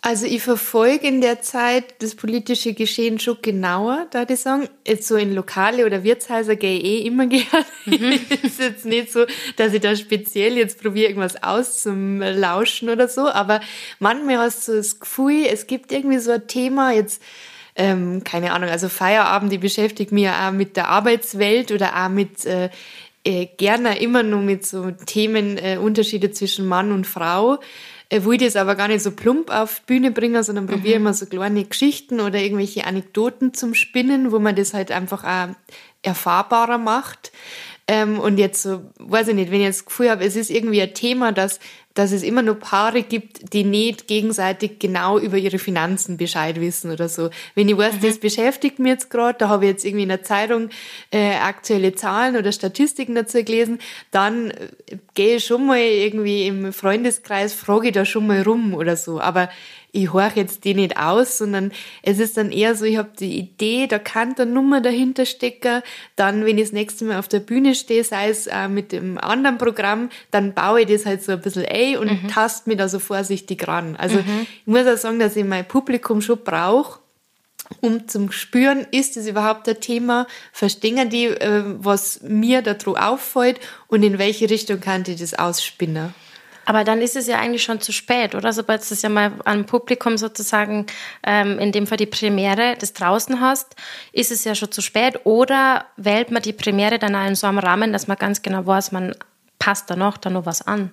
Also 0.02 0.26
ich 0.26 0.42
verfolge 0.42 1.08
in 1.08 1.22
der 1.22 1.42
Zeit 1.42 1.96
das 2.00 2.16
politische 2.16 2.74
Geschehen 2.74 3.20
schon 3.20 3.40
genauer, 3.42 4.06
da 4.12 4.26
ich 4.30 4.40
sagen. 4.40 4.70
Jetzt 4.86 5.08
so 5.08 5.16
in 5.16 5.34
Lokale 5.34 5.86
oder 5.86 6.04
Wirtshäuser 6.04 6.56
gehe 6.56 6.78
ich 6.78 6.86
eh 6.86 6.98
immer 7.00 7.26
gerne. 7.28 7.66
Mhm. 7.86 8.20
ist 8.44 8.60
jetzt 8.60 8.86
nicht 8.86 9.12
so, 9.12 9.26
dass 9.58 9.74
ich 9.74 9.82
da 9.82 9.96
speziell 9.96 10.56
jetzt 10.56 10.82
probiere, 10.82 11.10
irgendwas 11.10 11.44
auszulauschen 11.44 12.90
oder 12.90 13.08
so, 13.08 13.28
aber 13.28 13.60
manchmal 14.00 14.38
hast 14.38 14.68
du 14.68 14.78
das 14.78 15.00
Gefühl, 15.00 15.46
es 15.52 15.68
gibt 15.68 15.92
irgendwie 15.92 16.20
so 16.20 16.32
ein 16.32 16.48
Thema, 16.48 16.94
jetzt 16.94 17.22
ähm, 17.76 18.24
keine 18.24 18.54
Ahnung, 18.54 18.70
also 18.70 18.90
Feierabend, 18.90 19.52
die 19.52 19.60
beschäftigt 19.60 20.12
mich 20.12 20.28
auch 20.30 20.52
mit 20.52 20.78
der 20.78 20.88
Arbeitswelt 20.88 21.72
oder 21.72 21.96
auch 21.96 22.10
mit 22.10 22.46
äh, 22.46 22.70
äh, 23.28 23.46
gerne 23.58 24.00
immer 24.00 24.24
nur 24.24 24.40
mit 24.40 24.66
so 24.66 24.92
Themen, 24.92 25.58
äh, 25.58 25.78
Unterschiede 25.78 26.32
zwischen 26.32 26.66
Mann 26.66 26.94
und 26.94 27.06
Frau 27.06 27.60
äh, 28.08 28.24
will 28.24 28.38
das 28.38 28.56
aber 28.56 28.76
gar 28.76 28.88
nicht 28.88 29.04
so 29.04 29.12
plump 29.12 29.50
auf 29.52 29.82
die 29.82 29.94
Bühne 29.94 30.12
bringen, 30.12 30.42
sondern 30.44 30.64
mhm. 30.64 30.70
probiere 30.70 30.96
immer 30.96 31.14
so 31.14 31.26
kleine 31.26 31.66
Geschichten 31.66 32.22
oder 32.22 32.40
irgendwelche 32.40 32.86
Anekdoten 32.86 33.54
zum 33.54 33.74
Spinnen, 33.74 34.32
wo 34.32 34.40
man 34.40 34.56
das 34.56 34.74
halt 34.74 34.92
einfach 34.92 35.26
auch 35.26 35.56
erfahrbarer 36.04 36.78
macht. 36.78 37.34
Ähm, 37.88 38.20
und 38.20 38.38
jetzt 38.38 38.62
so, 38.64 38.82
weiß 39.00 39.30
ich 39.30 39.36
nicht, 39.36 39.52
wenn 39.52 39.62
ich 39.62 39.68
jetzt 39.68 39.80
das 39.80 39.86
Gefühl 39.86 40.10
habe, 40.10 40.26
es 40.26 40.36
ist 40.36 40.50
irgendwie 40.50 40.82
ein 40.82 40.94
Thema, 40.94 41.32
das 41.32 41.60
dass 41.98 42.12
es 42.12 42.22
immer 42.22 42.44
nur 42.44 42.56
Paare 42.56 43.02
gibt, 43.02 43.54
die 43.54 43.64
nicht 43.64 44.08
gegenseitig 44.08 44.78
genau 44.78 45.18
über 45.18 45.38
ihre 45.38 45.58
Finanzen 45.58 46.18
Bescheid 46.18 46.62
wissen 46.62 46.92
oder 46.92 47.10
so. 47.10 47.32
Wenn 47.56 47.68
ich 47.68 47.78
weiß, 47.78 47.96
mhm. 47.96 48.02
das 48.02 48.20
beschäftigt 48.20 48.78
mich 48.78 48.92
jetzt 48.92 49.10
gerade, 49.10 49.40
da 49.40 49.50
habe 49.50 49.66
ich 49.66 49.72
jetzt 49.72 49.86
irgendwie 49.86 50.04
in 50.04 50.10
der 50.10 50.22
Zeitung 50.22 50.70
äh, 51.10 51.36
aktuelle 51.36 51.96
Zahlen 51.96 52.36
oder 52.36 52.52
Statistiken 52.52 53.16
dazu 53.16 53.44
gelesen, 53.44 53.80
dann 54.12 54.52
äh, 54.52 54.68
gehe 55.16 55.38
ich 55.38 55.46
schon 55.46 55.66
mal 55.66 55.80
irgendwie 55.80 56.46
im 56.46 56.72
Freundeskreis, 56.72 57.56
frage 57.56 57.88
ich 57.88 57.94
da 57.94 58.06
schon 58.06 58.28
mal 58.28 58.44
rum 58.44 58.76
oder 58.76 58.96
so. 58.96 59.20
Aber 59.20 59.50
ich 59.92 60.14
horche 60.14 60.42
jetzt 60.42 60.64
die 60.64 60.74
nicht 60.74 60.98
aus, 60.98 61.38
sondern 61.38 61.72
es 62.04 62.20
ist 62.20 62.38
dann 62.38 62.52
eher 62.52 62.76
so, 62.76 62.86
ich 62.86 62.98
habe 62.98 63.12
die 63.20 63.38
Idee, 63.38 63.88
da 63.88 64.00
kann 64.00 64.36
eine 64.38 64.46
Nummer 64.46 64.82
dahinter 64.82 65.26
stecken. 65.26 65.82
Dann, 66.16 66.46
wenn 66.46 66.58
ich 66.58 66.66
das 66.66 66.74
nächste 66.74 67.06
Mal 67.06 67.20
auf 67.20 67.28
der 67.28 67.40
Bühne 67.40 67.74
stehe, 67.74 68.04
sei 68.04 68.30
es 68.30 68.48
äh, 68.48 68.68
mit 68.68 68.92
dem 68.92 69.18
anderen 69.18 69.58
Programm, 69.58 70.10
dann 70.30 70.54
baue 70.54 70.82
ich 70.82 70.88
das 70.88 71.06
halt 71.06 71.24
so 71.24 71.32
ein 71.32 71.42
bisschen 71.42 71.66
ein 71.66 71.98
und 71.98 72.24
mhm. 72.24 72.28
tast 72.28 72.68
mich 72.68 72.78
da 72.78 72.90
so 72.90 73.00
vorsichtig 73.00 73.68
ran. 73.68 73.96
Also 73.96 74.18
mhm. 74.18 74.46
ich 74.60 74.68
muss 74.68 74.86
auch 74.86 74.98
sagen, 74.98 75.20
dass 75.20 75.36
ich 75.36 75.46
mein 75.46 75.68
Publikum 75.68 76.22
schon 76.22 76.44
brauche, 76.44 77.00
um 77.82 78.08
zum 78.08 78.32
Spüren, 78.32 78.86
ist 78.92 79.18
es 79.18 79.28
überhaupt 79.28 79.68
ein 79.68 79.80
Thema, 79.80 80.28
verstehen 80.52 81.10
die, 81.10 81.26
äh, 81.26 81.64
was 81.80 82.22
mir 82.22 82.62
da 82.62 82.74
drauf 82.74 82.98
auffällt 82.98 83.60
und 83.88 84.04
in 84.04 84.20
welche 84.20 84.50
Richtung 84.50 84.80
kann 84.80 85.04
ich 85.08 85.20
das 85.20 85.34
ausspinnen. 85.34 86.14
Aber 86.68 86.84
dann 86.84 87.02
ist 87.02 87.16
es 87.16 87.28
ja 87.28 87.40
eigentlich 87.40 87.64
schon 87.64 87.80
zu 87.80 87.94
spät, 87.94 88.36
oder? 88.36 88.52
Sobald 88.52 88.82
du 88.82 88.94
es 88.94 89.02
ja 89.02 89.08
mal 89.08 89.32
am 89.46 89.66
Publikum 89.66 90.18
sozusagen, 90.18 90.86
ähm, 91.26 91.60
in 91.60 91.72
dem 91.72 91.88
Fall 91.88 91.96
die 91.96 92.06
Premiere, 92.06 92.76
das 92.78 92.92
draußen 92.92 93.40
hast, 93.40 93.78
ist 94.12 94.32
es 94.32 94.44
ja 94.44 94.54
schon 94.54 94.70
zu 94.70 94.82
spät. 94.82 95.22
Oder 95.24 95.86
wählt 95.96 96.30
man 96.30 96.42
die 96.42 96.52
Premiere 96.52 97.00
dann 97.00 97.16
auch 97.16 97.26
in 97.26 97.36
so 97.36 97.48
einem 97.48 97.60
Rahmen, 97.60 97.94
dass 97.94 98.08
man 98.08 98.18
ganz 98.18 98.42
genau 98.42 98.66
weiß, 98.66 98.92
man 98.92 99.16
passt 99.60 99.90
da 99.90 99.96
noch, 99.96 100.18
da 100.18 100.30
noch 100.30 100.46
was 100.46 100.62
an? 100.62 100.92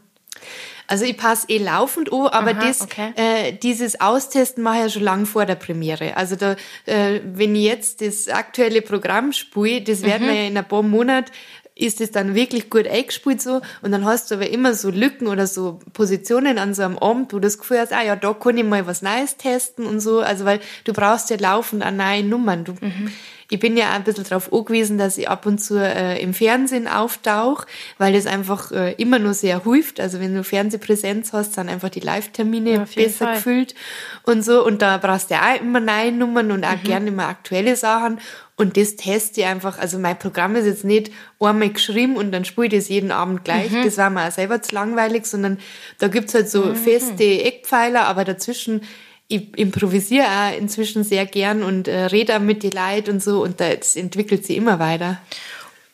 Also 0.86 1.06
ich 1.06 1.16
passe 1.16 1.48
eh 1.48 1.58
laufend 1.58 2.12
an, 2.12 2.28
aber 2.28 2.52
Aha, 2.52 2.66
das, 2.66 2.82
okay. 2.82 3.12
äh, 3.16 3.52
dieses 3.54 4.00
Austesten 4.00 4.62
mache 4.62 4.76
ich 4.76 4.82
ja 4.82 4.90
schon 4.90 5.02
lange 5.02 5.26
vor 5.26 5.44
der 5.44 5.56
Premiere. 5.56 6.16
Also 6.16 6.36
da, 6.36 6.54
äh, 6.86 7.20
wenn 7.24 7.56
ich 7.56 7.64
jetzt 7.64 8.00
das 8.00 8.28
aktuelle 8.28 8.80
Programm 8.80 9.32
spiele, 9.32 9.82
das 9.82 10.02
mhm. 10.02 10.06
werden 10.06 10.26
wir 10.28 10.34
ja 10.34 10.46
in 10.46 10.56
ein 10.56 10.68
paar 10.68 10.82
Monaten 10.82 11.32
ist 11.76 12.00
es 12.00 12.12
dann 12.12 12.34
wirklich 12.34 12.70
gut 12.70 12.86
eingespielt 12.86 13.42
so 13.42 13.60
und 13.82 13.90
dann 13.90 14.04
hast 14.04 14.30
du 14.30 14.36
aber 14.36 14.48
immer 14.48 14.74
so 14.74 14.90
Lücken 14.90 15.26
oder 15.26 15.46
so 15.46 15.80
Positionen 15.92 16.58
an 16.58 16.74
so 16.74 16.82
einem 16.82 16.98
Abend, 16.98 17.32
wo 17.32 17.38
du 17.38 17.42
das 17.42 17.58
Gefühl 17.58 17.80
hast, 17.80 17.92
ah 17.92 18.02
ja, 18.02 18.14
da 18.14 18.32
kann 18.32 18.56
ich 18.56 18.64
mal 18.64 18.86
was 18.86 19.02
Neues 19.02 19.36
testen 19.36 19.86
und 19.86 20.00
so, 20.00 20.20
also 20.20 20.44
weil 20.44 20.60
du 20.84 20.92
brauchst 20.92 21.30
ja 21.30 21.36
laufend 21.38 21.82
an 21.82 21.96
neue 21.96 22.22
Nummern. 22.22 22.64
Du, 22.64 22.72
mhm. 22.80 23.10
Ich 23.50 23.60
bin 23.60 23.76
ja 23.76 23.92
ein 23.92 24.04
bisschen 24.04 24.24
darauf 24.24 24.52
angewiesen, 24.52 24.98
dass 24.98 25.18
ich 25.18 25.28
ab 25.28 25.46
und 25.46 25.58
zu 25.58 25.76
äh, 25.76 26.20
im 26.20 26.32
Fernsehen 26.32 26.88
auftauche, 26.88 27.66
weil 27.98 28.12
das 28.14 28.26
einfach 28.26 28.72
äh, 28.72 28.92
immer 28.94 29.18
nur 29.18 29.34
sehr 29.34 29.64
hilft. 29.64 30.00
Also 30.00 30.18
wenn 30.18 30.34
du 30.34 30.42
Fernsehpräsenz 30.42 31.32
hast, 31.32 31.54
sind 31.54 31.68
einfach 31.68 31.90
die 31.90 32.00
Live-Termine 32.00 32.72
ja, 32.72 32.84
besser 32.94 33.26
Fall. 33.26 33.34
gefüllt 33.34 33.74
und 34.22 34.44
so. 34.44 34.64
Und 34.64 34.80
da 34.80 34.96
brauchst 34.98 35.30
du 35.30 35.34
ja 35.34 35.52
auch 35.52 35.60
immer 35.60 35.80
neue 35.80 36.12
Nummern 36.12 36.52
und 36.52 36.64
auch 36.64 36.76
mhm. 36.76 36.84
gerne 36.84 37.08
immer 37.08 37.28
aktuelle 37.28 37.76
Sachen. 37.76 38.18
Und 38.56 38.76
das 38.76 38.94
teste 38.94 39.40
ich 39.40 39.46
einfach, 39.46 39.78
also 39.78 39.98
mein 39.98 40.18
Programm 40.18 40.54
ist 40.54 40.66
jetzt 40.66 40.84
nicht 40.84 41.10
einmal 41.40 41.70
geschrieben 41.70 42.16
und 42.16 42.30
dann 42.30 42.44
spiele 42.44 42.68
ich 42.68 42.74
das 42.74 42.88
jeden 42.88 43.10
Abend 43.10 43.44
gleich. 43.44 43.70
Mhm. 43.70 43.82
Das 43.84 43.98
war 43.98 44.10
mir 44.10 44.28
auch 44.28 44.30
selber 44.30 44.62
zu 44.62 44.74
langweilig, 44.74 45.26
sondern 45.26 45.58
da 45.98 46.06
gibt's 46.06 46.34
halt 46.34 46.48
so 46.48 46.66
mhm. 46.66 46.76
feste 46.76 47.24
Eckpfeiler, 47.24 48.06
aber 48.06 48.24
dazwischen, 48.24 48.82
ich 49.26 49.58
improvisiere 49.58 50.26
auch 50.26 50.56
inzwischen 50.56 51.02
sehr 51.02 51.26
gern 51.26 51.64
und 51.64 51.88
äh, 51.88 52.04
rede 52.06 52.36
auch 52.36 52.40
mit 52.40 52.62
die 52.62 52.70
Leute 52.70 53.10
und 53.10 53.22
so 53.22 53.42
und 53.42 53.58
das 53.58 53.96
entwickelt 53.96 54.46
sich 54.46 54.56
immer 54.56 54.78
weiter. 54.78 55.18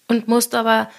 Und 0.07 0.29
musst 0.29 0.55
aber 0.55 0.91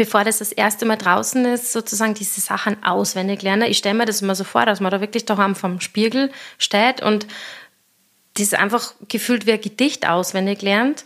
bevor 0.00 0.24
das 0.24 0.38
das 0.38 0.52
erste 0.52 0.86
Mal 0.86 0.96
draußen 0.96 1.44
ist, 1.44 1.72
sozusagen 1.72 2.14
diese 2.14 2.40
Sachen 2.40 2.82
auswendig 2.82 3.42
lernen. 3.42 3.70
Ich 3.70 3.76
stelle 3.76 3.94
mir 3.96 4.06
das 4.06 4.22
immer 4.22 4.34
so 4.34 4.44
vor, 4.44 4.64
dass 4.64 4.80
man 4.80 4.90
da 4.90 5.02
wirklich 5.02 5.26
daheim 5.26 5.54
vom 5.54 5.80
Spiegel 5.80 6.30
steht 6.56 7.02
und 7.02 7.26
das 8.42 8.54
einfach 8.54 8.94
gefühlt 9.08 9.46
wie 9.46 9.52
ein 9.52 9.60
Gedicht 9.60 10.08
auswendig 10.08 10.62
lernt? 10.62 11.04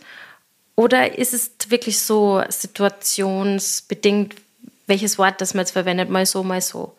Oder 0.75 1.17
ist 1.17 1.33
es 1.33 1.51
wirklich 1.69 1.99
so 1.99 2.43
situationsbedingt, 2.49 4.35
welches 4.87 5.17
Wort 5.17 5.39
das 5.41 5.53
man 5.53 5.61
jetzt 5.61 5.71
verwendet, 5.71 6.09
mal 6.09 6.25
so, 6.25 6.43
mal 6.43 6.61
so? 6.61 6.95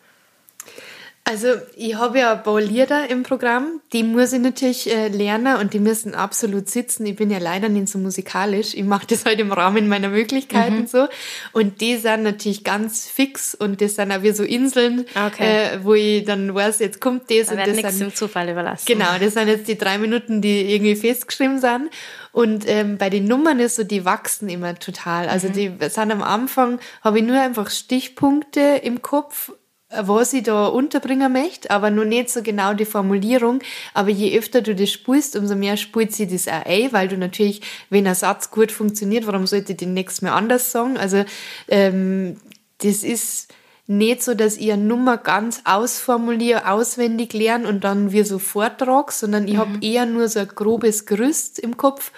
Also 1.29 1.55
ich 1.75 1.95
habe 1.95 2.19
ja 2.19 2.33
ein 2.33 2.43
paar 2.43 2.61
Lieder 2.61 3.09
im 3.09 3.23
Programm, 3.23 3.81
die 3.91 4.03
muss 4.03 4.31
ich 4.31 4.39
natürlich 4.39 4.89
äh, 4.89 5.09
lernen 5.09 5.57
und 5.57 5.73
die 5.73 5.79
müssen 5.79 6.15
absolut 6.15 6.69
sitzen. 6.69 7.05
Ich 7.05 7.17
bin 7.17 7.29
ja 7.29 7.39
leider 7.39 7.67
nicht 7.67 7.89
so 7.89 7.99
musikalisch. 7.99 8.73
Ich 8.73 8.85
mache 8.85 9.07
das 9.07 9.25
halt 9.25 9.39
im 9.41 9.51
Rahmen 9.51 9.89
meiner 9.89 10.07
Möglichkeiten 10.07 10.81
mhm. 10.81 10.87
so. 10.87 11.07
Und 11.51 11.81
die 11.81 11.97
sind 11.97 12.23
natürlich 12.23 12.63
ganz 12.63 13.07
fix 13.07 13.53
und 13.53 13.81
das 13.81 13.95
sind 13.95 14.13
auch 14.13 14.21
wie 14.21 14.31
so 14.31 14.43
Inseln, 14.43 15.05
okay. 15.15 15.75
äh, 15.75 15.83
wo 15.83 15.95
ich 15.95 16.23
dann 16.23 16.55
weiß, 16.55 16.79
jetzt 16.79 17.01
kommt 17.01 17.29
das 17.29 17.47
da 17.47 17.53
und 17.53 17.59
das. 17.59 17.75
nichts 17.75 17.99
im 17.99 18.15
Zufall 18.15 18.47
überlassen. 18.47 18.85
Genau, 18.85 19.17
das 19.19 19.33
sind 19.33 19.49
jetzt 19.49 19.67
die 19.67 19.77
drei 19.77 19.97
Minuten, 19.97 20.41
die 20.41 20.73
irgendwie 20.73 20.95
festgeschrieben 20.95 21.59
sind. 21.59 21.89
Und 22.31 22.63
ähm, 22.69 22.97
bei 22.97 23.09
den 23.09 23.25
Nummern 23.25 23.59
ist 23.59 23.75
so, 23.75 23.83
die 23.83 24.05
wachsen 24.05 24.47
immer 24.47 24.75
total. 24.75 25.27
Also 25.27 25.49
mhm. 25.49 25.53
die 25.53 25.71
sind 25.89 26.09
am 26.09 26.23
Anfang, 26.23 26.79
habe 27.03 27.19
ich 27.19 27.25
nur 27.25 27.41
einfach 27.41 27.69
Stichpunkte 27.69 28.79
im 28.81 29.01
Kopf 29.01 29.51
was 29.89 30.33
ich 30.33 30.43
da 30.43 30.67
unterbringen 30.67 31.31
möchte, 31.31 31.71
aber 31.71 31.89
nur 31.89 32.05
nicht 32.05 32.29
so 32.29 32.41
genau 32.41 32.73
die 32.73 32.85
Formulierung. 32.85 33.59
Aber 33.93 34.09
je 34.09 34.37
öfter 34.37 34.61
du 34.61 34.75
das 34.75 34.91
spielst, 34.91 35.35
umso 35.35 35.55
mehr 35.55 35.77
spielt 35.77 36.13
sie 36.13 36.27
das 36.27 36.47
auch 36.47 36.65
ein, 36.65 36.91
weil 36.91 37.07
du 37.07 37.17
natürlich, 37.17 37.61
wenn 37.89 38.07
ein 38.07 38.15
Satz 38.15 38.51
gut 38.51 38.71
funktioniert, 38.71 39.27
warum 39.27 39.47
sollte 39.47 39.71
ich 39.71 39.77
den 39.77 39.93
nächsten 39.93 40.25
Mal 40.25 40.33
anders 40.33 40.71
sagen? 40.71 40.97
Also 40.97 41.23
ähm, 41.69 42.37
das 42.79 43.03
ist 43.03 43.53
nicht 43.89 44.21
so, 44.21 44.33
dass 44.33 44.57
ich 44.57 44.73
eine 44.73 44.83
Nummer 44.83 45.17
ganz 45.17 45.61
ausformuliere, 45.63 46.69
auswendig 46.69 47.31
lerne 47.31 47.69
und 47.69 47.85
dann 47.85 48.11
wir 48.11 48.25
so 48.25 48.37
vortrag, 48.37 49.13
sondern 49.13 49.47
ich 49.47 49.53
mhm. 49.53 49.59
habe 49.59 49.77
eher 49.81 50.05
nur 50.05 50.27
so 50.27 50.41
ein 50.41 50.49
grobes 50.49 51.05
Gerüst 51.05 51.57
im 51.59 51.77
Kopf 51.77 52.11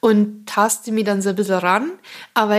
und 0.00 0.46
taste 0.46 0.90
mich 0.90 1.04
dann 1.04 1.22
so 1.22 1.28
ein 1.28 1.36
bisschen 1.36 1.60
ran. 1.60 1.92
Aber 2.34 2.58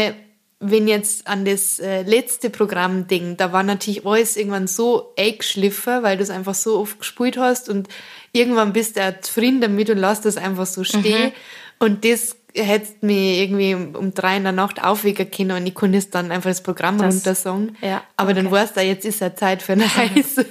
wenn 0.66 0.88
jetzt 0.88 1.28
an 1.28 1.46
das 1.46 1.80
äh, 1.80 2.04
letzte 2.04 2.50
Programm 2.50 3.08
denkt, 3.08 3.42
da 3.42 3.52
war 3.52 3.64
natürlich 3.64 4.06
alles 4.06 4.38
irgendwann 4.38 4.68
so 4.68 5.14
eingeschliffen, 5.18 6.04
weil 6.04 6.18
du 6.18 6.24
es 6.24 6.30
einfach 6.30 6.56
so 6.56 6.80
oft 6.80 7.00
gespielt 7.00 7.38
hast 7.38 7.70
und 7.70 7.90
irgendwann 8.32 8.74
bist 8.74 8.96
du 8.96 9.02
auch 9.02 9.20
zufrieden 9.22 9.62
damit 9.62 9.90
und 9.90 9.98
lässt 9.98 10.26
das 10.26 10.38
einfach 10.38 10.66
so 10.66 10.84
stehen. 10.84 11.28
Mhm. 11.28 11.32
Und 11.80 12.06
das 12.06 12.38
hättest 12.56 13.04
mich 13.04 13.40
irgendwie 13.40 13.76
um 13.76 14.14
drei 14.14 14.38
in 14.38 14.44
der 14.44 14.52
Nacht 14.54 14.84
aufwecken 14.84 15.30
können 15.30 15.58
und 15.58 15.68
ich 15.68 15.74
konnte 15.74 16.02
dann 16.12 16.32
einfach 16.32 16.50
das 16.50 16.64
Programm 16.64 16.98
das, 16.98 17.16
runtersagen. 17.16 17.78
Ja, 17.82 18.04
Aber 18.16 18.32
okay. 18.32 18.42
dann 18.42 18.52
weißt 18.52 18.78
du, 18.78 18.82
jetzt 18.82 19.06
ist 19.06 19.22
ja 19.22 19.36
Zeit 19.36 19.62
für 19.62 19.74
ein 19.74 19.82
Eis. 19.82 20.36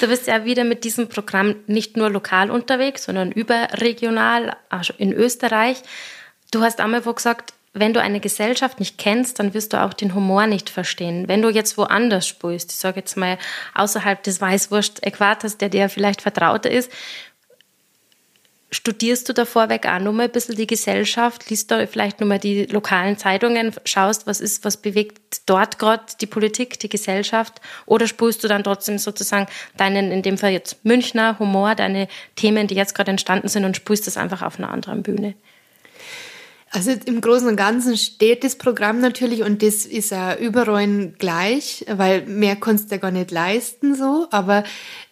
Du 0.00 0.08
bist 0.08 0.26
ja 0.26 0.44
wieder 0.44 0.64
mit 0.64 0.84
diesem 0.84 1.08
Programm 1.08 1.56
nicht 1.66 1.96
nur 1.96 2.08
lokal 2.08 2.50
unterwegs, 2.50 3.04
sondern 3.04 3.32
überregional, 3.32 4.56
also 4.70 4.94
in 4.96 5.12
Österreich. 5.12 5.82
Du 6.50 6.62
hast 6.62 6.80
einmal 6.80 7.04
wo 7.04 7.12
gesagt, 7.12 7.52
wenn 7.74 7.92
du 7.92 8.00
eine 8.00 8.20
Gesellschaft 8.20 8.78
nicht 8.78 8.98
kennst, 8.98 9.40
dann 9.40 9.52
wirst 9.52 9.72
du 9.72 9.82
auch 9.82 9.92
den 9.92 10.14
Humor 10.14 10.46
nicht 10.46 10.70
verstehen. 10.70 11.26
Wenn 11.26 11.42
du 11.42 11.50
jetzt 11.50 11.76
woanders 11.76 12.26
spielst, 12.26 12.70
ich 12.70 12.78
sage 12.78 13.00
jetzt 13.00 13.16
mal 13.16 13.36
außerhalb 13.74 14.22
des 14.22 14.40
Weißwurst-Äquators, 14.40 15.58
der 15.58 15.68
dir 15.68 15.88
vielleicht 15.88 16.22
vertrauter 16.22 16.70
ist, 16.70 16.90
studierst 18.70 19.28
du 19.28 19.32
da 19.32 19.44
vorweg 19.44 19.86
auch 19.86 19.98
nochmal 19.98 20.26
ein 20.26 20.32
bisschen 20.32 20.56
die 20.56 20.66
Gesellschaft, 20.66 21.50
liest 21.50 21.70
da 21.70 21.84
vielleicht 21.86 22.20
nochmal 22.20 22.38
die 22.38 22.66
lokalen 22.66 23.16
Zeitungen, 23.18 23.72
schaust, 23.84 24.26
was 24.26 24.40
ist, 24.40 24.64
was 24.64 24.76
bewegt 24.76 25.42
dort 25.46 25.78
gerade 25.78 26.04
die 26.20 26.26
Politik, 26.26 26.78
die 26.78 26.88
Gesellschaft, 26.88 27.60
oder 27.86 28.06
spürst 28.06 28.42
du 28.44 28.48
dann 28.48 28.64
trotzdem 28.64 28.98
sozusagen 28.98 29.46
deinen, 29.76 30.12
in 30.12 30.22
dem 30.22 30.38
Fall 30.38 30.52
jetzt 30.52 30.84
Münchner 30.84 31.38
Humor, 31.38 31.74
deine 31.74 32.08
Themen, 32.36 32.66
die 32.66 32.74
jetzt 32.74 32.94
gerade 32.94 33.10
entstanden 33.10 33.48
sind 33.48 33.64
und 33.64 33.76
spürst 33.76 34.06
das 34.06 34.16
einfach 34.16 34.42
auf 34.42 34.58
einer 34.58 34.70
anderen 34.70 35.02
Bühne? 35.02 35.34
Also 36.74 36.90
im 37.04 37.20
Großen 37.20 37.46
und 37.46 37.54
Ganzen 37.54 37.96
steht 37.96 38.42
das 38.42 38.56
Programm 38.56 38.98
natürlich 38.98 39.44
und 39.44 39.62
das 39.62 39.86
ist 39.86 40.10
ja 40.10 40.34
überall 40.34 41.12
gleich, 41.18 41.84
weil 41.88 42.26
mehr 42.26 42.56
kannst 42.56 42.90
du 42.90 42.96
ja 42.96 43.00
gar 43.00 43.12
nicht 43.12 43.30
leisten 43.30 43.94
so. 43.94 44.26
Aber 44.32 44.64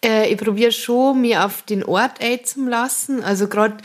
äh, 0.04 0.28
ich 0.28 0.38
probiere 0.38 0.72
schon, 0.72 1.20
mir 1.20 1.44
auf 1.44 1.62
den 1.62 1.84
Ort 1.84 2.14
lassen. 2.66 3.22
Also 3.22 3.46
gerade 3.46 3.76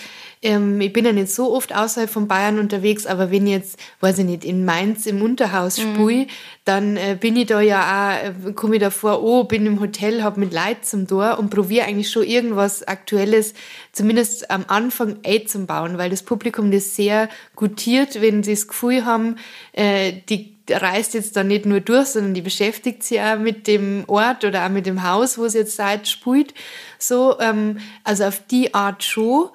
ähm, 0.42 0.80
ich 0.82 0.94
bin 0.94 1.06
ja 1.06 1.14
nicht 1.14 1.32
so 1.32 1.54
oft 1.54 1.76
außerhalb 1.76 2.10
von 2.10 2.28
Bayern 2.28 2.60
unterwegs, 2.60 3.06
aber 3.06 3.32
wenn 3.32 3.48
ich 3.48 3.54
jetzt, 3.54 3.80
weiß 4.02 4.20
ich 4.20 4.26
nicht, 4.26 4.46
in 4.46 4.66
Mainz 4.66 5.06
im 5.06 5.22
Unterhaus 5.22 5.78
mhm. 5.78 5.96
spiele, 5.96 6.28
dann 6.66 6.98
äh, 6.98 7.18
bin 7.20 7.36
ich 7.36 7.48
da 7.48 7.62
ja 7.62 7.82
auch, 7.82 8.50
äh, 8.50 8.54
komme 8.54 8.76
ich 8.76 8.82
da 8.82 8.90
vor, 8.90 9.24
oh, 9.24 9.46
bin 9.46 9.66
im 9.66 9.80
Hotel, 9.80 10.24
habe 10.24 10.40
mit 10.40 10.54
Leid 10.54 10.86
zum 10.86 11.08
Tor 11.08 11.40
und 11.40 11.50
probiere 11.50 11.86
eigentlich 11.86 12.12
schon 12.12 12.24
irgendwas 12.24 12.88
Aktuelles, 12.88 13.54
zumindest 13.92 14.52
am 14.52 14.66
Anfang 14.68 15.18
einzubauen, 15.26 15.98
weil 15.98 16.10
das 16.10 16.24
Publikum 16.24 16.72
das 16.72 16.96
sehr 16.96 17.30
gutiert, 17.56 18.22
wenn 18.22 18.44
sie 18.44 18.54
das 18.54 18.68
Gefühl 18.68 19.06
haben, 19.06 19.38
äh, 19.74 20.14
die 20.30 20.58
reist 20.70 21.14
jetzt 21.14 21.36
da 21.36 21.44
nicht 21.44 21.66
nur 21.66 21.80
durch, 21.80 22.08
sondern 22.08 22.34
die 22.34 22.42
beschäftigt 22.42 23.04
sich 23.04 23.22
auch 23.22 23.40
mit 23.40 23.68
dem 23.68 24.04
Ort 24.08 24.44
oder 24.44 24.66
auch 24.66 24.70
mit 24.70 24.86
dem 24.86 25.04
Haus, 25.04 25.38
wo 25.38 25.46
es 25.46 25.54
jetzt 25.54 25.76
seit 25.76 26.08
spielt. 26.08 26.54
So, 27.00 27.40
ähm, 27.40 27.80
also 28.04 28.26
auf 28.26 28.42
die 28.48 28.74
Art 28.74 29.04
schon. 29.04 29.50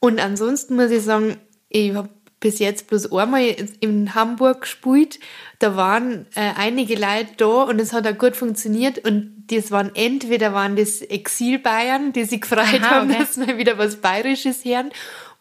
Und 0.00 0.18
ansonsten 0.18 0.76
muss 0.76 0.90
ich 0.90 1.02
sagen, 1.02 1.36
ich 1.68 1.94
habe 1.94 2.08
bis 2.40 2.58
jetzt 2.58 2.88
bloß 2.88 3.12
einmal 3.12 3.54
in 3.80 4.14
Hamburg 4.14 4.62
gespielt. 4.62 5.20
Da 5.58 5.76
waren 5.76 6.26
äh, 6.34 6.52
einige 6.56 6.94
Leute 6.94 7.34
da 7.36 7.64
und 7.64 7.78
es 7.78 7.92
hat 7.92 8.06
auch 8.06 8.16
gut 8.16 8.34
funktioniert. 8.34 9.04
Und 9.04 9.44
das 9.48 9.70
waren 9.70 9.90
entweder 9.94 10.54
waren 10.54 10.74
das 10.74 11.02
Exil-Bayern, 11.02 12.14
die 12.14 12.24
sich 12.24 12.40
gefreut 12.40 12.80
Aha, 12.82 12.90
haben, 12.90 13.10
okay. 13.10 13.18
dass 13.20 13.38
wir 13.38 13.58
wieder 13.58 13.76
was 13.76 13.96
Bayerisches 13.96 14.64
hören, 14.64 14.90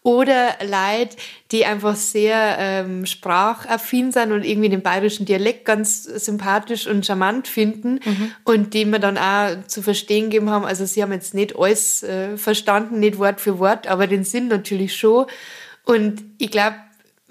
oder 0.01 0.55
Leute, 0.61 1.17
die 1.51 1.65
einfach 1.65 1.95
sehr 1.95 2.55
ähm, 2.57 3.05
sprachaffin 3.05 4.11
sind 4.11 4.31
und 4.31 4.45
irgendwie 4.45 4.69
den 4.69 4.81
bayerischen 4.81 5.25
Dialekt 5.25 5.65
ganz 5.65 6.03
sympathisch 6.03 6.87
und 6.87 7.05
charmant 7.05 7.47
finden 7.47 7.99
mhm. 8.05 8.31
und 8.45 8.73
die 8.73 8.85
mir 8.85 8.99
dann 8.99 9.17
auch 9.17 9.67
zu 9.67 9.81
verstehen 9.81 10.25
gegeben 10.29 10.49
haben. 10.49 10.65
Also 10.65 10.85
sie 10.85 11.03
haben 11.03 11.11
jetzt 11.11 11.33
nicht 11.33 11.57
alles 11.57 12.03
äh, 12.03 12.37
verstanden, 12.37 12.99
nicht 12.99 13.19
Wort 13.19 13.41
für 13.41 13.59
Wort, 13.59 13.87
aber 13.87 14.07
den 14.07 14.23
Sinn 14.23 14.47
natürlich 14.47 14.95
schon. 14.95 15.25
Und 15.83 16.23
ich 16.37 16.51
glaube, 16.51 16.77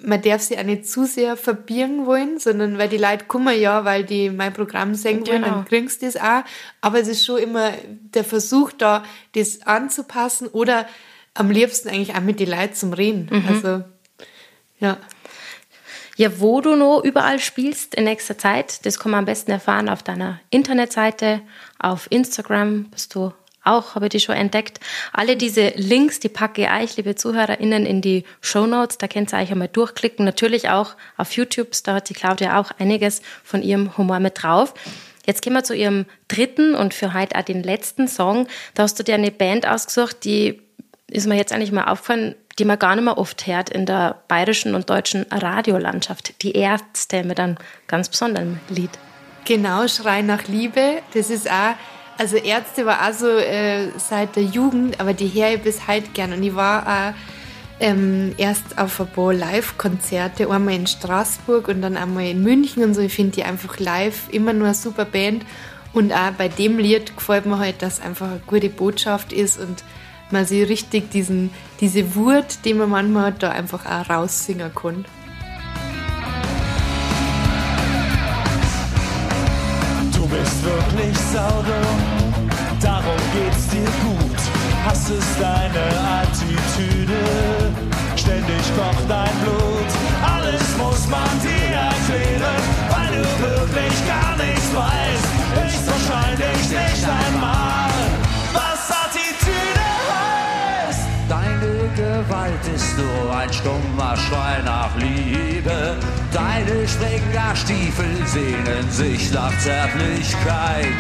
man 0.01 0.23
darf 0.23 0.43
sie 0.43 0.59
auch 0.59 0.63
nicht 0.63 0.89
zu 0.89 1.05
sehr 1.05 1.37
verbieren 1.37 2.07
wollen, 2.07 2.39
sondern 2.39 2.79
weil 2.79 2.89
die 2.89 2.99
Leute 2.99 3.25
kommen 3.25 3.59
ja, 3.59 3.85
weil 3.85 4.05
die 4.05 4.31
mein 4.31 4.53
Programm 4.53 4.95
singen 4.95 5.27
wollen, 5.27 5.43
genau. 5.43 5.55
dann 5.57 5.65
kriegst 5.65 6.03
du 6.03 6.07
das 6.07 6.17
auch. 6.17 6.43
Aber 6.81 7.01
es 7.01 7.09
ist 7.09 7.25
schon 7.25 7.39
immer 7.39 7.73
der 8.15 8.25
Versuch 8.25 8.73
da, 8.73 9.03
das 9.35 9.63
anzupassen 9.63 10.47
oder 10.49 10.87
am 11.39 11.51
liebsten 11.51 11.89
eigentlich 11.89 12.15
auch 12.15 12.21
mit 12.21 12.41
den 12.41 12.51
Leuten 12.51 12.75
zum 12.75 12.93
Reden. 12.93 13.29
Mhm. 13.31 13.45
Also, 13.49 13.85
ja. 14.81 14.99
Ja, 16.17 16.41
wo 16.41 16.61
du 16.61 16.75
noch 16.75 17.03
überall 17.05 17.39
spielst 17.39 17.95
in 17.95 18.05
nächster 18.05 18.37
Zeit, 18.37 18.85
das 18.85 18.99
kann 18.99 19.13
man 19.13 19.21
am 19.21 19.25
besten 19.25 19.53
erfahren 19.53 19.89
auf 19.89 20.03
deiner 20.03 20.41
Internetseite, 20.51 21.43
auf 21.79 22.09
Instagram 22.11 22.91
bist 22.91 23.15
du 23.15 23.33
auch, 23.63 23.95
habe 23.95 24.07
ich 24.07 24.11
die 24.11 24.21
schon 24.21 24.35
entdeckt. 24.35 24.81
Alle 25.13 25.37
diese 25.37 25.73
Links, 25.77 26.19
die 26.19 26.29
packe 26.29 26.63
ich 26.63 26.71
euch, 26.71 26.97
liebe 26.97 27.15
ZuhörerInnen, 27.15 27.87
in 27.87 28.01
die 28.01 28.25
Show 28.41 28.67
Notes. 28.67 28.99
Da 28.99 29.07
könnt 29.07 29.33
ihr 29.33 29.39
euch 29.39 29.53
einmal 29.53 29.69
durchklicken. 29.69 30.25
Natürlich 30.25 30.71
auch 30.71 30.97
auf 31.17 31.33
YouTube, 31.33 31.69
da 31.85 31.95
hat 31.95 32.09
die 32.09 32.15
Claudia 32.15 32.59
auch 32.59 32.73
einiges 32.79 33.21
von 33.45 33.63
ihrem 33.63 33.97
Humor 33.97 34.19
mit 34.19 34.43
drauf. 34.43 34.75
Jetzt 35.27 35.43
gehen 35.43 35.53
wir 35.53 35.63
zu 35.63 35.75
ihrem 35.75 36.07
dritten 36.29 36.75
und 36.75 36.95
für 36.95 37.13
heute 37.13 37.37
auch 37.37 37.43
den 37.43 37.63
letzten 37.63 38.09
Song. 38.09 38.49
Da 38.75 38.85
hast 38.85 38.99
du 38.99 39.05
dir 39.05 39.15
eine 39.15 39.31
Band 39.31 39.69
ausgesucht, 39.69 40.25
die 40.25 40.63
ist 41.11 41.27
mir 41.27 41.37
jetzt 41.37 41.53
eigentlich 41.53 41.73
mal 41.73 41.85
aufgefallen, 41.85 42.35
die 42.59 42.65
man 42.65 42.79
gar 42.79 42.95
nicht 42.95 43.05
mehr 43.05 43.19
oft 43.19 43.47
hört 43.47 43.71
in 43.71 43.87
der 43.87 44.23
bayerischen 44.29 44.75
und 44.75 44.91
deutschen 44.91 45.27
Radiolandschaft. 45.31 46.43
Die 46.43 46.53
Ärzte 46.53 47.25
mit 47.25 47.41
einem 47.41 47.57
ganz 47.87 48.09
besonderen 48.09 48.61
Lied. 48.69 48.91
Genau, 49.45 49.87
Schrei 49.89 50.23
nach 50.23 50.47
Liebe. 50.49 50.99
Das 51.15 51.31
ist 51.31 51.51
auch, 51.51 51.75
also 52.19 52.37
Ärzte 52.37 52.85
war 52.85 53.09
auch 53.09 53.15
so 53.15 53.29
äh, 53.29 53.89
seit 53.97 54.37
der 54.37 54.43
Jugend, 54.43 55.01
aber 55.01 55.15
die 55.15 55.29
höre 55.29 55.55
ich 55.55 55.63
bis 55.63 55.87
heute 55.87 56.09
gern. 56.09 56.33
Und 56.33 56.43
ich 56.43 56.55
war 56.55 56.83
auch 56.83 57.15
ähm, 57.81 58.35
erst 58.37 58.77
auf 58.77 59.01
ein 59.01 59.07
paar 59.07 59.33
Live-Konzerte, 59.33 60.51
einmal 60.51 60.75
in 60.75 60.87
Straßburg 60.87 61.69
und 61.69 61.81
dann 61.81 61.97
einmal 61.97 62.27
in 62.27 62.43
München 62.43 62.83
und 62.83 62.95
so. 62.95 63.01
Ich 63.01 63.15
finde 63.15 63.37
die 63.37 63.45
einfach 63.45 63.79
live 63.79 64.29
immer 64.31 64.53
nur 64.53 64.67
eine 64.67 64.75
super 64.75 65.05
Band. 65.05 65.47
Und 65.93 66.13
auch 66.13 66.33
bei 66.37 66.49
dem 66.49 66.79
Lied 66.79 67.17
gefällt 67.17 67.47
mir 67.47 67.59
halt, 67.59 67.81
dass 67.81 68.01
einfach 68.01 68.27
eine 68.27 68.41
gute 68.47 68.69
Botschaft 68.69 69.33
ist 69.33 69.59
und 69.59 69.83
man 70.33 70.45
sich 70.45 70.69
richtig 70.69 71.11
diesen, 71.11 71.51
diese 71.81 72.15
Wut, 72.15 72.59
die 72.65 72.75
man 72.75 72.91
manchmal 72.91 73.33
da 73.33 73.51
einfach 73.51 73.85
auch 73.87 74.09
raussingen 74.11 74.73
kann. 74.75 75.05
Du 80.13 80.27
bist 80.27 80.65
wirklich 80.65 81.19
saudumm, 81.33 82.51
darum 82.81 83.17
geht's 83.33 83.69
dir 83.69 83.91
gut. 84.05 84.39
Hass 84.87 85.11
ist 85.11 85.41
deine 85.41 85.85
Attitüde, 86.23 87.73
ständig 88.17 88.63
kocht 88.77 89.09
dein 89.09 89.35
Blut. 89.43 89.91
Alles 90.23 90.77
muss 90.77 91.09
man 91.09 91.29
dir 91.43 91.77
erklären, 91.77 92.63
weil 92.89 93.09
du 93.17 93.29
wirklich 93.43 94.07
gar 94.07 94.37
nichts 94.37 94.75
weißt. 94.75 95.29
Ist 95.67 95.87
wahrscheinlich 95.91 96.69
nicht 96.71 97.05
einmal. 97.05 97.88
Gewalt 101.99 102.65
ist 102.77 102.97
nur 102.97 103.37
ein 103.37 103.53
stummer 103.53 104.17
Schrei 104.17 104.63
nach 104.65 104.95
Liebe. 104.99 105.97
Deine 106.33 106.87
Springerstiefel 106.87 108.25
sehnen 108.25 108.89
sich 108.89 109.33
nach 109.33 109.51
Zärtlichkeit. 109.59 110.95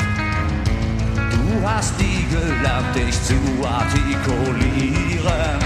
Du 1.30 1.68
hast 1.68 1.96
nie 2.01 2.26
gelernt, 2.32 2.96
dich 2.96 3.14
zu 3.22 3.36
artikulieren. 3.64 5.61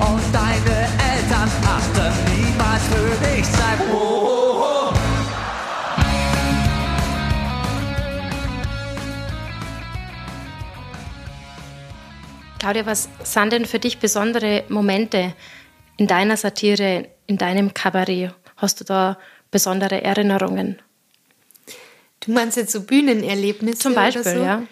Und 0.00 0.24
deine 0.32 0.88
Eltern 1.12 1.50
achten 1.64 2.12
niemals 2.34 2.82
für 2.90 3.26
dich 3.28 3.46
sein. 3.46 3.78
Oh, 3.92 4.43
Claudia, 12.64 12.86
was 12.86 13.10
sind 13.24 13.52
denn 13.52 13.66
für 13.66 13.78
dich 13.78 13.98
besondere 13.98 14.64
Momente 14.70 15.34
in 15.98 16.06
deiner 16.06 16.38
Satire, 16.38 17.10
in 17.26 17.36
deinem 17.36 17.74
Kabarett? 17.74 18.34
Hast 18.56 18.80
du 18.80 18.84
da 18.84 19.18
besondere 19.50 20.02
Erinnerungen? 20.02 20.80
Du 22.20 22.32
meinst 22.32 22.56
jetzt 22.56 22.72
so 22.72 22.80
Bühnenerlebnisse? 22.80 23.80
Zum 23.80 23.94
Beispiel, 23.94 24.22
so? 24.22 24.42
ja. 24.42 24.62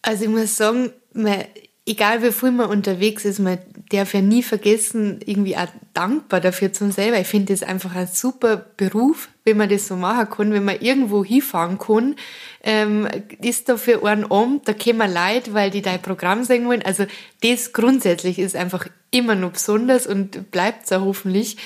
Also 0.00 0.24
ich 0.24 0.30
muss 0.30 0.56
sagen, 0.56 0.94
man, 1.12 1.44
egal 1.90 2.22
wie 2.22 2.30
viel 2.30 2.52
man 2.52 2.70
unterwegs 2.70 3.24
ist, 3.24 3.40
man 3.40 3.58
darf 3.90 4.14
ja 4.14 4.20
nie 4.20 4.44
vergessen, 4.44 5.18
irgendwie 5.26 5.56
auch 5.56 5.66
dankbar 5.92 6.40
dafür 6.40 6.72
zu 6.72 6.84
sein 6.84 6.92
selber. 6.92 7.18
Ich 7.18 7.26
finde 7.26 7.52
das 7.52 7.64
einfach 7.64 7.96
ein 7.96 8.06
super 8.06 8.64
Beruf, 8.76 9.28
wenn 9.44 9.56
man 9.56 9.68
das 9.68 9.88
so 9.88 9.96
machen 9.96 10.30
kann, 10.30 10.52
wenn 10.52 10.64
man 10.64 10.80
irgendwo 10.80 11.24
hinfahren 11.24 11.78
kann, 11.78 12.14
ähm, 12.62 13.08
ist 13.42 13.68
da 13.68 13.76
für 13.76 14.04
einen 14.06 14.30
Abend, 14.30 14.68
da 14.68 14.72
kommen 14.72 15.12
Leute, 15.12 15.52
weil 15.52 15.70
die 15.70 15.82
dein 15.82 16.00
Programm 16.00 16.44
sehen 16.44 16.68
wollen. 16.68 16.82
Also 16.82 17.06
das 17.42 17.72
grundsätzlich 17.72 18.38
ist 18.38 18.54
einfach 18.54 18.86
immer 19.10 19.34
noch 19.34 19.52
besonders 19.52 20.06
und 20.06 20.52
bleibt 20.52 20.84
es 20.84 20.92
auch 20.92 21.04
hoffentlich. 21.04 21.56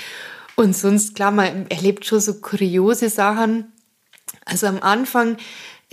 Und 0.56 0.74
sonst, 0.74 1.16
klar, 1.16 1.32
man 1.32 1.66
erlebt 1.68 2.06
schon 2.06 2.20
so 2.20 2.40
kuriose 2.40 3.10
Sachen. 3.10 3.72
Also 4.46 4.68
am 4.68 4.80
Anfang 4.80 5.36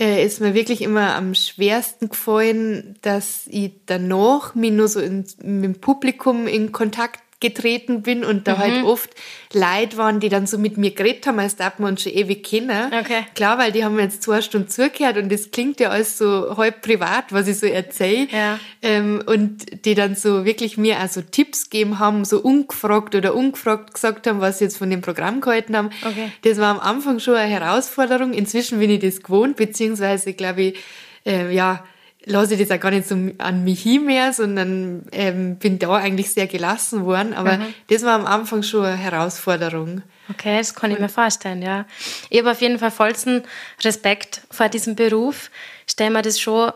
äh, 0.02 0.24
ist 0.24 0.40
mir 0.40 0.52
wirklich 0.52 0.82
immer 0.82 1.14
am 1.14 1.34
schwersten 1.34 2.08
gefallen, 2.08 2.96
dass 3.02 3.46
ich 3.46 3.72
danach 3.86 4.56
mich 4.56 4.72
nur 4.72 4.88
so 4.88 4.98
in, 4.98 5.24
mit 5.42 5.64
dem 5.64 5.80
Publikum 5.80 6.48
in 6.48 6.72
Kontakt 6.72 7.21
getreten 7.42 8.02
bin 8.02 8.24
und 8.24 8.46
da 8.46 8.56
halt 8.56 8.84
oft 8.84 9.10
Leute 9.52 9.98
waren, 9.98 10.20
die 10.20 10.30
dann 10.30 10.46
so 10.46 10.56
mit 10.56 10.78
mir 10.78 10.92
geredet 10.92 11.26
haben, 11.26 11.38
als 11.40 11.56
darf 11.56 11.78
man 11.78 11.98
schon 11.98 12.12
ewig 12.12 12.44
kennen. 12.44 12.92
Okay. 12.92 13.26
Klar, 13.34 13.58
weil 13.58 13.72
die 13.72 13.84
haben 13.84 13.96
mir 13.96 14.02
jetzt 14.02 14.22
zwei 14.22 14.40
Stunden 14.40 14.68
zugehört 14.68 15.18
und 15.18 15.30
das 15.30 15.50
klingt 15.50 15.80
ja 15.80 15.90
alles 15.90 16.16
so 16.16 16.56
halb 16.56 16.80
privat, 16.80 17.32
was 17.32 17.48
ich 17.48 17.58
so 17.58 17.66
erzähle. 17.66 18.28
Ja. 18.30 18.58
Ähm, 18.80 19.22
und 19.26 19.84
die 19.84 19.94
dann 19.94 20.14
so 20.14 20.44
wirklich 20.44 20.78
mir 20.78 21.00
also 21.00 21.20
Tipps 21.20 21.68
gegeben 21.68 21.98
haben, 21.98 22.24
so 22.24 22.38
ungefragt 22.38 23.14
oder 23.14 23.34
ungefragt 23.34 23.92
gesagt 23.92 24.26
haben, 24.26 24.40
was 24.40 24.58
sie 24.58 24.64
jetzt 24.64 24.78
von 24.78 24.88
dem 24.88 25.02
Programm 25.02 25.40
gehalten 25.40 25.76
haben. 25.76 25.90
Okay. 26.06 26.30
Das 26.42 26.58
war 26.58 26.68
am 26.68 26.80
Anfang 26.80 27.18
schon 27.18 27.34
eine 27.34 27.52
Herausforderung. 27.52 28.32
Inzwischen 28.32 28.78
bin 28.78 28.88
ich 28.88 29.00
das 29.00 29.22
gewohnt, 29.22 29.56
beziehungsweise 29.56 30.32
glaube 30.32 30.62
ich, 30.62 30.78
äh, 31.26 31.52
ja, 31.52 31.84
lasse 32.24 32.54
ich 32.54 32.60
das 32.60 32.76
auch 32.76 32.80
gar 32.80 32.90
nicht 32.90 33.06
so 33.06 33.16
an 33.38 33.64
mich 33.64 33.82
hin 33.82 34.04
mehr, 34.04 34.32
sondern 34.32 35.06
ähm, 35.12 35.56
bin 35.56 35.78
da 35.78 35.94
eigentlich 35.94 36.32
sehr 36.32 36.46
gelassen 36.46 37.04
worden. 37.04 37.34
Aber 37.34 37.58
das 37.88 38.02
war 38.02 38.14
am 38.14 38.26
Anfang 38.26 38.62
schon 38.62 38.84
eine 38.84 38.96
Herausforderung. 38.96 40.02
Okay, 40.30 40.58
das 40.58 40.74
kann 40.74 40.90
ich 40.90 40.98
mir 40.98 41.08
vorstellen, 41.08 41.62
ja. 41.62 41.86
Ich 42.30 42.38
habe 42.38 42.52
auf 42.52 42.60
jeden 42.60 42.78
Fall 42.78 42.90
vollsten 42.90 43.42
Respekt 43.84 44.42
vor 44.50 44.68
diesem 44.68 44.94
Beruf. 44.94 45.50
Stell 45.86 46.10
mir 46.10 46.22
das 46.22 46.40
schon 46.40 46.72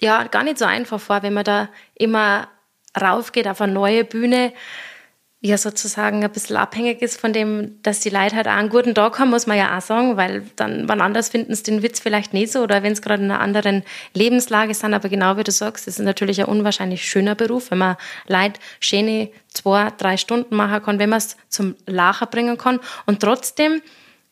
ja, 0.00 0.24
gar 0.24 0.42
nicht 0.42 0.58
so 0.58 0.64
einfach 0.64 1.00
vor, 1.00 1.22
wenn 1.22 1.32
man 1.32 1.44
da 1.44 1.68
immer 1.94 2.48
raufgeht 3.00 3.48
auf 3.48 3.60
eine 3.60 3.72
neue 3.72 4.04
Bühne, 4.04 4.52
ja 5.40 5.58
sozusagen 5.58 6.24
ein 6.24 6.32
bisschen 6.32 6.56
abhängig 6.56 7.02
ist 7.02 7.20
von 7.20 7.32
dem, 7.32 7.80
dass 7.82 8.00
die 8.00 8.08
Leute 8.08 8.36
halt 8.36 8.48
auch 8.48 8.52
einen 8.52 8.70
guten 8.70 8.94
Tag 8.94 9.18
haben, 9.18 9.30
muss 9.30 9.46
man 9.46 9.58
ja 9.58 9.76
auch 9.76 9.82
sagen, 9.82 10.16
weil 10.16 10.44
dann 10.56 10.88
wann 10.88 11.00
anders 11.00 11.28
finden 11.28 11.54
sie 11.54 11.62
den 11.62 11.82
Witz 11.82 12.00
vielleicht 12.00 12.32
nicht 12.32 12.52
so 12.52 12.62
oder 12.62 12.82
wenn 12.82 12.92
es 12.92 13.02
gerade 13.02 13.22
in 13.22 13.30
einer 13.30 13.40
anderen 13.40 13.82
Lebenslage 14.14 14.72
sind, 14.74 14.94
aber 14.94 15.08
genau 15.08 15.36
wie 15.36 15.44
du 15.44 15.52
sagst, 15.52 15.86
ist 15.86 15.98
natürlich 15.98 16.40
ein 16.40 16.46
unwahrscheinlich 16.46 17.06
schöner 17.06 17.34
Beruf, 17.34 17.70
wenn 17.70 17.78
man 17.78 17.96
Leute 18.26 18.58
schöne 18.80 19.30
zwei, 19.48 19.90
drei 19.98 20.16
Stunden 20.16 20.56
machen 20.56 20.82
kann, 20.82 20.98
wenn 20.98 21.10
man 21.10 21.18
es 21.18 21.36
zum 21.48 21.76
Lachen 21.86 22.28
bringen 22.30 22.56
kann 22.56 22.80
und 23.04 23.20
trotzdem 23.20 23.82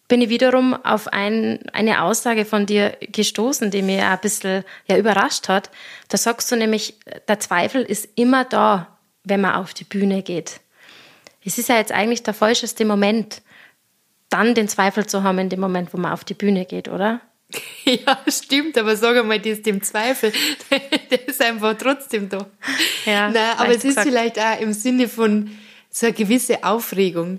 bin 0.08 0.20
ich 0.20 0.28
wiederum 0.28 0.74
auf 0.74 1.08
ein, 1.08 1.60
eine 1.72 2.02
Aussage 2.02 2.44
von 2.44 2.66
dir 2.66 2.96
gestoßen, 3.00 3.70
die 3.70 3.82
mir 3.82 4.08
ein 4.08 4.20
bisschen 4.20 4.64
ja, 4.86 4.98
überrascht 4.98 5.48
hat. 5.48 5.70
Da 6.08 6.18
sagst 6.18 6.52
du 6.52 6.56
nämlich, 6.56 6.98
der 7.26 7.40
Zweifel 7.40 7.82
ist 7.82 8.08
immer 8.14 8.44
da, 8.44 8.98
wenn 9.24 9.40
man 9.40 9.54
auf 9.54 9.72
die 9.72 9.84
Bühne 9.84 10.22
geht. 10.22 10.60
Es 11.44 11.58
ist 11.58 11.68
ja 11.68 11.76
jetzt 11.76 11.92
eigentlich 11.92 12.22
der 12.22 12.34
falscheste 12.34 12.84
Moment, 12.84 13.42
dann 14.30 14.54
den 14.54 14.68
Zweifel 14.68 15.06
zu 15.06 15.22
haben 15.22 15.38
in 15.38 15.48
dem 15.48 15.60
Moment, 15.60 15.92
wo 15.92 15.98
man 15.98 16.12
auf 16.12 16.24
die 16.24 16.34
Bühne 16.34 16.64
geht, 16.64 16.88
oder? 16.88 17.20
Ja, 17.84 18.18
stimmt, 18.26 18.78
aber 18.78 18.96
sag 18.96 19.16
einmal, 19.16 19.38
das 19.38 19.60
dem 19.60 19.82
Zweifel, 19.82 20.32
der 21.10 21.28
ist 21.28 21.42
einfach 21.42 21.76
trotzdem 21.76 22.28
da. 22.28 22.46
Ja, 23.04 23.28
Nein, 23.30 23.58
aber 23.58 23.68
es 23.68 23.76
ist 23.76 23.82
gesagt. 23.84 24.08
vielleicht 24.08 24.38
auch 24.38 24.58
im 24.60 24.72
Sinne 24.72 25.06
von 25.06 25.50
so 25.90 26.06
eine 26.06 26.14
gewisse 26.14 26.64
Aufregung. 26.64 27.38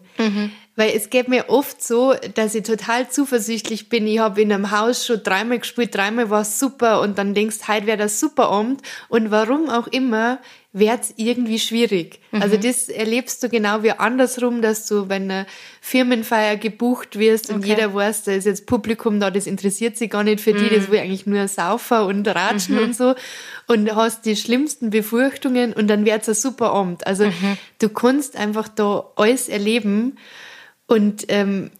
Weil 0.76 0.91
es 0.95 1.09
geht 1.09 1.30
mir 1.30 1.49
oft 1.49 1.82
so, 1.82 2.15
dass 2.34 2.53
ich 2.53 2.63
total 2.63 3.09
zuversichtlich 3.09 3.88
bin. 3.88 4.05
Ich 4.07 4.19
habe 4.19 4.41
in 4.41 4.51
einem 4.51 4.71
Haus 4.71 5.05
schon 5.05 5.23
dreimal 5.23 5.59
gespielt, 5.59 5.95
dreimal 5.95 6.30
war 6.30 6.41
es 6.41 6.59
super 6.59 7.01
und 7.01 7.17
dann 7.17 7.34
denkst, 7.34 7.59
heute 7.67 7.86
wäre 7.86 7.97
das 7.97 8.19
super 8.19 8.49
Abend. 8.49 8.82
Und 9.07 9.32
warum 9.32 9.69
auch 9.69 9.88
immer, 9.88 10.39
wird's 10.73 11.13
irgendwie 11.15 11.57
schwierig. 11.57 12.19
Also 12.34 12.57
das 12.57 12.89
erlebst 12.89 13.41
du 13.41 13.47
genau 13.47 13.82
wie 13.84 13.91
andersrum, 13.91 14.61
dass 14.61 14.86
du 14.88 15.05
bei 15.05 15.15
einer 15.15 15.45
Firmenfeier 15.80 16.57
gebucht 16.57 17.17
wirst 17.17 17.49
und 17.49 17.59
Okay. 17.59 17.69
jeder 17.69 17.93
weiß, 17.93 18.23
da 18.23 18.34
ist 18.34 18.43
jetzt 18.43 18.65
Publikum 18.65 19.21
da, 19.21 19.32
das 19.32 19.47
interessiert 19.47 19.95
sich 19.95 20.09
gar 20.09 20.26
nicht 20.26 20.41
für 20.41 20.51
die, 20.51 20.67
das 20.67 20.91
will 20.91 20.99
eigentlich 20.99 21.26
nur 21.26 21.47
Saufer 21.47 22.05
und 22.05 22.28
Ratschen 22.28 22.78
und 22.78 22.93
so. 22.93 23.15
Und 23.67 23.95
hast 23.95 24.26
die 24.26 24.36
schlimmsten 24.36 24.89
Befürchtungen 24.89 25.71
und 25.71 25.88
dann 25.88 26.03
wird's 26.05 26.28
ein 26.28 26.36
super 26.36 26.71
Abend. 26.71 27.07
Also 27.07 27.32
du 27.80 27.88
kannst 27.88 28.36
einfach 28.36 28.67
da 28.67 29.05
alles 29.15 29.47
erleben 29.47 30.17
und 30.88 31.25
ähm, 31.29 31.71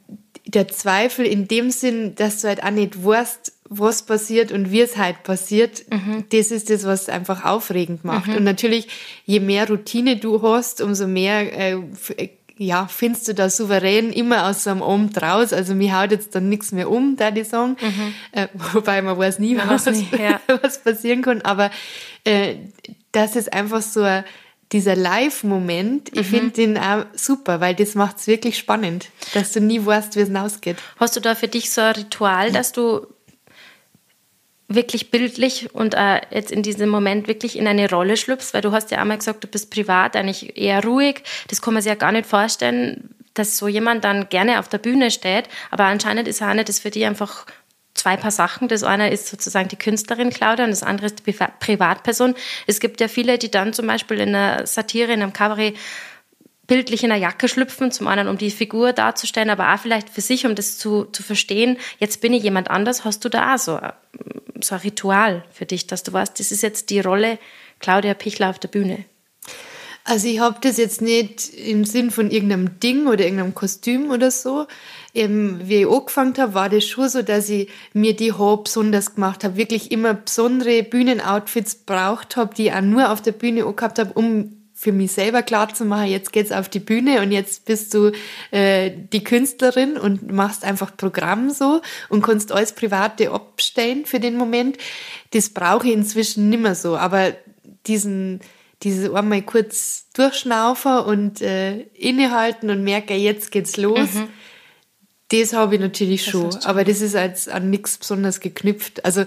der 0.45 0.68
Zweifel 0.68 1.26
in 1.26 1.47
dem 1.47 1.72
Sinn, 1.72 2.16
dass 2.16 2.41
du 2.41 2.47
halt 2.47 2.64
auch 2.64 2.72
nicht 2.72 3.03
weißt, 3.03 3.53
was 3.68 4.03
passiert 4.06 4.51
und 4.51 4.72
wie 4.72 4.82
es 4.82 4.95
halt 4.95 5.24
passiert, 5.24 5.86
das 6.32 6.51
ist 6.51 6.70
das, 6.70 6.84
was 6.86 7.10
einfach 7.10 7.45
aufregend 7.45 8.06
macht. 8.06 8.30
Und 8.30 8.43
natürlich, 8.43 8.88
je 9.26 9.39
mehr 9.39 9.68
Routine 9.68 10.18
du 10.18 10.41
hast, 10.43 10.82
umso 10.82 11.08
mehr 11.08 11.51
äh, 11.51 11.80
äh, 12.18 12.30
ja, 12.58 12.88
findest 12.88 13.28
du 13.28 13.34
da 13.34 13.49
souverän 13.49 14.14
immer 14.14 14.47
aus 14.47 14.64
so 14.64 14.70
einem 14.70 14.82
Abend 14.82 15.22
raus. 15.22 15.51
Also 15.51 15.76
mir 15.76 15.99
haut 15.99 16.12
jetzt 16.12 16.36
dann 16.36 16.47
nichts 16.47 16.72
mehr 16.72 16.89
um, 16.89 17.18
da 17.18 17.32
die 17.32 17.43
sagen. 17.43 17.76
Äh, 18.32 18.47
wobei 18.74 19.01
man 19.01 19.18
weiß 19.18 19.39
nie, 19.39 19.56
Man 19.56 19.70
was, 19.70 19.88
weiß 19.88 19.97
nie, 19.97 20.08
ja. 20.18 20.39
was 20.62 20.82
passieren 20.82 21.22
kann. 21.22 21.41
Aber 21.41 21.70
äh, 22.24 22.56
das 23.12 23.36
ist 23.36 23.51
einfach 23.51 23.82
so 23.82 24.03
ein, 24.03 24.24
dieser 24.72 24.95
Live-Moment. 24.95 26.16
Ich 26.18 26.28
finde 26.28 26.51
den 26.51 26.78
auch 26.78 27.05
super, 27.13 27.61
weil 27.61 27.76
das 27.76 27.95
macht 27.95 28.18
es 28.18 28.28
wirklich 28.28 28.57
spannend, 28.57 29.09
dass 29.34 29.51
du 29.51 29.61
nie 29.61 29.86
weißt, 29.86 30.16
wie 30.16 30.22
es 30.22 30.36
ausgeht. 30.36 30.78
Hast 30.97 31.16
du 31.16 31.20
da 31.20 31.36
für 31.36 31.47
dich 31.47 31.72
so 31.72 31.82
ein 31.82 31.95
Ritual, 31.95 32.51
dass 32.51 32.72
du 32.72 33.07
wirklich 34.68 35.11
bildlich 35.11 35.74
und 35.74 35.93
äh, 35.93 36.22
jetzt 36.32 36.51
in 36.51 36.63
diesem 36.63 36.89
Moment 36.89 37.28
wirklich 37.28 37.57
in 37.57 37.68
eine 37.68 37.89
Rolle 37.89 38.18
schlüpfst? 38.18 38.53
Weil 38.53 38.61
du 38.61 38.72
hast 38.72 38.91
ja 38.91 38.99
einmal 38.99 39.18
gesagt, 39.18 39.43
du 39.43 39.47
bist 39.47 39.70
privat 39.70 40.16
eigentlich 40.16 40.57
eher 40.57 40.84
ruhig. 40.84 41.24
Das 41.47 41.61
kann 41.61 41.74
man 41.74 41.84
sich 41.84 41.89
ja 41.89 41.95
gar 41.95 42.11
nicht 42.11 42.26
vorstellen, 42.26 43.16
dass 43.36 43.57
so 43.57 43.68
jemand 43.68 44.03
dann 44.03 44.30
gerne 44.30 44.59
auf 44.59 44.68
der 44.68 44.80
Bühne 44.80 45.11
steht. 45.11 45.45
Aber 45.70 45.84
anscheinend 45.84 46.28
ist 46.28 46.41
eine 46.41 46.63
das 46.63 46.80
für 46.80 46.89
dich 46.89 47.05
einfach 47.05 47.45
zwei 47.96 48.18
Paar 48.18 48.32
Sachen. 48.32 48.68
Das 48.68 48.84
eine 48.84 49.10
ist 49.10 49.28
sozusagen 49.28 49.70
die 49.70 49.78
Künstlerin 49.78 50.30
Claudia 50.30 50.66
und 50.66 50.72
das 50.72 50.84
andere 50.84 51.08
ist 51.08 51.20
die 51.20 51.32
Priva- 51.32 51.52
Privatperson. 51.60 52.36
Es 52.68 52.80
gibt 52.80 53.02
ja 53.02 53.08
viele, 53.08 53.39
die 53.39 53.50
dann 53.50 53.74
zum 53.74 53.88
Beispiel 53.88 54.20
in 54.20 54.36
einer 54.36 54.68
Satire, 54.68 55.14
in 55.14 55.24
einem 55.24 55.34
Kabarett 55.34 55.76
bildlich 56.68 57.04
in 57.04 57.12
einer 57.12 57.22
Jacke 57.22 57.48
schlüpfen, 57.48 57.91
zum 57.91 58.08
einen 58.08 58.28
um 58.28 58.38
die 58.38 58.52
Figur 58.52 58.93
darzustellen, 58.93 59.50
aber 59.50 59.74
auch 59.74 59.80
vielleicht 59.80 60.10
für 60.10 60.22
sich, 60.22 60.46
um 60.46 60.56
das 60.56 60.78
zu, 60.78 61.06
zu 61.06 61.24
verstehen, 61.24 61.78
jetzt 62.00 62.22
bin 62.22 62.34
ich 62.34 62.43
jemand 62.43 62.70
anders, 62.70 63.06
hast 63.06 63.24
du 63.24 63.30
da 63.30 63.54
auch 63.54 63.60
so, 63.60 63.80
so 64.62 64.76
ein 64.76 64.82
Ritual 64.82 65.43
für 65.52 65.66
dich, 65.66 65.88
dass 65.88 66.04
du 66.04 66.12
weißt, 66.12 66.39
das 66.39 66.52
ist 66.52 66.64
jetzt 66.64 66.89
die 66.89 67.00
Rolle 67.00 67.38
Claudia 67.80 68.14
Pichler 68.14 68.50
auf 68.50 68.60
der 68.60 68.70
Bühne. 68.70 69.06
Also 70.06 70.28
ich 70.28 70.39
habe 70.39 70.58
das 70.62 70.78
jetzt 70.78 71.02
nicht 71.02 71.50
im 71.54 71.84
Sinn 71.84 72.12
von 72.12 72.30
irgendeinem 72.30 72.80
Ding 72.80 73.08
oder 73.08 73.24
irgendeinem 73.24 73.56
Kostüm 73.56 74.12
oder 74.12 74.30
so. 74.30 74.68
Ähm, 75.16 75.61
wie 75.63 75.82
ich 75.82 75.88
angefangen 75.88 76.38
habe, 76.38 76.53
war 76.53 76.70
das 76.70 76.86
schon 76.86 77.09
so, 77.09 77.22
dass 77.22 77.49
ich 77.49 77.70
mir 77.93 78.16
die 78.16 78.34
Haare 78.34 78.63
besonders 78.63 79.16
gemacht 79.16 79.43
habe, 79.43 79.55
wirklich 79.55 79.91
immer 79.91 80.13
besondere 80.13 80.84
Bühnenoutfits 80.84 81.76
braucht 81.76 82.36
habe, 82.36 82.53
die 82.53 82.68
ich 82.68 82.74
auch 82.74 82.82
nur 82.82 83.11
auf 83.11 83.22
der 83.22 83.32
Bühne 83.32 83.66
angehabt 83.66 83.99
habe, 83.99 84.13
um 84.13 84.51
für 84.78 84.91
mich 84.91 85.13
selber 85.13 85.41
klar 85.41 85.74
zu 85.74 85.86
machen, 85.86 86.07
jetzt 86.07 86.34
geht's 86.34 86.51
auf 86.51 86.68
die 86.68 86.82
Bühne 86.82 87.22
und 87.22 87.32
jetzt 87.32 87.63
bist 87.63 87.93
du 87.93 88.11
äh, 88.51 88.91
die 89.13 89.24
Künstlerin 89.24 89.97
und 89.97 90.32
machst 90.32 90.66
einfach 90.66 90.95
Programm 90.97 91.49
so 91.49 91.82
und 92.09 92.22
kannst 92.22 92.51
alles 92.51 92.74
Private 92.74 93.32
abstellen 93.32 94.05
für 94.05 94.20
den 94.20 94.36
Moment. 94.36 94.78
Das 95.32 95.49
brauche 95.49 95.88
ich 95.88 95.93
inzwischen 95.93 96.49
nimmer 96.49 96.76
so, 96.76 96.97
aber 96.97 97.34
diesen 97.88 98.41
dieses 98.84 99.11
einmal 99.11 99.41
kurz 99.41 100.07
durchschnaufen 100.13 100.99
und 100.99 101.41
äh, 101.41 101.80
innehalten 101.93 102.70
und 102.70 102.84
merken, 102.84 103.18
jetzt 103.18 103.51
geht's 103.51 103.78
los. 103.78 104.09
Das 105.30 105.53
habe 105.53 105.76
ich 105.76 105.82
natürlich 105.82 106.23
schon, 106.26 106.47
hast 106.47 106.65
du. 106.65 106.69
aber 106.69 106.84
das 106.84 107.01
ist 107.01 107.13
jetzt 107.15 107.49
an 107.49 107.69
nichts 107.71 107.97
besonders 107.97 108.39
geknüpft. 108.39 109.03
Also 109.03 109.26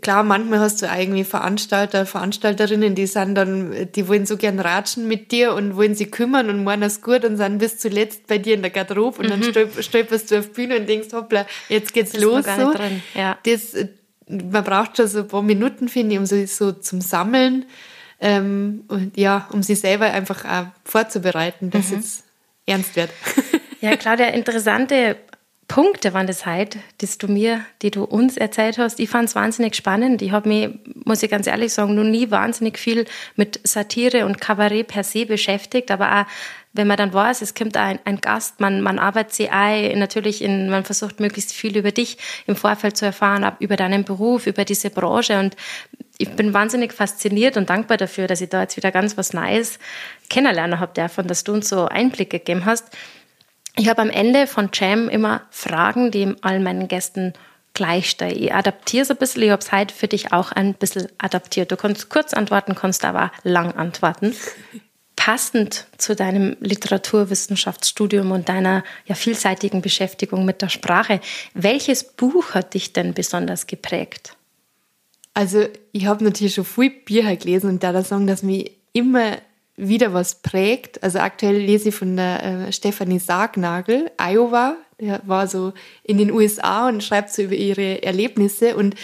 klar, 0.00 0.22
manchmal 0.24 0.60
hast 0.60 0.80
du 0.80 0.86
irgendwie 0.86 1.24
Veranstalter, 1.24 2.06
Veranstalterinnen, 2.06 2.94
die 2.94 3.06
sind 3.06 3.34
dann, 3.34 3.88
die 3.94 4.08
wollen 4.08 4.24
so 4.24 4.36
gern 4.38 4.58
ratschen 4.58 5.06
mit 5.06 5.30
dir 5.32 5.52
und 5.54 5.76
wollen 5.76 5.94
sich 5.94 6.10
kümmern 6.10 6.48
und 6.48 6.64
meinen 6.64 6.82
es 6.84 7.02
gut 7.02 7.24
und 7.24 7.36
sind 7.36 7.58
bis 7.58 7.78
zuletzt 7.78 8.26
bei 8.26 8.38
dir 8.38 8.54
in 8.54 8.62
der 8.62 8.70
Garderobe 8.70 9.20
und 9.22 9.30
dann 9.30 9.42
stolp- 9.42 9.82
stolperst 9.82 10.30
du 10.30 10.38
auf 10.38 10.46
die 10.46 10.52
Bühne 10.52 10.78
und 10.80 10.88
denkst, 10.88 11.08
hoppla, 11.12 11.46
jetzt 11.68 11.92
geht's 11.92 12.14
Mhm. 12.14 12.20
noch 12.22 12.30
los. 12.36 12.44
So. 12.46 12.74
ja. 13.14 13.38
Das, 13.44 13.74
man 14.28 14.64
braucht 14.64 14.96
schon 14.96 15.06
so 15.06 15.18
ein 15.20 15.28
paar 15.28 15.42
Minuten, 15.42 15.88
finde 15.88 16.14
ich, 16.14 16.18
um 16.18 16.26
so, 16.26 16.44
so 16.46 16.72
zum 16.72 17.00
Sammeln 17.02 17.66
ähm, 18.20 18.84
und 18.88 19.16
ja, 19.18 19.46
um 19.52 19.62
sich 19.62 19.78
selber 19.80 20.06
einfach 20.06 20.44
auch 20.46 20.66
vorzubereiten, 20.84 21.70
dass 21.70 21.90
jetzt 21.90 22.24
ernst 22.64 22.96
wird. 22.96 23.10
Ja, 23.86 23.94
Claudia, 23.94 24.26
interessante 24.30 25.14
Punkte 25.68 26.12
waren 26.12 26.26
das 26.26 26.44
heute, 26.44 26.80
die 27.00 27.06
du 27.18 27.28
mir, 27.28 27.64
die 27.82 27.92
du 27.92 28.02
uns 28.02 28.36
erzählt 28.36 28.78
hast. 28.78 28.98
Ich 28.98 29.08
fand 29.08 29.28
es 29.28 29.36
wahnsinnig 29.36 29.76
spannend. 29.76 30.22
Ich 30.22 30.32
habe 30.32 30.48
mich, 30.48 30.70
muss 31.04 31.22
ich 31.22 31.30
ganz 31.30 31.46
ehrlich 31.46 31.72
sagen, 31.72 31.94
noch 31.94 32.02
nie 32.02 32.32
wahnsinnig 32.32 32.78
viel 32.78 33.04
mit 33.36 33.60
Satire 33.62 34.26
und 34.26 34.40
Kabarett 34.40 34.88
per 34.88 35.04
se 35.04 35.24
beschäftigt, 35.24 35.92
aber 35.92 36.20
auch 36.20 36.26
wenn 36.72 36.88
man 36.88 36.96
dann 36.96 37.14
weiß, 37.14 37.42
es 37.42 37.54
kommt 37.54 37.76
ein, 37.76 38.00
ein 38.04 38.20
Gast, 38.20 38.58
man, 38.58 38.80
man 38.80 38.98
arbeitet 38.98 39.34
sich 39.34 39.52
ein, 39.52 39.96
natürlich 40.00 40.42
in, 40.42 40.68
man 40.68 40.84
versucht 40.84 41.20
möglichst 41.20 41.52
viel 41.52 41.76
über 41.76 41.92
dich 41.92 42.18
im 42.48 42.56
Vorfeld 42.56 42.96
zu 42.96 43.06
erfahren, 43.06 43.52
über 43.60 43.76
deinen 43.76 44.02
Beruf, 44.02 44.48
über 44.48 44.64
diese 44.64 44.90
Branche 44.90 45.38
und 45.38 45.54
ich 46.18 46.30
bin 46.30 46.54
wahnsinnig 46.54 46.92
fasziniert 46.92 47.56
und 47.56 47.70
dankbar 47.70 47.98
dafür, 47.98 48.26
dass 48.26 48.40
ich 48.40 48.48
da 48.48 48.62
jetzt 48.62 48.76
wieder 48.76 48.90
ganz 48.90 49.16
was 49.16 49.32
Neues 49.32 49.78
kennenlernen 50.28 50.80
habe 50.80 50.92
davon, 50.94 51.26
dass 51.26 51.44
du 51.44 51.52
uns 51.52 51.68
so 51.68 51.86
Einblicke 51.86 52.38
gegeben 52.38 52.64
hast. 52.64 52.84
Ich 53.78 53.88
habe 53.88 54.02
am 54.02 54.10
Ende 54.10 54.46
von 54.46 54.70
Jam 54.72 55.08
immer 55.08 55.42
Fragen, 55.50 56.10
die 56.10 56.34
all 56.42 56.60
meinen 56.60 56.88
Gästen 56.88 57.34
gleich 57.74 58.08
stelle. 58.08 58.34
Ich 58.34 58.54
adaptiere 58.54 59.02
es 59.02 59.10
ein 59.10 59.18
bisschen. 59.18 59.42
Ich 59.42 59.50
habe 59.50 59.62
es 59.62 59.70
heute 59.70 59.94
für 59.94 60.08
dich 60.08 60.32
auch 60.32 60.50
ein 60.52 60.74
bisschen 60.74 61.08
adaptiert. 61.18 61.70
Du 61.70 61.76
kannst 61.76 62.08
kurz 62.08 62.32
antworten, 62.32 62.74
kannst 62.74 63.04
aber 63.04 63.30
lang 63.44 63.72
antworten. 63.72 64.34
passend 65.26 65.86
zu 65.98 66.14
deinem 66.14 66.56
Literaturwissenschaftsstudium 66.60 68.30
und 68.30 68.48
deiner 68.48 68.84
ja 69.06 69.16
vielseitigen 69.16 69.82
Beschäftigung 69.82 70.44
mit 70.44 70.62
der 70.62 70.68
Sprache, 70.68 71.20
welches 71.52 72.04
Buch 72.04 72.54
hat 72.54 72.74
dich 72.74 72.92
denn 72.92 73.12
besonders 73.12 73.66
geprägt? 73.66 74.36
Also 75.34 75.66
ich 75.90 76.06
habe 76.06 76.22
natürlich 76.22 76.54
schon 76.54 76.64
viel 76.64 76.90
Bücher 76.90 77.34
gelesen 77.34 77.70
und 77.70 77.82
da 77.82 77.92
da 77.92 78.04
sagen, 78.04 78.28
dass 78.28 78.44
mich 78.44 78.70
immer 78.92 79.38
wieder 79.76 80.14
was 80.14 80.36
prägt. 80.36 81.02
Also 81.02 81.18
aktuell 81.18 81.56
lese 81.56 81.90
ich 81.90 81.94
von 81.94 82.16
der 82.16 82.42
äh, 82.42 82.72
Stefanie 82.72 83.18
Sargnagel, 83.18 84.10
Iowa. 84.18 84.76
Der 84.98 85.20
war 85.26 85.46
so 85.46 85.74
in 86.02 86.16
den 86.18 86.30
USA 86.30 86.88
und 86.88 87.04
schreibt 87.04 87.30
so 87.30 87.42
über 87.42 87.54
ihre 87.54 88.02
Erlebnisse. 88.02 88.76
Und 88.76 88.94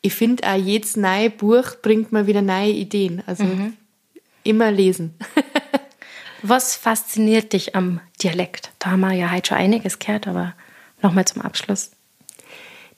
ich 0.00 0.14
finde 0.14 0.48
auch 0.48 0.56
jedes 0.56 0.96
neue 0.96 1.30
Buch 1.30 1.76
bringt 1.82 2.12
mal 2.12 2.26
wieder 2.26 2.42
neue 2.42 2.70
Ideen. 2.70 3.22
Also 3.26 3.44
mhm. 3.44 3.76
immer 4.42 4.70
lesen. 4.70 5.14
was 6.42 6.76
fasziniert 6.76 7.52
dich 7.52 7.76
am 7.76 8.00
Dialekt? 8.22 8.70
Da 8.78 8.92
haben 8.92 9.00
wir 9.00 9.12
ja 9.12 9.30
heute 9.30 9.48
schon 9.48 9.58
einiges 9.58 9.98
gehört, 9.98 10.26
aber 10.26 10.54
nochmal 11.02 11.26
zum 11.26 11.42
Abschluss. 11.42 11.90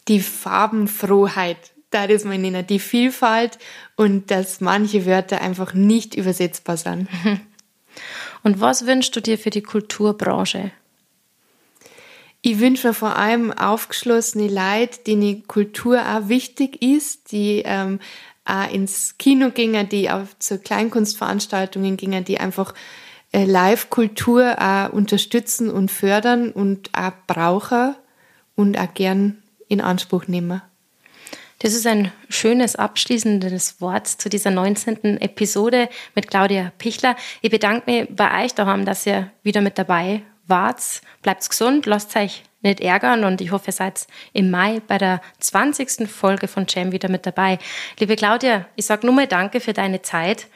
Die 0.07 0.21
Farbenfrohheit 0.21 1.73
da 1.95 2.05
ist 2.05 2.25
man 2.25 2.43
nennen, 2.43 2.67
die 2.67 2.81
Vielfalt 2.81 3.59
und 3.97 4.31
dass 4.31 4.61
manche 4.61 5.07
Wörter 5.07 5.41
einfach 5.41 5.75
nicht 5.75 6.15
übersetzbar 6.15 6.77
sind. 6.77 7.09
Und 8.43 8.61
was 8.61 8.87
wünschst 8.87 9.15
du 9.17 9.21
dir 9.21 9.39
für 9.39 9.51
die 9.51 9.63
Kulturbranche? 9.63 10.73
Ich 12.43 12.59
wünsche 12.59 12.89
mir 12.89 12.95
vor 12.95 13.17
allem 13.17 13.53
aufgeschlossene 13.53 14.49
Leute, 14.49 15.01
denen 15.07 15.47
Kultur 15.47 16.01
auch 16.01 16.29
wichtig 16.29 16.83
ist, 16.83 17.33
die 17.33 17.63
ähm, 17.65 18.01
auch 18.45 18.71
ins 18.71 19.17
Kino 19.17 19.51
gingen, 19.51 19.89
die 19.89 20.11
auch 20.11 20.27
zu 20.39 20.59
Kleinkunstveranstaltungen 20.59 21.97
gingen, 21.97 22.25
die 22.25 22.39
einfach 22.39 22.75
äh, 23.33 23.45
Live-Kultur 23.45 24.57
auch 24.61 24.93
unterstützen 24.93 25.71
und 25.71 25.91
fördern 25.91 26.51
und 26.51 26.91
auch 26.93 27.13
brauchen 27.27 27.95
und 28.57 28.79
auch 28.79 28.93
gern 28.93 29.43
in 29.69 29.81
Anspruch 29.81 30.27
nehmen. 30.27 30.61
Das 31.65 31.73
ist 31.73 31.87
ein 31.87 32.13
schönes 32.29 32.77
abschließendes 32.77 33.81
Wort 33.81 34.07
zu 34.07 34.29
dieser 34.29 34.51
19. 34.51 35.19
Episode 35.23 35.89
mit 36.15 36.29
Claudia 36.29 36.73
Pichler. 36.77 37.17
Ich 37.41 37.51
bedanke 37.51 37.91
mich 37.91 38.09
bei 38.15 38.45
euch 38.45 38.55
daheim, 38.55 38.85
dass 38.85 39.07
ihr 39.07 39.31
wieder 39.43 39.63
mit 39.63 39.79
dabei 39.79 40.21
wart. 40.47 41.01
Bleibt 41.23 41.49
gesund, 41.49 41.87
lasst 41.87 42.15
euch 42.17 42.43
nicht 42.61 42.81
ärgern 42.81 43.25
und 43.25 43.41
ich 43.41 43.51
hoffe, 43.51 43.71
ihr 43.71 43.73
seid 43.73 44.07
im 44.35 44.51
Mai 44.51 44.83
bei 44.87 44.99
der 44.99 45.23
20. 45.39 46.07
Folge 46.07 46.49
von 46.49 46.67
Jam 46.69 46.93
wieder 46.93 47.09
mit 47.09 47.25
dabei. 47.25 47.59
Liebe 47.99 48.15
Claudia, 48.17 48.67
ich 48.77 48.85
sage 48.85 49.07
nur 49.07 49.15
mal 49.15 49.27
Danke 49.27 49.59
für 49.59 49.73
deine 49.73 50.03
Zeit 50.03 50.49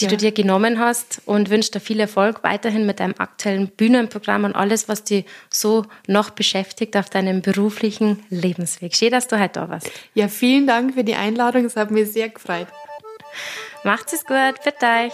die 0.00 0.04
ja. 0.04 0.10
du 0.10 0.16
dir 0.16 0.32
genommen 0.32 0.78
hast 0.78 1.22
und 1.24 1.50
wünsche 1.50 1.70
dir 1.70 1.80
viel 1.80 2.00
Erfolg 2.00 2.42
weiterhin 2.42 2.86
mit 2.86 3.00
deinem 3.00 3.14
aktuellen 3.18 3.68
Bühnenprogramm 3.68 4.44
und 4.44 4.54
alles, 4.54 4.88
was 4.88 5.04
dich 5.04 5.24
so 5.50 5.86
noch 6.06 6.30
beschäftigt 6.30 6.96
auf 6.96 7.08
deinem 7.08 7.42
beruflichen 7.42 8.22
Lebensweg. 8.30 8.94
Schön, 8.94 9.10
dass 9.10 9.28
du 9.28 9.38
heute 9.38 9.60
da 9.60 9.68
warst. 9.68 9.90
Ja, 10.14 10.28
vielen 10.28 10.66
Dank 10.66 10.94
für 10.94 11.04
die 11.04 11.14
Einladung. 11.14 11.64
Es 11.64 11.76
hat 11.76 11.90
mich 11.90 12.12
sehr 12.12 12.28
gefreut. 12.28 12.66
Macht's 13.84 14.12
es 14.12 14.24
gut, 14.24 14.62
bis 14.64 14.74
gleich. 14.78 15.12